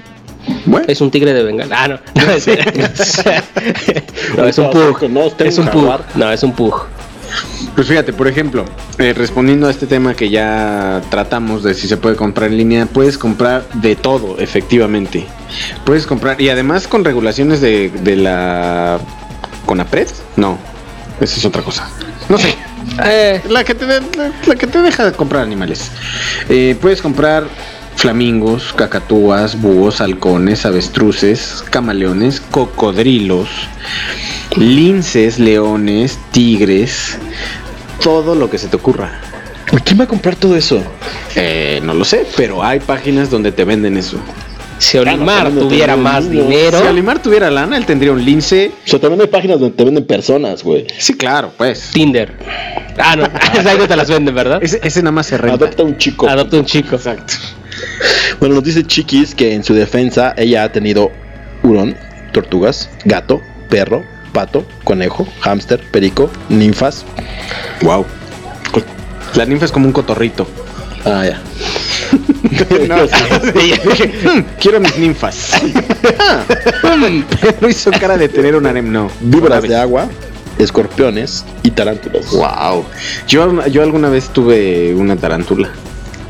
[0.67, 1.77] Bueno, Es un tigre de Bengala.
[1.83, 1.99] Ah, no.
[2.27, 2.47] No, es,
[4.37, 4.99] no, es un pug.
[5.41, 6.01] Es un pug.
[6.15, 6.85] No, es un pug.
[7.75, 8.65] pues fíjate, por ejemplo,
[8.99, 12.87] eh, respondiendo a este tema que ya tratamos de si se puede comprar en línea,
[12.87, 15.27] puedes comprar de todo, efectivamente.
[15.85, 18.99] Puedes comprar, y además con regulaciones de, de la
[19.67, 20.59] CONAPRED, no,
[21.21, 21.89] esa es otra cosa.
[22.29, 22.55] No sé,
[23.05, 25.91] Eh, la que te, de- la, la que te deja de comprar animales.
[26.49, 27.45] Eh, puedes comprar
[27.97, 33.49] flamingos, cacatúas, búhos, halcones, avestruces, camaleones, cocodrilos,
[34.57, 37.19] linces, leones, tigres,
[38.03, 39.21] todo lo que se te ocurra.
[39.85, 40.81] ¿Quién va a comprar todo eso?
[41.35, 44.19] Eh, no lo sé, pero hay páginas donde te venden eso.
[44.79, 46.81] si Olimar tuviera más dinero.
[46.81, 48.71] Si Olimar tuviera lana, él tendría un lince.
[48.87, 50.87] O sea, también hay páginas donde te venden personas, güey.
[50.99, 51.91] Sí, claro, pues.
[51.93, 52.33] Tinder.
[52.99, 53.25] Ah, no.
[53.59, 54.63] Esa ahí no te las venden, ¿verdad?
[54.63, 55.65] Ese, ese nada más se renta.
[55.65, 56.29] Adopta un chico.
[56.29, 56.95] Adopta un chico.
[56.97, 57.35] Exacto.
[58.41, 61.11] Bueno, nos dice Chiquis que en su defensa ella ha tenido
[61.63, 61.97] hurón,
[62.33, 67.05] tortugas, gato, perro, pato, conejo, hámster, perico, ninfas.
[67.83, 68.05] Wow.
[69.35, 70.47] La ninfa es como un cotorrito.
[71.05, 71.41] Ah, ya.
[72.89, 75.51] No, dije, "Hmm, quiero mis ninfas.
[77.41, 79.11] Pero hizo cara de tener un harem, no.
[79.21, 80.09] Víboras de agua,
[80.59, 82.31] escorpiones y tarántulas.
[82.31, 82.87] Wow.
[83.29, 85.71] Yo, yo alguna vez tuve una tarántula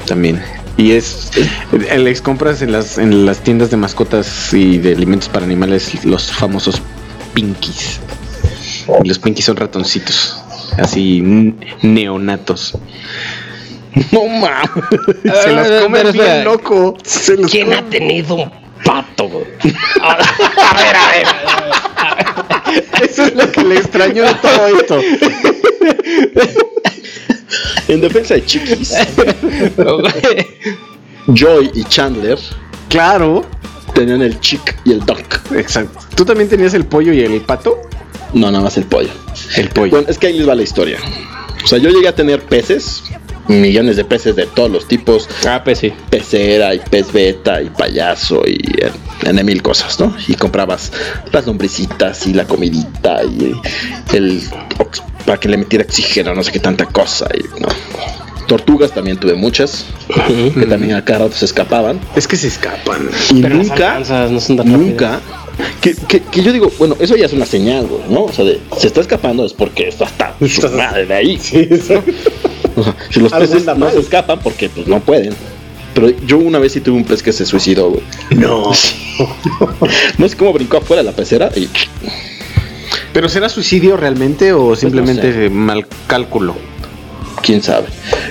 [0.07, 0.43] también.
[0.77, 1.31] Y es.
[1.97, 6.31] Les compras en las, en las tiendas de mascotas y de alimentos para animales los
[6.31, 6.82] famosos
[7.35, 8.01] pinkies.
[9.03, 10.36] Y los pinkies son ratoncitos.
[10.78, 11.23] Así
[11.82, 12.77] neonatos.
[14.12, 14.69] No mames.
[15.43, 16.44] Se los Ah, come bien espera.
[16.44, 16.97] loco.
[17.05, 18.51] Se los ¿Quién come- ha tenido un
[18.85, 19.24] pato?
[20.03, 20.16] A
[20.77, 21.27] ver, a ver.
[21.27, 22.85] a ver.
[23.11, 25.01] Eso es lo que le extraño de todo esto.
[27.89, 28.95] En defensa de Chiquis,
[31.28, 32.39] Joy y Chandler
[32.89, 33.45] Claro.
[33.95, 35.53] tenían el chick y el duck.
[35.55, 35.99] Exacto.
[36.15, 37.81] ¿Tú también tenías el pollo y el pato?
[38.33, 39.11] No, nada más el pollo.
[39.57, 39.91] El pollo.
[39.91, 40.99] Bueno, es que ahí les va la historia.
[41.65, 43.03] O sea, yo llegué a tener peces,
[43.48, 45.93] millones de peces de todos los tipos, Ah, pues sí.
[46.10, 48.90] pecera y pez beta y payaso y eh,
[49.24, 50.14] N mil cosas, ¿no?
[50.28, 50.93] Y comprabas
[51.32, 53.55] las lombricitas y la comidita y
[54.14, 54.43] el
[54.78, 57.68] ox- para que le metiera oxígeno, no sé qué tanta cosa y no.
[58.47, 59.86] Tortugas también tuve muchas,
[60.55, 61.98] que también a cada rato se escapaban.
[62.14, 63.10] Es que se escapan.
[63.35, 65.20] Y Pero nunca, alcanzas no son tan nunca,
[65.81, 68.27] que, que- que yo digo, bueno, eso ya es una señal, güey, ¿no?
[68.27, 71.40] O sea, de, se está escapando es porque está hasta su madre de ahí.
[71.90, 72.02] ¿no?
[72.77, 73.93] O sea, si los peces no mal.
[73.93, 75.35] se escapan porque pues no pueden.
[75.94, 78.03] Pero yo una vez sí tuve un pez que se suicidó, güey.
[78.36, 78.70] No.
[80.19, 81.69] No sé cómo brincó afuera de la pecera y
[83.15, 85.48] ¿Pero será suicidio realmente o simplemente sé.
[85.51, 86.55] mal cálculo?
[87.43, 87.86] quién sabe.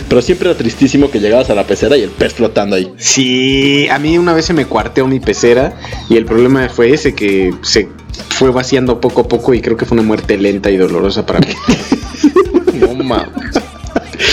[0.09, 2.91] Pero siempre era tristísimo que llegabas a la pecera y el pez flotando ahí.
[2.97, 7.15] Sí, a mí una vez se me cuarteó mi pecera y el problema fue ese
[7.15, 7.87] que se
[8.29, 11.39] fue vaciando poco a poco y creo que fue una muerte lenta y dolorosa para
[11.39, 11.47] mí.
[12.75, 13.55] No mames.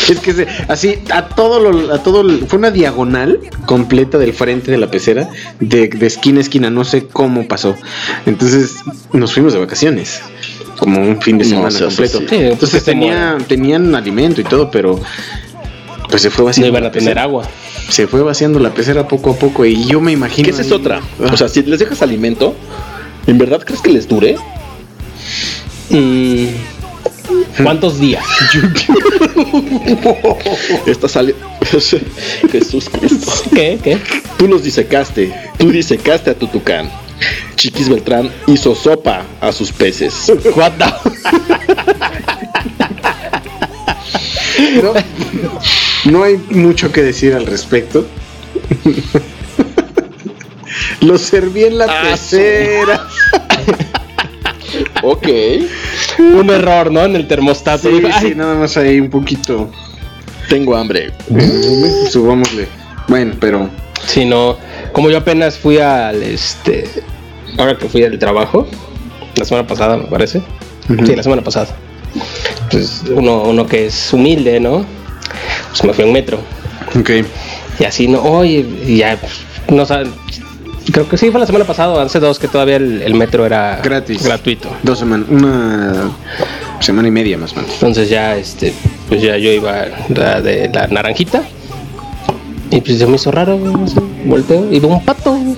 [0.08, 4.32] Es que se- así a todo lo, a todo el- fue una diagonal completa del
[4.32, 5.28] frente de la pecera
[5.60, 7.76] de, de esquina a esquina, no sé cómo pasó.
[8.26, 8.76] Entonces
[9.12, 10.20] nos fuimos de vacaciones.
[10.78, 12.18] Como un fin de No semana completo.
[12.18, 12.26] así.
[12.28, 15.00] Sí, Entonces tenía, tenían alimento y todo, pero
[16.08, 16.68] pues se fue No vaciando.
[16.78, 17.48] iban a tener agua.
[17.88, 20.44] Se fue vaciando la pecera poco a poco y yo me imagino.
[20.46, 21.00] Que esa es otra.
[21.22, 21.30] Ah.
[21.32, 22.56] O sea, si les dejas alimento,
[23.28, 24.36] ¿en verdad crees que les dure?
[25.90, 26.46] Mm,
[27.62, 28.24] ¿Cuántos días?
[30.86, 31.34] Esta sale.
[32.52, 33.32] Jesús Cristo.
[33.54, 33.78] ¿Qué?
[33.82, 33.98] ¿Qué?
[34.38, 35.32] Tú los disecaste.
[35.58, 36.90] Tú disecaste a tu tucán.
[37.56, 40.32] Chiquis Beltrán hizo sopa a sus peces.
[40.56, 41.12] What the-
[44.82, 44.92] No,
[46.10, 48.06] no hay mucho que decir al respecto.
[51.00, 53.06] Lo serví en la Ah, pecera.
[55.02, 55.28] ok.
[56.18, 57.04] Un error, ¿no?
[57.04, 57.88] En el termostato.
[57.88, 59.70] Sí, Ay, sí, nada más ahí un poquito.
[60.48, 61.12] Tengo hambre.
[62.10, 62.68] Subámosle.
[63.08, 63.70] Bueno, pero.
[64.06, 64.56] Sí, no.
[64.92, 66.88] Como yo apenas fui al este.
[67.58, 68.66] Ahora que fui al trabajo,
[69.36, 70.42] la semana pasada, me parece.
[71.04, 71.68] Sí, la semana pasada.
[72.70, 74.84] Pues uno, uno que es humilde, ¿no?
[75.70, 76.38] Pues me fui en metro.
[76.98, 77.10] Ok.
[77.78, 78.66] Y así, no, oye,
[78.96, 79.32] ya, pues,
[79.70, 80.12] no saben.
[80.90, 83.80] Creo que sí, fue la semana pasada, hace dos, que todavía el, el metro era
[83.82, 84.22] Gratis.
[84.24, 84.68] gratuito.
[84.82, 85.28] Dos semanas.
[85.30, 86.10] Una
[86.80, 87.70] semana y media más o menos.
[87.74, 88.74] Entonces ya, este,
[89.08, 91.42] pues ya yo iba la de la naranjita.
[92.70, 95.32] Y pues se me hizo raro, güey, no sé, volteo y veo un pato.
[95.32, 95.54] güey.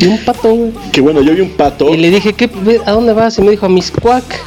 [0.00, 0.72] Y un pato, güey.
[0.92, 1.92] Que bueno, yo vi un pato.
[1.94, 2.50] Y le dije, ¿qué,
[2.86, 3.38] ¿a dónde vas?
[3.38, 4.24] Y me dijo, a mis cuac.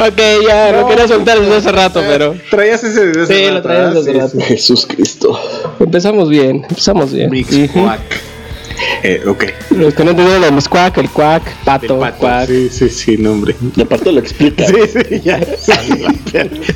[0.00, 2.36] ok, ya, lo quería soltar desde hace rato, pero.
[2.50, 4.40] Traías ese desde hace Sí, lo traías desde Sí, rato.
[4.40, 5.38] Jesús Cristo.
[5.80, 7.30] Empezamos bien, empezamos bien.
[7.30, 7.54] Mix.
[7.72, 8.00] Quack.
[9.02, 9.44] Eh, ok.
[9.70, 12.18] Los que no entendieron de mis cuac, el cuac, pato, El pato.
[12.18, 12.46] cuac.
[12.46, 13.56] Sí, sí, sí, nombre.
[13.76, 14.66] Y aparte lo explica.
[14.66, 15.40] Sí, sí, ya.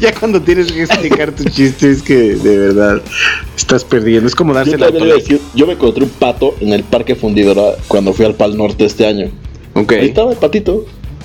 [0.00, 3.02] ya cuando tienes que explicar tu chiste es que de verdad
[3.56, 4.26] estás perdiendo.
[4.26, 7.76] Es como darse Yo, la decir, yo me encontré un pato en el parque fundidora
[7.86, 9.30] cuando fui al Pal Norte este año.
[9.74, 9.92] Ok.
[9.92, 10.84] Ahí estaba el patito.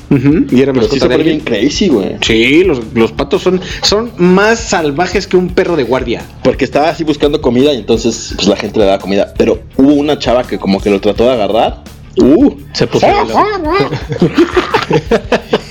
[0.09, 1.61] Ujú, Y era Pero sí mascota se de bien alguien.
[1.61, 2.15] crazy, güey.
[2.21, 6.21] Sí, los, los patos son, son más salvajes que un perro de guardia.
[6.43, 9.33] Porque estaba así buscando comida y entonces pues la gente le daba comida.
[9.37, 11.83] Pero hubo una chava que como que lo trató de agarrar.
[12.19, 13.27] Uh, Se puso malo.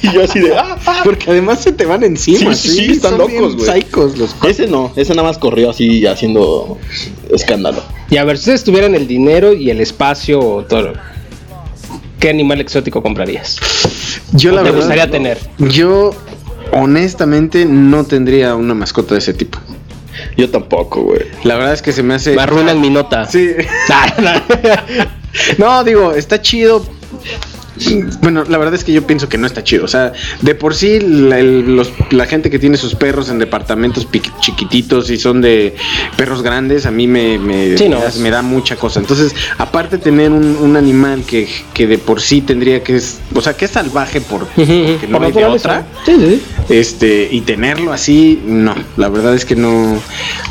[0.03, 1.01] y yo así de ah, ah.
[1.05, 2.55] Porque además se te van encima.
[2.55, 3.85] Sí, sí, sí, están son locos, güey.
[4.17, 6.79] Los Ese no, ese nada más corrió así haciendo
[7.33, 7.83] escándalo.
[8.11, 10.93] Y a ver, si ustedes tuvieran el dinero y el espacio o todo,
[12.27, 13.57] ¿qué animal exótico comprarías?
[14.33, 14.79] Yo la ¿Te verdad.
[14.79, 15.39] gustaría tener?
[15.59, 16.11] Yo
[16.73, 19.61] honestamente no tendría una mascota de ese tipo.
[20.37, 21.21] Yo tampoco, güey.
[21.45, 22.35] La verdad es que se me hace.
[22.35, 23.27] Me arruinan mi nota.
[23.27, 23.53] Sí.
[25.59, 26.85] no, digo, está chido.
[28.23, 29.85] Bueno, la verdad es que yo pienso que no está chido.
[29.85, 33.39] O sea, de por sí, la, el- los- la gente que tiene sus perros en
[33.39, 35.75] departamentos piqui- chiquititos y son de
[36.17, 37.99] perros grandes, a mí me, me, Sí, no.
[37.99, 39.01] me da- me da mucha cosa.
[39.01, 43.41] Entonces, aparte tener un, un animal que, que de por sí tendría que es, o
[43.41, 45.87] sea, que es salvaje por, porque no Por hay de otra.
[46.05, 46.43] Sí, sí.
[46.71, 48.75] Este, y tenerlo así, no.
[48.97, 50.01] La verdad es que no,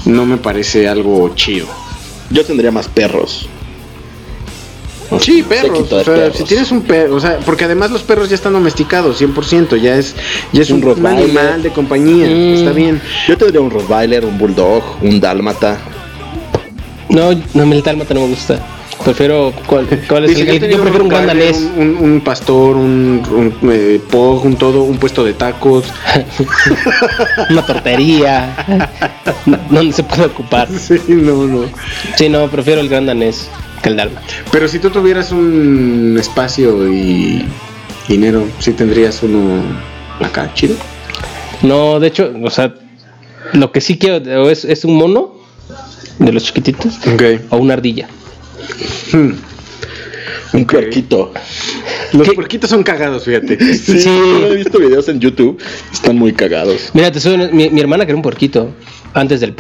[0.06, 1.68] no me parece algo chido.
[2.30, 3.48] Yo tendría más perros.
[5.20, 5.92] Sí, perros.
[5.92, 6.38] O sea, perros.
[6.38, 9.96] si tienes un perro, o sea, porque además los perros ya están domesticados, 100%, ya
[9.98, 10.16] es,
[10.52, 11.24] ya es Un un, un Rottweiler.
[11.24, 12.54] animal de compañía, Mm.
[12.56, 13.02] está bien.
[13.28, 15.78] Yo tendría un Rottweiler, un Bulldog, un Dálmata.
[17.10, 18.60] No, no, el dálmata no me gusta.
[19.04, 19.54] Prefiero.
[19.68, 21.14] ¿Cuál, cuál es Dice, el, yo Yo prefiero un.
[21.14, 23.22] Un, un- un pastor, un,
[23.62, 25.86] un eh, pug, un todo, un puesto de tacos.
[27.50, 28.56] Una tortería.
[29.70, 30.68] donde se puede ocupar.
[30.78, 31.66] sí, no, no.
[32.18, 33.48] Sí, no, prefiero el gran danés
[33.82, 34.10] que el.
[34.52, 37.46] Pero si tú tuvieras un espacio y
[38.08, 39.62] dinero, sí tendrías uno
[40.22, 40.76] acá, chido.
[41.62, 42.74] No, de hecho, o sea,
[43.54, 45.36] lo que sí quiero es, es un mono
[46.20, 47.24] de los chiquititos Ok.
[47.50, 48.08] o una ardilla.
[50.54, 51.34] Un puerquito.
[52.14, 53.58] Los puerquitos son cagados, fíjate.
[53.76, 55.62] Sí, yo he visto videos en YouTube.
[55.92, 56.92] Están muy cagados.
[56.94, 58.74] Mira, te soy mi, mi hermana quería un puerquito
[59.14, 59.54] antes del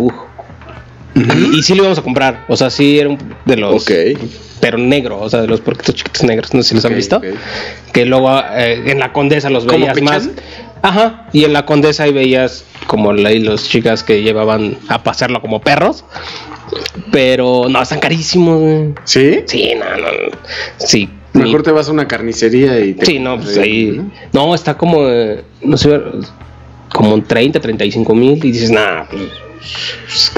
[1.15, 2.45] Y, y sí lo íbamos a comprar.
[2.47, 3.83] O sea, sí era un de los.
[3.83, 3.91] Ok.
[4.59, 6.53] Pero negro, o sea, de los puerquitos chiquitos negros.
[6.53, 7.17] No sé si los han visto.
[7.17, 7.25] ok.
[7.93, 10.29] Que luego eh, en la condesa los ¿Cómo veías más.
[10.81, 11.27] Ajá.
[11.33, 15.61] Y en la condesa ahí veías como y los chicas que llevaban a pasearlo como
[15.61, 16.03] perros.
[17.11, 18.59] Pero no, están carísimos.
[18.59, 18.93] güey.
[19.03, 19.39] ¿Sí?
[19.45, 20.07] Sí, no, no.
[20.79, 21.09] Sí.
[21.33, 23.91] Mejor mi- te vas a una carnicería y te Sí, no, pues ahí.
[24.31, 24.47] ¿no?
[24.47, 25.99] No, está como, eh, no sé,
[26.89, 28.37] como en 30, 35 mil.
[28.43, 29.21] Y dices, nah, pues,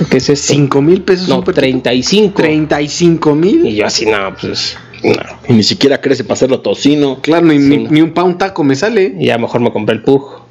[0.10, 0.54] ¿qué es esto?
[0.54, 1.62] ¿Cinco mil pesos No, un puerquito?
[1.62, 2.36] 35.
[2.42, 3.66] 35 mil.
[3.66, 5.14] Y yo así, no, pues, no.
[5.48, 7.22] Y ni siquiera crece para hacerlo tocino.
[7.22, 7.92] Claro, ni, Sí, ni, no.
[7.92, 9.16] ni un pa' un taco me sale.
[9.20, 10.42] Y ya mejor me compré el Pug.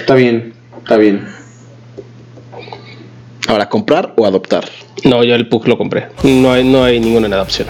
[0.00, 1.26] Está bien, está bien.
[3.48, 4.68] Ahora, ¿comprar o adoptar?
[5.04, 6.08] No, yo el Pug lo compré.
[6.24, 7.68] No hay, no hay ninguna en adopción.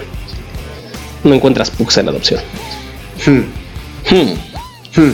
[1.24, 2.40] No encuentras Pugs en adopción.
[3.26, 3.40] Hmm.
[4.08, 5.00] Hmm.
[5.00, 5.12] Hmm.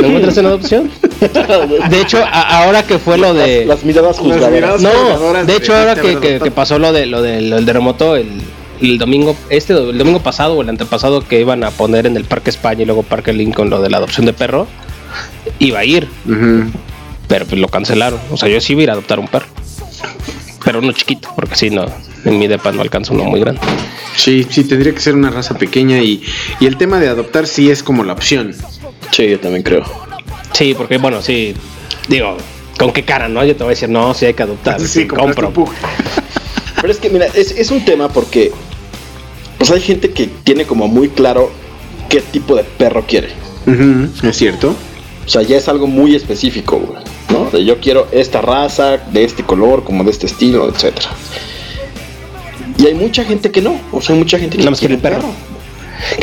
[0.00, 0.90] ¿No encuentras en adopción?
[1.90, 3.64] De hecho, a- ahora que fue lo de...
[3.64, 4.80] Las miradas juzgadoras.
[4.80, 7.64] No, de de- hecho de ahora que, que- que pasó lo de lo del el
[7.66, 8.28] terremoto el,
[8.80, 12.24] el domingo, este el domingo pasado o el antepasado que iban a poner en el
[12.24, 14.66] Parque España y luego Parque Lincoln lo de la adopción de perro,
[15.58, 16.08] iba a ir,
[17.28, 18.20] pero pues lo cancelaron.
[18.30, 19.46] O sea, yo sí iba a ir a adoptar un perro.
[20.64, 21.86] Pero uno chiquito, porque si no,
[22.24, 23.60] en mi depa no alcanza uno muy grande.
[24.16, 26.22] Sí, sí, tendría que ser una raza pequeña y,
[26.58, 28.52] y el tema de adoptar sí es como la opción.
[29.10, 29.84] Sí, yo también creo.
[30.52, 31.54] Sí, porque bueno, sí,
[32.08, 32.36] digo,
[32.78, 33.44] ¿con qué cara, no?
[33.44, 34.80] Yo te voy a decir, no, sí hay que adoptar.
[34.80, 35.52] Sí, sí, compro.
[36.80, 38.52] Pero es que, mira, es, es un tema porque
[39.58, 41.50] pues hay gente que tiene como muy claro
[42.08, 43.28] qué tipo de perro quiere.
[43.66, 44.74] Ujú, es cierto.
[45.26, 47.50] O sea, ya es algo muy específico, güey, ¿no?
[47.50, 51.08] De yo quiero esta raza, de este color, como de este estilo, etcétera.
[52.78, 53.80] Y hay mucha gente que no.
[53.90, 55.30] O sea, hay mucha gente que Nada más quiere el perro.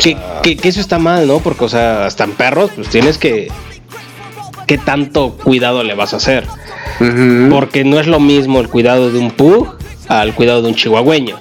[0.00, 1.38] Que, que- que eso está mal, ¿no?
[1.40, 3.48] Porque, o sea, hasta en perros, pues tienes que.
[4.66, 6.46] ¿Qué tanto cuidado le vas a hacer?
[7.50, 9.74] Porque no es lo mismo el cuidado de un pug
[10.08, 11.36] al cuidado de un chihuahueño,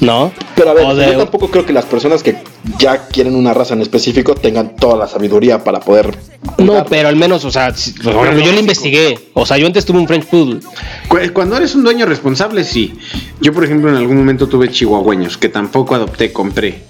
[0.00, 0.32] ¿no?
[0.54, 2.36] Pero a ver, de- yo tampoco creo que las personas que
[2.78, 6.16] ya quieren una raza en específico tengan toda la sabiduría para poder.
[6.58, 9.18] No, pero al menos, o sea, si- por ejemplo, yo lo investigué.
[9.34, 10.60] O sea, yo antes tuve un French Poodle.
[11.08, 12.98] Cu- Cuando eres un dueño responsable, sí.
[13.40, 16.82] Yo, por ejemplo, en algún momento tuve chihuahueños que tampoco adopté, compré.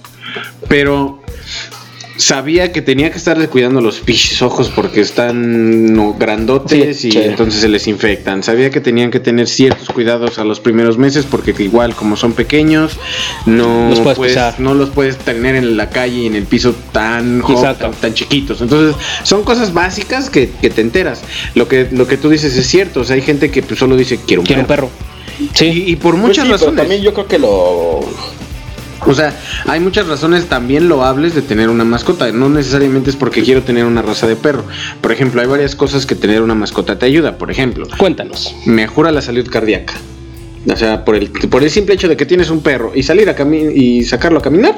[0.69, 1.23] Pero
[2.19, 7.13] sabía que tenía que estarles cuidando los pinches ojos porque están no, grandotes Sí, y
[7.13, 7.19] sí.
[7.19, 8.43] entonces se les infectan.
[8.43, 12.33] Sabía que tenían que tener ciertos cuidados a los primeros meses porque igual como son
[12.33, 12.97] pequeños
[13.45, 17.43] no Los puedes no los puedes tener en la calle y en el piso tan
[18.15, 18.63] chiquitos.
[18.63, 21.21] Entonces son cosas básicas que, que te enteras.
[21.55, 23.01] Lo que lo que tú dices es cierto.
[23.01, 24.89] O sea, hay gente que pues, solo dice quiero un Quiero un perro.
[24.89, 25.49] perro.
[25.55, 25.67] Sí.
[25.87, 26.77] Y, y por Pues muchas pero razones.
[26.81, 28.01] también yo creo que lo.
[29.07, 29.33] O sea,
[29.67, 32.31] hay muchas razones también loables de tener una mascota.
[32.33, 34.65] No necesariamente es porque quiero tener una raza de perro.
[35.01, 37.39] Por ejemplo, hay varias cosas que tener una mascota te ayuda.
[37.39, 38.55] Por ejemplo, Cuéntanos.
[38.67, 39.95] mejora la salud cardíaca.
[40.69, 43.29] O sea, por el, por el simple hecho de que tienes un perro y salir
[43.31, 44.75] a cami- y sacarlo a caminar,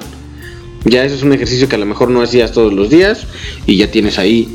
[0.84, 3.26] ya eso es un ejercicio que a lo mejor no hacías todos los días
[3.66, 4.54] y ya tienes ahí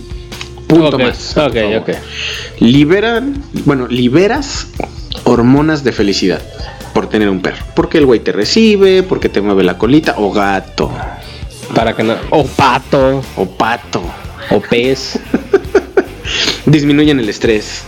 [0.68, 1.36] punto más.
[1.36, 1.90] ok, ok.
[2.60, 4.68] Liberan, bueno, liberas
[5.24, 6.42] hormonas de felicidad
[6.94, 7.64] por tener un perro.
[7.76, 10.92] Porque el güey te recibe, porque te mueve la colita, o gato,
[11.74, 12.16] Para que no.
[12.30, 13.24] O pato.
[13.36, 14.02] o pato.
[14.52, 15.20] O pez.
[16.66, 17.84] Disminuyen el estrés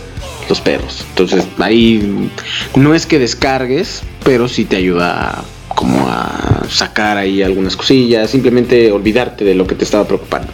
[0.48, 1.04] los perros.
[1.10, 2.30] Entonces ahí
[2.76, 8.30] no es que descargues, pero sí te ayuda a- como a sacar ahí algunas cosillas,
[8.30, 10.50] simplemente olvidarte de lo que te estaba preocupando.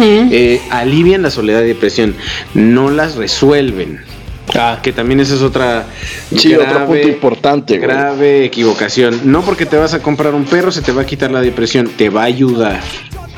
[0.00, 2.16] Eh, alivian la soledad y depresión,
[2.54, 4.00] no las resuelven.
[4.56, 5.86] Ah, Que también esa es otra
[6.36, 7.88] Sí, otro punto importante, güey.
[7.88, 9.20] grave equivocación.
[9.24, 11.88] No porque te vas a comprar un perro se te va a quitar la depresión,
[11.96, 12.80] te va a ayudar.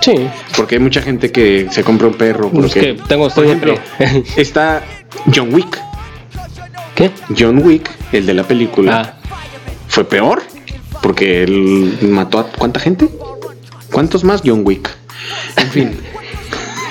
[0.00, 0.14] sí.
[0.56, 2.46] Porque hay mucha gente que se compra un perro.
[2.46, 3.74] Es Porque, que tengo por ejemplo,
[4.36, 4.82] está
[5.34, 5.78] John Wick.
[6.94, 7.10] ¿Qué?
[7.38, 9.28] John Wick, el de la película, Ah,
[9.88, 10.42] fue peor.
[11.02, 13.08] Porque él mató a cuánta gente.
[13.92, 14.90] ¿Cuántos más John Wick?
[15.56, 16.00] En fin.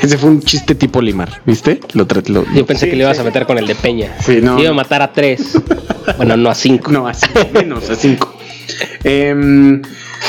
[0.06, 1.80] Ese fue un chiste tipo Limar, ¿viste?
[1.94, 2.32] Lo traté.
[2.32, 3.22] lo- yo pensé Sí, que le ibas sí.
[3.22, 4.12] a meter con el de Peña.
[4.24, 4.60] Sí, no.
[4.60, 5.60] Iba a matar a tres.
[6.18, 6.92] bueno, no a cinco.
[6.92, 8.36] No, a cinco, menos a cinco.
[9.04, 9.82] Em,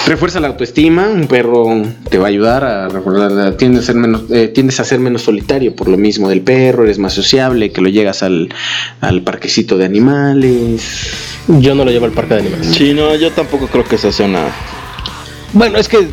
[0.06, 1.08] refuerza la autoestima.
[1.08, 3.56] Un perro te va a ayudar a recordar.
[3.56, 6.84] Tiendes a ser menos, eh, tiendes a ser menos solitario por lo mismo del perro.
[6.84, 7.70] Eres más sociable.
[7.70, 8.48] Que lo llegas al,
[9.00, 11.10] al parquecito de animales.
[11.48, 12.68] Yo no lo llevo al parque de animales.
[12.74, 14.46] Sí, no, yo tampoco creo que esa sea una.
[15.52, 16.08] Bueno, es que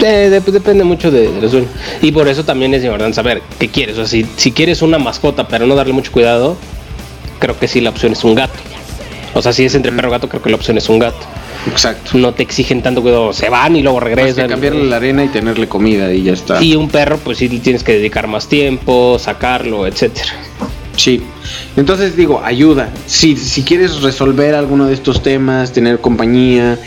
[0.00, 1.70] eh, dep- depende mucho de, de los dueños.
[2.02, 3.94] Y por eso también es importante saber qué quieres.
[3.98, 6.56] O sea, si, si quieres una mascota, pero no darle mucho cuidado,
[7.38, 8.54] creo que sí la opción es un gato.
[9.34, 11.18] O sea, si es entre perro y gato, creo que la opción es un gato.
[11.70, 12.18] Exacto.
[12.18, 13.32] No te exigen tanto cuidado.
[13.32, 14.44] Se van y luego regresan.
[14.46, 16.62] que cambiarle la arena y tenerle comida y ya está.
[16.62, 20.32] Y un perro, pues sí tienes que dedicar más tiempo, sacarlo, etcétera.
[20.96, 21.22] Sí.
[21.76, 22.90] Entonces digo, ayuda.
[23.06, 26.78] Si, si quieres resolver alguno de estos temas, tener compañía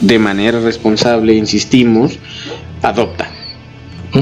[0.00, 2.18] de manera responsable, insistimos,
[2.82, 3.30] adopta.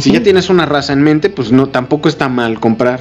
[0.01, 3.01] Si ya tienes una raza en mente, pues no, tampoco está mal comprar.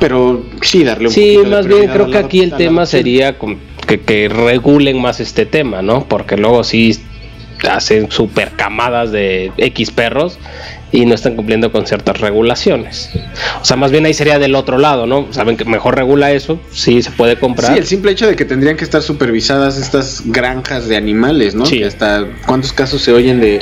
[0.00, 2.86] Pero sí darle un Sí, de más bien creo que aquí el tema adopción.
[2.86, 3.38] sería
[3.86, 6.06] que, que regulen más este tema, ¿no?
[6.08, 6.98] Porque luego sí
[7.70, 10.38] hacen super camadas de X perros
[10.96, 13.10] y no están cumpliendo con ciertas regulaciones.
[13.60, 15.26] O sea, más bien ahí sería del otro lado, ¿no?
[15.32, 17.72] Saben que mejor regula eso, sí se puede comprar.
[17.74, 21.66] Sí, el simple hecho de que tendrían que estar supervisadas estas granjas de animales, ¿no?
[21.66, 21.80] Sí.
[21.80, 23.58] Que hasta cuántos casos se oyen de,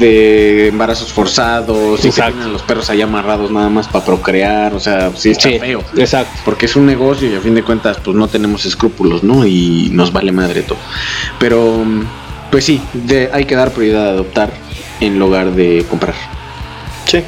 [0.00, 4.74] de embarazos forzados y que tienen a los perros ahí amarrados nada más para procrear,
[4.74, 5.82] o sea, sí está Sí, feo.
[5.96, 6.32] exacto.
[6.44, 9.46] Porque es un negocio y a fin de cuentas pues no tenemos escrúpulos, ¿no?
[9.46, 10.78] Y nos vale madre todo.
[11.38, 11.84] Pero
[12.50, 14.50] pues sí, de- hay que dar prioridad a adoptar
[15.00, 16.14] en lugar de comprar.
[17.12, 17.22] Sí.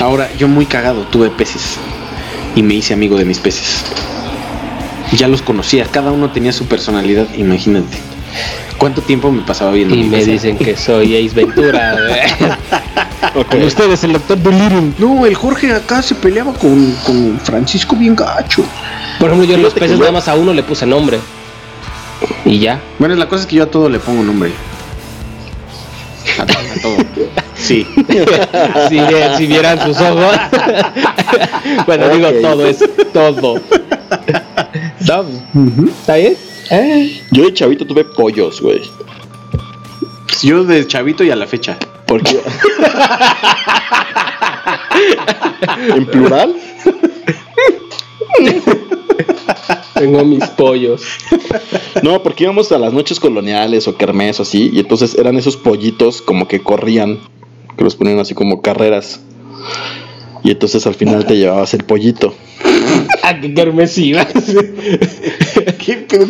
[0.00, 1.76] Ahora, yo muy cagado tuve peces
[2.54, 3.84] y me hice amigo de mis peces.
[5.12, 7.98] Ya los conocía, cada uno tenía su personalidad, imagínate.
[8.78, 10.26] ¿Cuánto tiempo me pasaba viendo Y mi me pez?
[10.26, 11.94] dicen que soy Ace Ventura.
[13.50, 14.94] Con ustedes, el doctor Delirium.
[14.98, 18.64] No, el Jorge acá se peleaba con, con Francisco bien gacho.
[19.18, 21.18] Por ejemplo, yo en los peces nada más a uno le puse nombre.
[22.46, 22.80] Y ya.
[22.98, 24.52] Bueno, la cosa es que yo a todo le pongo nombre.
[26.38, 26.96] A, to- a todo.
[27.66, 27.86] Sí.
[28.88, 29.00] si,
[29.36, 30.36] si vieran sus ojos.
[31.86, 32.78] bueno, digo todo, es
[33.12, 33.60] todo.
[35.06, 35.24] No,
[35.88, 36.36] ¿Está bien?
[37.32, 38.82] Yo de chavito tuve pollos, güey.
[40.42, 41.76] Yo de chavito y a la fecha.
[42.06, 42.40] Porque.
[45.88, 46.54] ¿En plural?
[49.94, 51.02] Tengo mis pollos.
[52.02, 55.56] No, porque íbamos a las noches coloniales o kermés o así, y entonces eran esos
[55.56, 57.18] pollitos como que corrían,
[57.76, 59.20] que los ponían así como carreras.
[60.42, 62.34] Y entonces al final te llevabas el pollito.
[63.22, 64.28] ¿A qué kermés ibas?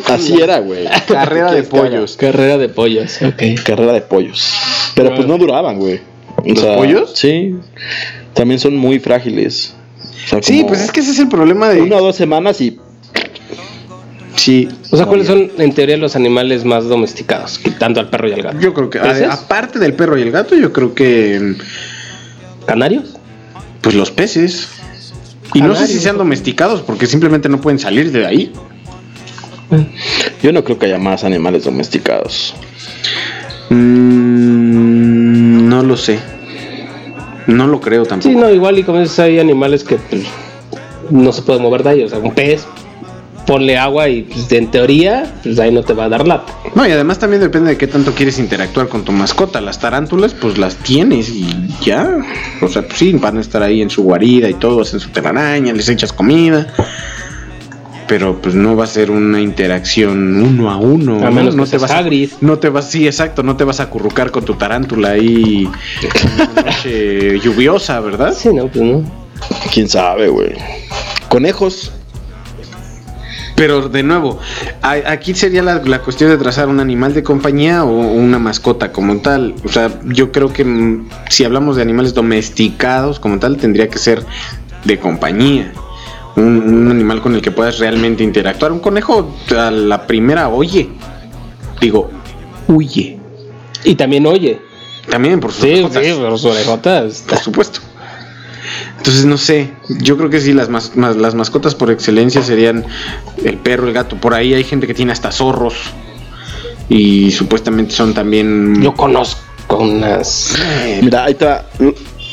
[0.06, 0.86] Así era, güey.
[1.06, 2.16] Carrera de ¿Qué pollos.
[2.16, 3.20] Carrera de pollos.
[3.22, 3.42] Ok.
[3.64, 4.54] Carrera de pollos.
[4.94, 6.00] Pero pues no duraban, güey.
[6.44, 7.12] ¿Los pollos?
[7.14, 7.54] Sí.
[8.34, 9.74] También son muy frágiles.
[10.24, 11.82] O sea, Sí, pues es que ese es el problema de.
[11.82, 12.78] Una o dos semanas y
[14.36, 14.68] Sí.
[14.90, 17.58] O sea, ¿cuáles son en teoría los animales más domesticados?
[17.58, 18.60] Quitando al perro y al gato.
[18.60, 21.56] Yo creo que, aparte del perro y el gato, yo creo que.
[22.66, 23.16] ¿Canarios?
[23.80, 24.68] Pues los peces.
[25.54, 28.52] Y no sé si sean domesticados, porque simplemente no pueden salir de ahí.
[30.42, 32.54] yo no creo que haya más animales domesticados.
[33.70, 36.18] Mm, no lo sé.
[37.46, 38.28] No lo creo tampoco.
[38.28, 40.24] Sí, no, igual y como dices, hay animales que pues,
[41.10, 42.02] no se pueden mover de ahí.
[42.02, 42.66] O sea, un pez,
[43.46, 46.52] ponle agua y pues, en teoría, pues ahí no te va a dar lata.
[46.74, 49.60] No, y además también depende de qué tanto quieres interactuar con tu mascota.
[49.60, 51.46] Las tarántulas, pues las tienes y
[51.80, 52.18] ya.
[52.60, 55.10] O sea, pues sí, van a estar ahí en su guarida y todo, hacen su
[55.10, 56.66] telaraña, les echas comida.
[58.08, 61.18] Pero pues no va a ser una interacción uno a uno.
[61.18, 61.32] A ¿no?
[61.32, 62.30] menos no que te seas vas a, Hagrid.
[62.40, 65.68] no te vas, sí, exacto, no te vas a acurrucar con tu tarántula ahí
[66.02, 68.32] en una noche lluviosa, ¿verdad?
[68.32, 69.02] Sí, no, pues no.
[69.72, 70.52] ¿Quién sabe, güey?
[71.28, 71.92] Conejos.
[73.56, 74.38] Pero de nuevo,
[74.82, 79.18] aquí sería la, la cuestión de trazar un animal de compañía o una mascota como
[79.22, 79.54] tal.
[79.64, 83.98] O sea, yo creo que mm, si hablamos de animales domesticados como tal, tendría que
[83.98, 84.24] ser
[84.84, 85.72] de compañía.
[86.36, 88.72] Un, un animal con el que puedas realmente interactuar.
[88.72, 90.90] Un conejo a la primera oye.
[91.80, 92.10] Digo,
[92.68, 93.18] huye.
[93.84, 94.60] Y también oye.
[95.08, 95.88] También, por sus Sí, su.
[97.26, 97.80] Por supuesto.
[98.98, 102.84] Entonces, no sé, yo creo que sí, las, mas- mas- las mascotas por excelencia serían
[103.44, 104.16] el perro, el gato.
[104.16, 105.74] Por ahí hay gente que tiene hasta zorros.
[106.88, 108.80] Y supuestamente son también...
[108.82, 110.54] Yo conozco unas.
[111.02, 111.68] Mira, ahí está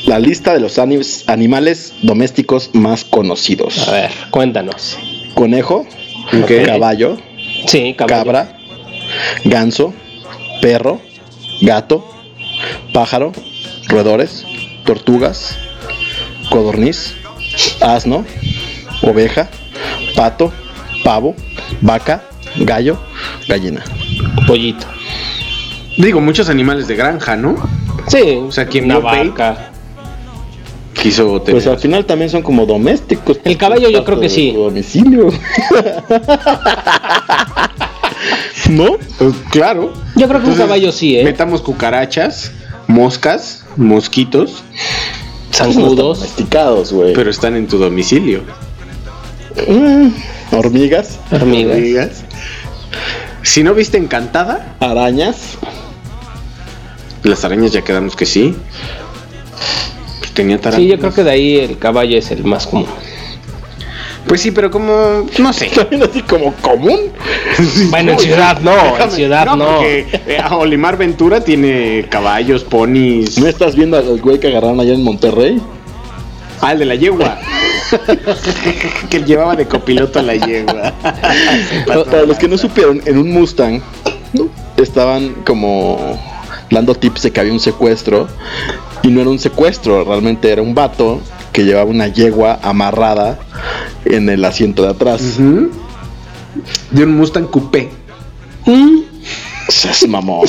[0.06, 0.78] la lista de los
[1.26, 3.88] animales domésticos más conocidos.
[3.88, 4.96] A ver, cuéntanos.
[5.34, 5.84] Conejo,
[6.66, 7.16] caballo,
[7.66, 8.14] Sí, caballo.
[8.24, 8.58] cabra,
[9.44, 9.92] ganso,
[10.62, 11.00] perro,
[11.60, 12.08] gato,
[12.92, 13.32] pájaro,
[13.88, 14.44] roedores,
[14.84, 15.58] tortugas,
[16.50, 17.14] codorniz,
[17.80, 18.24] asno,
[19.02, 19.48] oveja,
[20.16, 20.52] pato,
[21.02, 21.34] pavo,
[21.80, 22.24] vaca,
[22.56, 22.98] gallo,
[23.48, 23.82] gallina.
[24.46, 24.86] Pollito.
[25.98, 27.54] Digo, muchos animales de granja, ¿no?
[28.08, 29.70] Sí, O sea, quien una vio vaca.
[30.92, 31.62] quiso tener...
[31.62, 33.38] Pues al final también son como domésticos.
[33.44, 34.52] El caballo yo creo que sí.
[34.52, 35.28] domicilio.
[38.70, 38.96] ¿No?
[39.18, 39.92] Pues, claro.
[40.16, 41.24] Yo creo que un caballo sí, ¿eh?
[41.24, 42.52] Metamos cucarachas,
[42.86, 44.62] moscas, mosquitos,
[45.56, 46.18] Zancudos.
[46.20, 47.12] Domesticados, güey.
[47.14, 48.42] pero están en tu domicilio.
[49.68, 50.08] Mm,
[50.56, 52.24] hormigas, Hormigas.
[53.42, 55.58] Si no viste encantada, arañas.
[57.22, 58.54] las arañas ya quedamos que sí.
[60.18, 60.90] Pues tenía Sí, tarántulas.
[60.90, 62.86] yo creo que de ahí el caballo es el más común.
[64.26, 65.26] Pues sí, pero como.
[65.38, 65.66] No sé.
[65.74, 67.00] También así como común.
[67.90, 69.76] Bueno, en ciudad no, en ciudad no.
[69.76, 73.38] Porque eh, Olimar Ventura tiene caballos, ponis.
[73.38, 75.60] ¿No estás viendo al güey que agarraron allá en Monterrey?
[76.60, 77.38] Ah, el de la yegua.
[79.10, 80.92] que llevaba de copiloto a la yegua.
[81.86, 83.82] Para, para los que no supieron, en un Mustang
[84.76, 86.18] estaban como
[86.70, 88.28] dando tips de que había un secuestro.
[89.02, 91.20] Y no era un secuestro, realmente era un vato
[91.54, 93.38] que llevaba una yegua amarrada
[94.04, 95.38] en el asiento de atrás.
[96.90, 97.88] De un Mustang Coupé.
[99.68, 100.46] Seas mamón.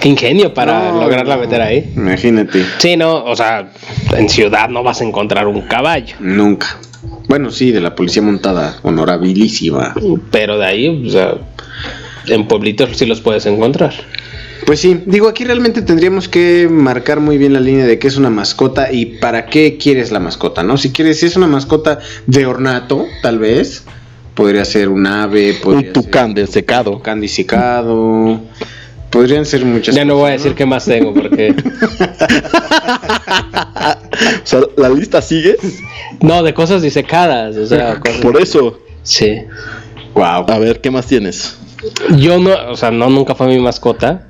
[0.00, 1.42] Qué ingenio para No, lograrla no.
[1.42, 1.92] meter ahí.
[1.96, 2.64] Imagínate.
[2.78, 3.72] Sí, no, o sea,
[4.16, 6.14] en ciudad no vas a encontrar un caballo.
[6.20, 6.78] Nunca.
[7.28, 9.94] Bueno, sí, de la policía montada, honorabilísima.
[10.30, 11.34] Pero de ahí, o sea,
[12.28, 13.94] en pueblitos sí los puedes encontrar.
[14.64, 18.16] Pues sí, digo, aquí realmente tendríamos que marcar muy bien la línea de qué es
[18.16, 20.76] una mascota y para qué quieres la mascota, ¿no?
[20.76, 23.84] Si quieres, si es una mascota de ornato, tal vez,
[24.34, 26.90] podría ser un ave, podría un tucán del secado.
[26.90, 28.40] ser tucán disecado,
[29.10, 31.54] podrían ser muchas Ya no voy a decir qué más tengo porque...
[34.42, 35.56] O sea, la lista sigue.
[36.20, 38.20] No, de cosas disecadas, o sea, cosas...
[38.20, 38.80] Por eso.
[39.02, 39.38] Sí.
[40.14, 40.46] Wow.
[40.48, 41.58] A ver, ¿qué más tienes?
[42.16, 44.28] Yo no, o sea, no nunca fue mi mascota.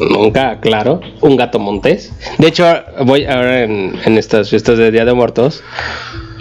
[0.00, 1.00] Nunca, claro.
[1.20, 2.12] Un gato montés.
[2.38, 2.66] De hecho,
[3.04, 5.62] voy ahora en, en estas fiestas de Día de Muertos.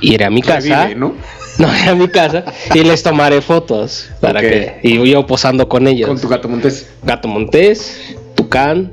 [0.02, 0.84] Ir a mi casa.
[0.84, 1.14] Revive, ¿no?
[1.57, 4.45] No, a mi casa y les tomaré fotos para Ok.
[4.45, 6.10] que y yo posando con ellos.
[6.10, 6.90] Con tu gato montés.
[7.02, 8.91] Gato montés, tucán,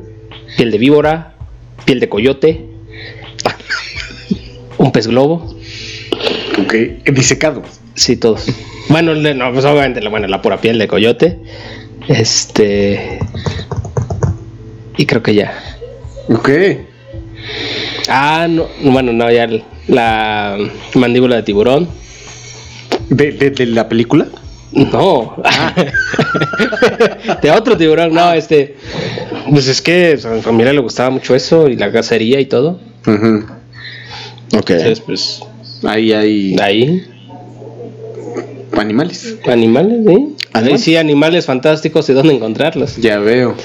[0.57, 1.35] piel de víbora,
[1.85, 2.65] piel de coyote,
[4.79, 5.57] un pez globo.
[6.63, 6.75] Ok.
[7.13, 7.63] Disecado.
[7.97, 8.47] Sí, todos.
[8.89, 11.39] Bueno, no, pues obviamente bueno, la pura piel de coyote.
[12.07, 13.19] Este.
[15.03, 15.53] Y creo que ya.
[16.29, 16.49] Ok.
[18.09, 19.49] Ah, no, bueno, no, ya
[19.89, 20.57] la
[20.95, 21.89] mandíbula de tiburón.
[23.09, 24.29] ¿De, de, de la película?
[24.71, 25.35] No.
[27.43, 28.77] de otro tiburón, no, este.
[29.51, 32.79] Pues es que a mi familia le gustaba mucho eso y la cacería y todo.
[33.05, 34.71] Ok.
[34.71, 35.43] Entonces, pues.
[35.83, 37.05] Ahí hay Ahí,
[38.79, 39.37] animales.
[39.49, 40.13] animales, ¿sí?
[40.13, 40.81] Ahí ¿Animales?
[40.83, 42.99] sí, animales fantásticos y dónde encontrarlos.
[42.99, 43.57] Ya veo.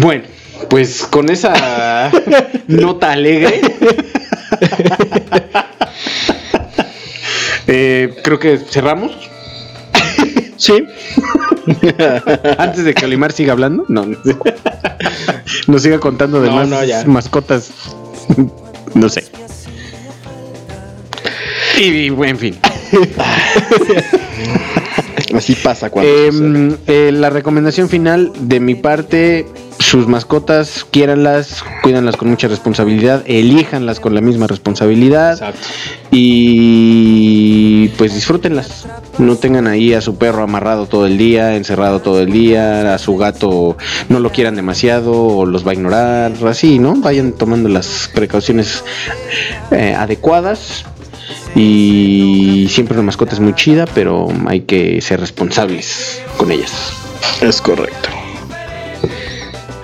[0.00, 0.24] Bueno,
[0.70, 2.10] pues con esa
[2.68, 3.60] nota alegre.
[7.66, 9.12] eh, creo que cerramos.
[10.56, 10.84] Sí.
[12.58, 14.06] Antes de que Olimar siga hablando, no.
[15.66, 17.04] Nos siga contando de No, más no, ya.
[17.04, 17.70] mascotas.
[18.94, 19.24] No sé.
[21.78, 22.58] Y, y, en fin.
[25.34, 26.10] Así pasa cuando.
[26.10, 29.46] Em, eh, la recomendación final de mi parte,
[29.78, 35.60] sus mascotas, quiéranlas, cuídanlas con mucha responsabilidad, elíjanlas con la misma responsabilidad Exacto.
[36.10, 38.86] y pues disfrútenlas.
[39.18, 42.98] No tengan ahí a su perro amarrado todo el día, encerrado todo el día, a
[42.98, 43.76] su gato
[44.08, 46.94] no lo quieran demasiado o los va a ignorar, así, ¿no?
[46.96, 48.84] Vayan tomando las precauciones
[49.70, 50.84] eh, adecuadas.
[51.56, 56.92] Y siempre una mascota es muy chida, pero hay que ser responsables con ellas.
[57.40, 58.10] Es correcto.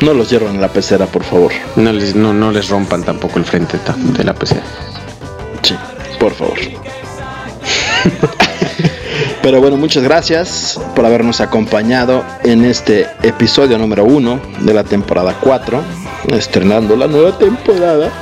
[0.03, 1.53] No los hiervan la pecera, por favor.
[1.77, 3.79] No les, no, no les rompan tampoco el frente
[4.17, 4.61] de la PC.
[5.63, 5.75] Sí,
[6.21, 6.59] por favor.
[9.43, 15.37] Pero bueno, muchas gracias por habernos acompañado en este episodio número uno de la temporada
[15.41, 15.83] 4,
[16.29, 18.13] estrenando la nueva temporada.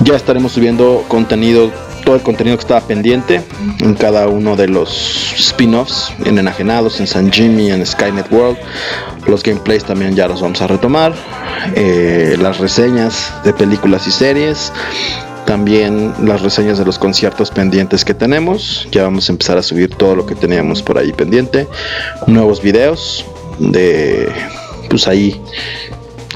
[0.00, 1.70] Ya estaremos subiendo contenido,
[2.04, 3.42] todo el contenido que estaba pendiente
[3.80, 8.58] en cada uno de los spin-offs, en Enajenados, en San Jimmy, en Skynet World.
[9.26, 11.14] Los gameplays también ya los vamos a retomar.
[11.74, 14.72] Eh, las reseñas de películas y series
[15.50, 18.86] también las reseñas de los conciertos pendientes que tenemos.
[18.92, 21.66] Ya vamos a empezar a subir todo lo que teníamos por ahí pendiente.
[22.28, 23.24] Nuevos videos
[23.58, 24.28] de
[24.88, 25.40] pues ahí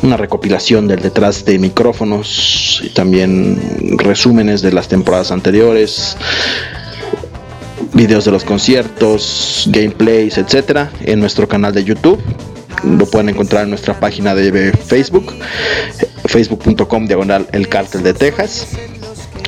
[0.05, 6.17] una recopilación del detrás de micrófonos y también resúmenes de las temporadas anteriores.
[7.95, 12.21] Videos de los conciertos, gameplays, etcétera, en nuestro canal de YouTube.
[12.85, 15.33] Lo pueden encontrar en nuestra página de Facebook,
[16.27, 18.67] facebook.com diagonal el cártel de Texas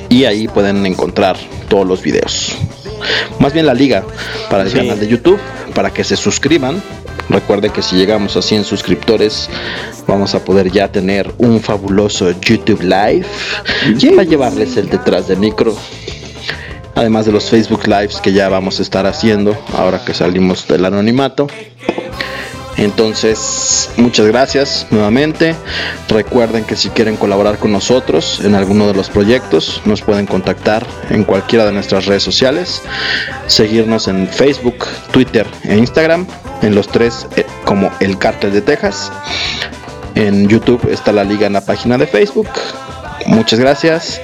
[0.09, 1.37] y ahí pueden encontrar
[1.69, 2.55] todos los videos.
[3.39, 4.03] Más bien la liga
[4.49, 4.77] para el Sí.
[4.77, 5.39] canal de YouTube,
[5.75, 6.81] para que se suscriban.
[7.29, 9.49] Recuerden que si llegamos a 100 suscriptores,
[10.07, 13.25] vamos a poder ya tener un fabuloso YouTube Live
[14.15, 15.75] para llevarles el detrás de micro.
[16.95, 20.85] Además de los Facebook Lives que ya vamos a estar haciendo ahora que salimos del
[20.85, 21.47] anonimato.
[22.77, 25.55] Entonces, muchas gracias nuevamente.
[26.07, 30.85] Recuerden que si quieren colaborar con nosotros en alguno de los proyectos, nos pueden contactar
[31.09, 32.83] en cualquiera de nuestras redes sociales.
[33.47, 36.27] Seguirnos en Facebook, Twitter e Instagram,
[36.61, 39.11] en los tres eh, como El Cártel de Texas.
[40.13, 42.49] En YouTube está la liga en la página de Facebook.
[43.25, 44.21] Muchas gracias.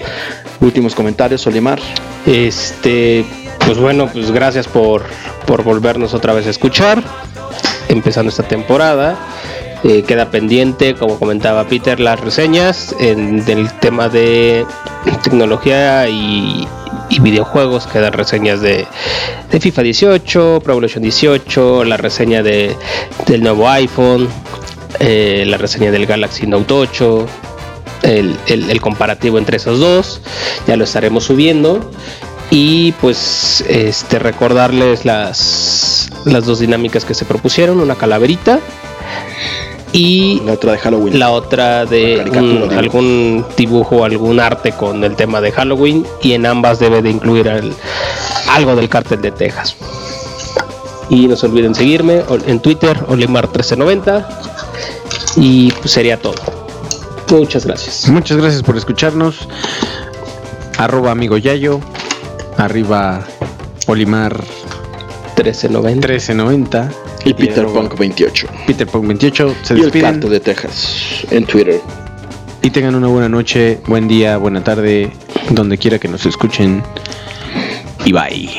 [0.61, 1.79] Últimos comentarios, Olimar.
[2.27, 3.25] Este,
[3.65, 5.03] pues bueno, pues gracias por,
[5.47, 7.03] por volvernos otra vez a escuchar.
[7.89, 9.17] Empezando esta temporada.
[9.83, 14.65] Eh, queda pendiente, como comentaba Peter, las reseñas en, del tema de
[15.23, 16.67] tecnología y,
[17.21, 17.85] videojuegos.
[17.87, 18.87] Quedan reseñas de,
[19.59, 22.75] FIFA 18, Pro Evolution 18, la reseña de,
[23.27, 24.27] del nuevo iPhone,
[24.99, 27.25] eh, la reseña del Galaxy Note 8,
[28.03, 30.21] el, el- el comparativo entre esos dos.
[30.65, 31.91] Ya lo estaremos subiendo.
[32.51, 38.59] Y pues este recordarles las, las dos dinámicas que se propusieron, una calaverita
[39.91, 41.19] y La otra de Halloween.
[41.19, 46.45] la otra de un- algún dibujo, algún arte con el tema de Halloween y en
[46.45, 47.73] ambas debe de incluir el-
[48.49, 49.75] algo del cártel de Texas.
[51.09, 54.25] Y no se olviden seguirme en Twitter, Olimar1390
[55.37, 56.35] y pues sería todo.
[57.29, 58.07] Muchas gracias.
[58.09, 59.47] Muchas gracias por escucharnos.
[60.77, 61.79] Arroba amigo Yayo.
[62.57, 63.25] Arriba
[63.87, 64.43] Olimar
[65.35, 66.07] 1390.
[66.07, 66.89] 1390.
[67.25, 68.47] y Peter arroba Punk 28.
[68.67, 69.55] Peter Punk 28.
[69.63, 70.11] Se Y el despiden.
[70.11, 71.81] Cártel de Texas en Twitter.
[72.61, 75.11] Y tengan una buena noche, buen día, buena tarde,
[75.49, 76.81] donde quiera que nos escuchen.
[78.05, 78.49] y bye.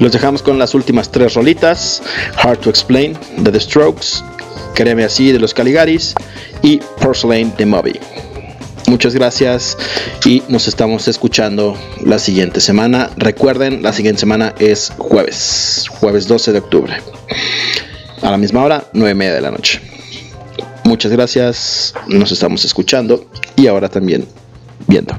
[0.00, 2.02] Los dejamos con las últimas tres rolitas:
[2.36, 4.22] Hard to Explain de The Strokes,
[4.74, 6.14] Créeme así de los Caligaris
[6.62, 8.00] y Porcelain de Moby.
[8.92, 9.78] Muchas gracias
[10.26, 11.74] y nos estamos escuchando
[12.04, 13.08] la siguiente semana.
[13.16, 16.98] Recuerden, la siguiente semana es jueves, jueves 12 de octubre.
[18.20, 19.80] A la misma hora, 9 y media de la noche.
[20.84, 23.24] Muchas gracias, nos estamos escuchando
[23.56, 24.26] y ahora también
[24.86, 25.18] viendo.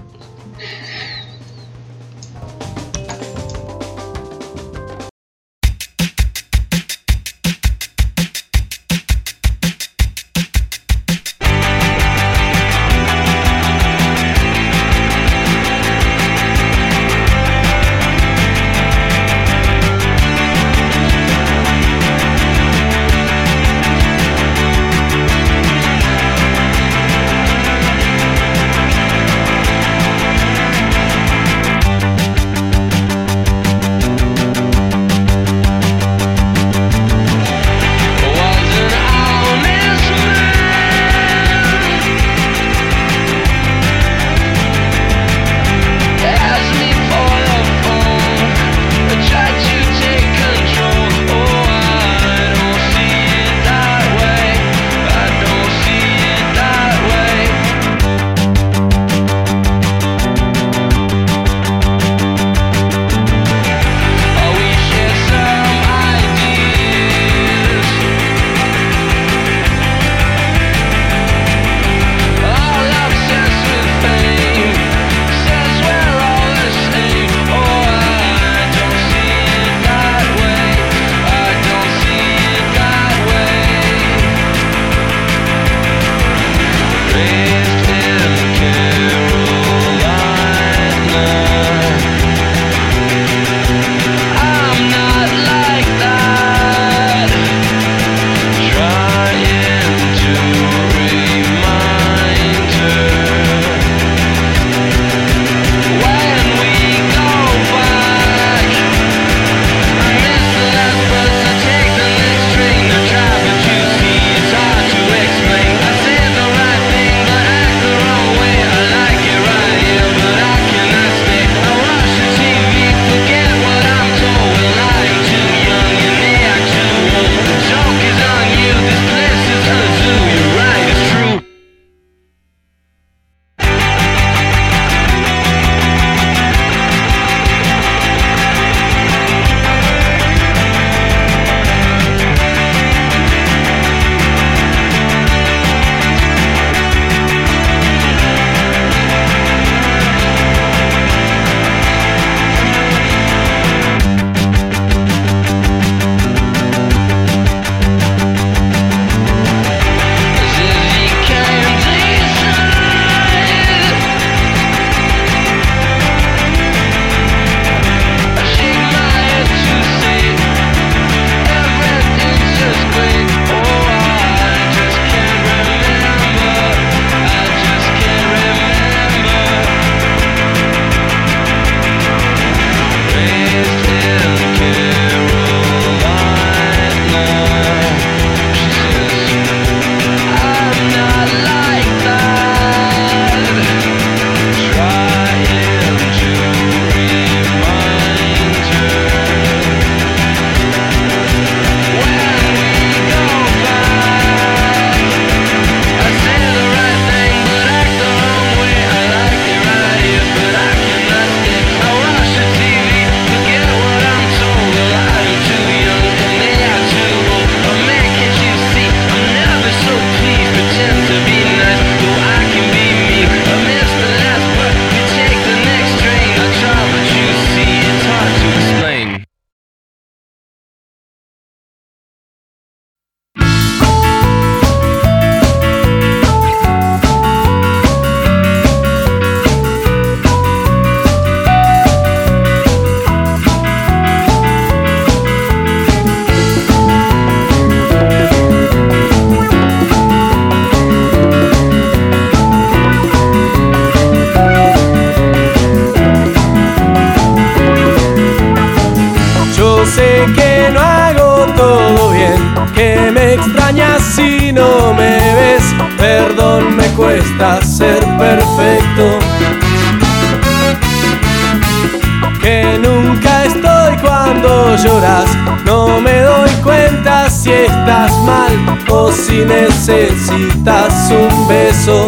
[278.26, 282.08] Mal o si necesitas un beso.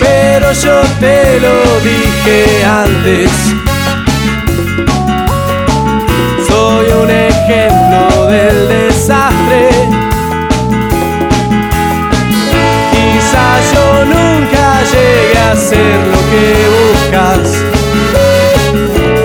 [0.00, 3.30] Pero yo te lo dije antes.
[6.48, 9.70] Soy un ejemplo del desastre.
[12.92, 16.46] Quizás yo nunca llegue a ser lo que
[16.76, 17.46] buscas.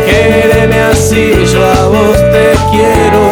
[0.06, 3.27] Quéreme así, yo a vos te quiero.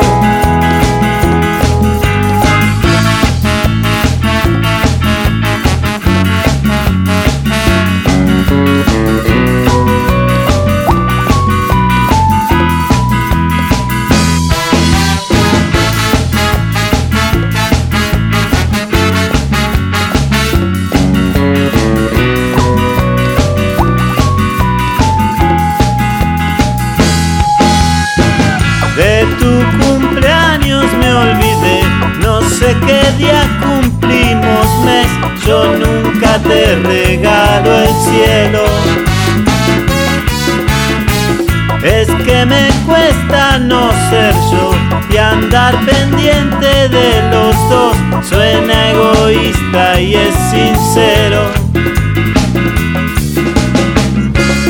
[45.55, 47.95] Andar pendiente de los dos,
[48.27, 51.49] suena egoísta y es sincero.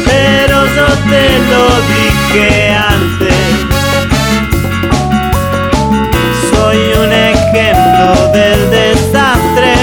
[0.05, 1.63] Pero yo te lo
[1.95, 3.35] dije antes.
[6.51, 9.73] Soy un ejemplo del desastre.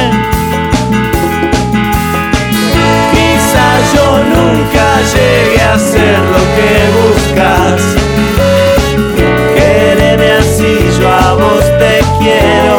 [3.13, 4.07] Quizás yo
[4.37, 6.71] nunca llegue a ser lo que
[7.01, 8.12] buscas.
[12.23, 12.79] Quiero.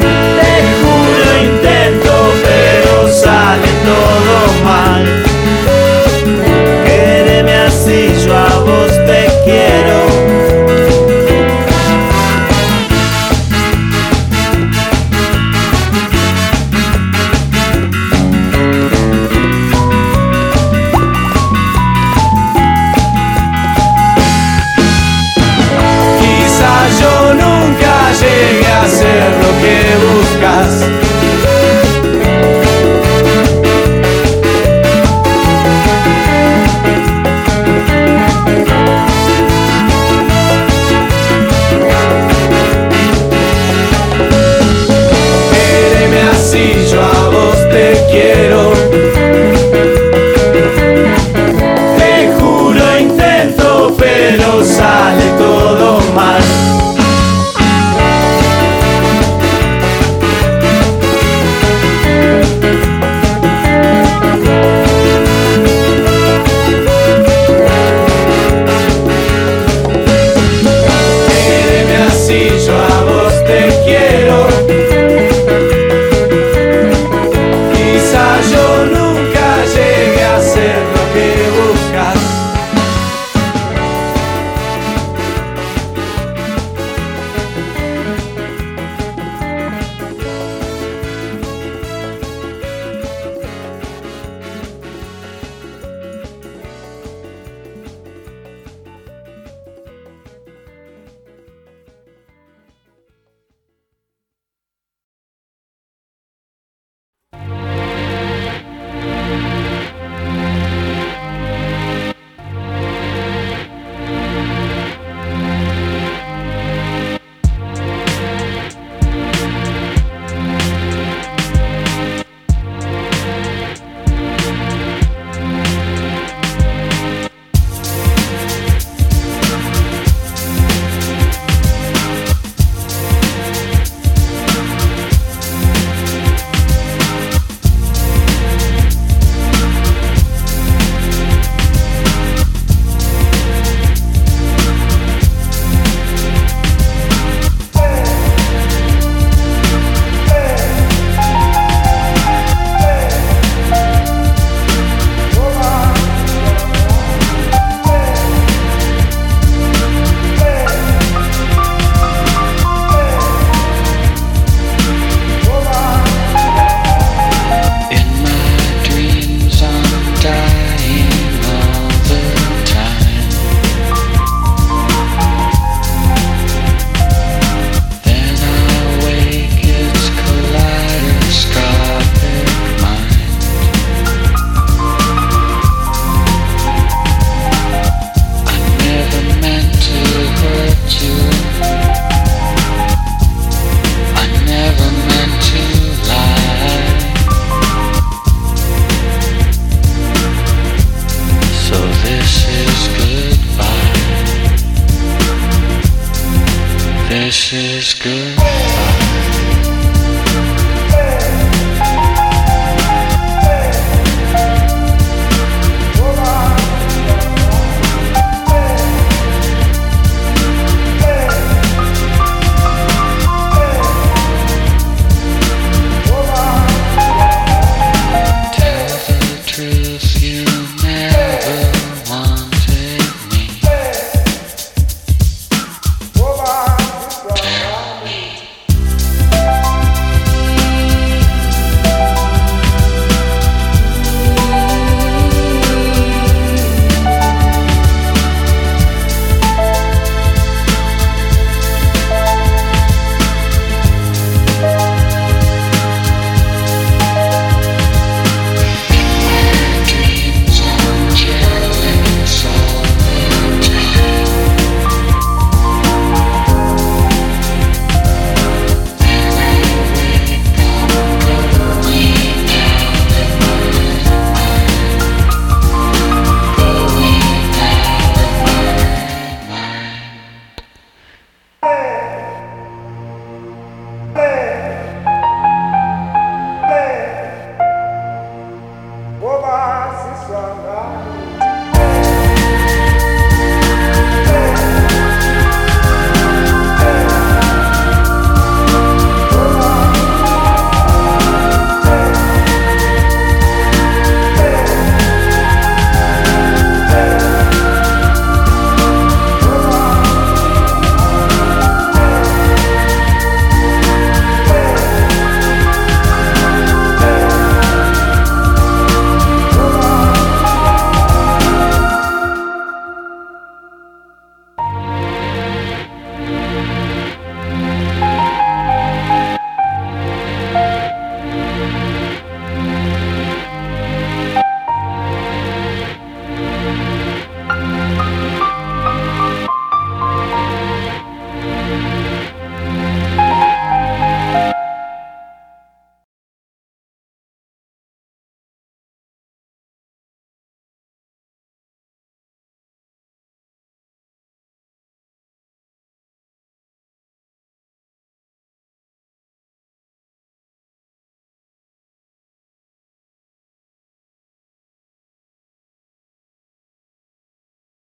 [0.00, 2.12] Te juro intento,
[2.44, 4.21] pero sale todo